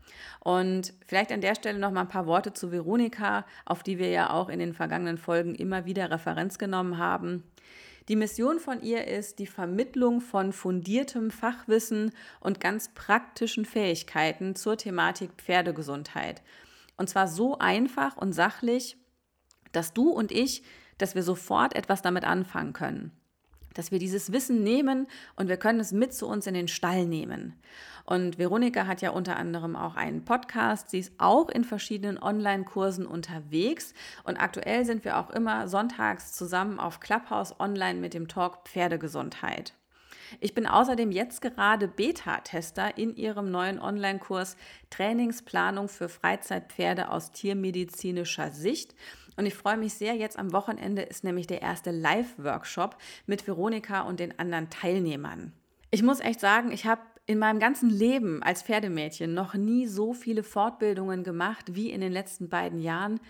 Und 0.40 0.92
vielleicht 1.06 1.30
an 1.30 1.40
der 1.40 1.54
Stelle 1.54 1.78
noch 1.78 1.92
mal 1.92 2.00
ein 2.00 2.08
paar 2.08 2.26
Worte 2.26 2.52
zu 2.52 2.72
Veronika, 2.72 3.46
auf 3.64 3.84
die 3.84 3.98
wir 3.98 4.10
ja 4.10 4.30
auch 4.30 4.48
in 4.48 4.58
den 4.58 4.74
vergangenen 4.74 5.18
Folgen 5.18 5.54
immer 5.54 5.84
wieder 5.84 6.10
Referenz 6.10 6.58
genommen 6.58 6.98
haben. 6.98 7.44
Die 8.08 8.16
Mission 8.16 8.60
von 8.60 8.82
ihr 8.82 9.06
ist 9.06 9.38
die 9.38 9.46
Vermittlung 9.46 10.20
von 10.20 10.52
fundiertem 10.52 11.30
Fachwissen 11.30 12.12
und 12.40 12.60
ganz 12.60 12.92
praktischen 12.94 13.64
Fähigkeiten 13.64 14.54
zur 14.54 14.76
Thematik 14.76 15.30
Pferdegesundheit. 15.38 16.42
Und 16.96 17.08
zwar 17.08 17.28
so 17.28 17.58
einfach 17.58 18.16
und 18.16 18.32
sachlich, 18.32 18.98
dass 19.72 19.94
du 19.94 20.10
und 20.10 20.32
ich, 20.32 20.62
dass 20.98 21.14
wir 21.14 21.22
sofort 21.22 21.74
etwas 21.74 22.02
damit 22.02 22.24
anfangen 22.24 22.74
können 22.74 23.12
dass 23.74 23.90
wir 23.90 23.98
dieses 23.98 24.32
Wissen 24.32 24.62
nehmen 24.62 25.06
und 25.36 25.48
wir 25.48 25.56
können 25.56 25.80
es 25.80 25.92
mit 25.92 26.14
zu 26.14 26.26
uns 26.26 26.46
in 26.46 26.54
den 26.54 26.68
Stall 26.68 27.04
nehmen. 27.06 27.54
Und 28.06 28.38
Veronika 28.38 28.86
hat 28.86 29.00
ja 29.00 29.10
unter 29.10 29.36
anderem 29.36 29.76
auch 29.76 29.96
einen 29.96 30.24
Podcast. 30.24 30.90
Sie 30.90 30.98
ist 30.98 31.12
auch 31.18 31.48
in 31.48 31.64
verschiedenen 31.64 32.22
Online-Kursen 32.22 33.06
unterwegs. 33.06 33.94
Und 34.24 34.36
aktuell 34.36 34.84
sind 34.84 35.04
wir 35.04 35.18
auch 35.18 35.30
immer 35.30 35.68
sonntags 35.68 36.32
zusammen 36.32 36.78
auf 36.78 37.00
Clubhouse 37.00 37.58
online 37.58 38.00
mit 38.00 38.12
dem 38.12 38.28
Talk 38.28 38.68
Pferdegesundheit. 38.68 39.72
Ich 40.40 40.54
bin 40.54 40.66
außerdem 40.66 41.12
jetzt 41.12 41.40
gerade 41.40 41.88
Beta-Tester 41.88 42.98
in 42.98 43.14
ihrem 43.14 43.50
neuen 43.50 43.78
Online-Kurs 43.78 44.56
Trainingsplanung 44.90 45.88
für 45.88 46.08
Freizeitpferde 46.08 47.10
aus 47.10 47.32
tiermedizinischer 47.32 48.50
Sicht. 48.50 48.94
Und 49.36 49.46
ich 49.46 49.54
freue 49.54 49.76
mich 49.76 49.94
sehr, 49.94 50.14
jetzt 50.14 50.38
am 50.38 50.52
Wochenende 50.52 51.02
ist 51.02 51.24
nämlich 51.24 51.46
der 51.46 51.62
erste 51.62 51.90
Live-Workshop 51.90 52.96
mit 53.26 53.46
Veronika 53.46 54.02
und 54.02 54.20
den 54.20 54.38
anderen 54.38 54.70
Teilnehmern. 54.70 55.52
Ich 55.90 56.02
muss 56.02 56.20
echt 56.20 56.40
sagen, 56.40 56.72
ich 56.72 56.86
habe 56.86 57.02
in 57.26 57.38
meinem 57.38 57.58
ganzen 57.58 57.88
Leben 57.88 58.42
als 58.42 58.62
Pferdemädchen 58.62 59.32
noch 59.32 59.54
nie 59.54 59.86
so 59.86 60.12
viele 60.12 60.42
Fortbildungen 60.42 61.24
gemacht 61.24 61.74
wie 61.74 61.90
in 61.90 62.00
den 62.00 62.12
letzten 62.12 62.48
beiden 62.48 62.80
Jahren. 62.80 63.20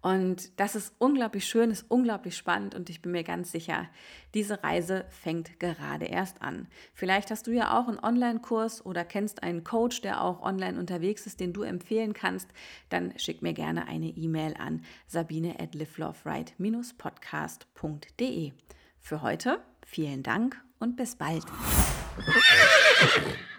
Und 0.00 0.60
das 0.60 0.76
ist 0.76 0.94
unglaublich 0.98 1.46
schön, 1.46 1.70
ist 1.70 1.90
unglaublich 1.90 2.36
spannend 2.36 2.74
und 2.74 2.88
ich 2.88 3.02
bin 3.02 3.12
mir 3.12 3.24
ganz 3.24 3.50
sicher, 3.50 3.88
diese 4.32 4.62
Reise 4.62 5.04
fängt 5.08 5.58
gerade 5.58 6.04
erst 6.04 6.40
an. 6.40 6.68
Vielleicht 6.94 7.32
hast 7.32 7.48
du 7.48 7.50
ja 7.50 7.78
auch 7.78 7.88
einen 7.88 7.98
Online-Kurs 7.98 8.86
oder 8.86 9.04
kennst 9.04 9.42
einen 9.42 9.64
Coach, 9.64 10.00
der 10.02 10.22
auch 10.22 10.42
online 10.42 10.78
unterwegs 10.78 11.26
ist, 11.26 11.40
den 11.40 11.52
du 11.52 11.62
empfehlen 11.62 12.12
kannst. 12.12 12.48
Dann 12.90 13.18
schick 13.18 13.42
mir 13.42 13.54
gerne 13.54 13.88
eine 13.88 14.08
E-Mail 14.08 14.54
an 14.56 14.84
sabine 15.08 15.58
at 15.58 15.74
podcastde 16.98 17.66
Für 19.00 19.22
heute 19.22 19.60
vielen 19.84 20.22
Dank 20.22 20.62
und 20.78 20.96
bis 20.96 21.16
bald. 21.16 21.44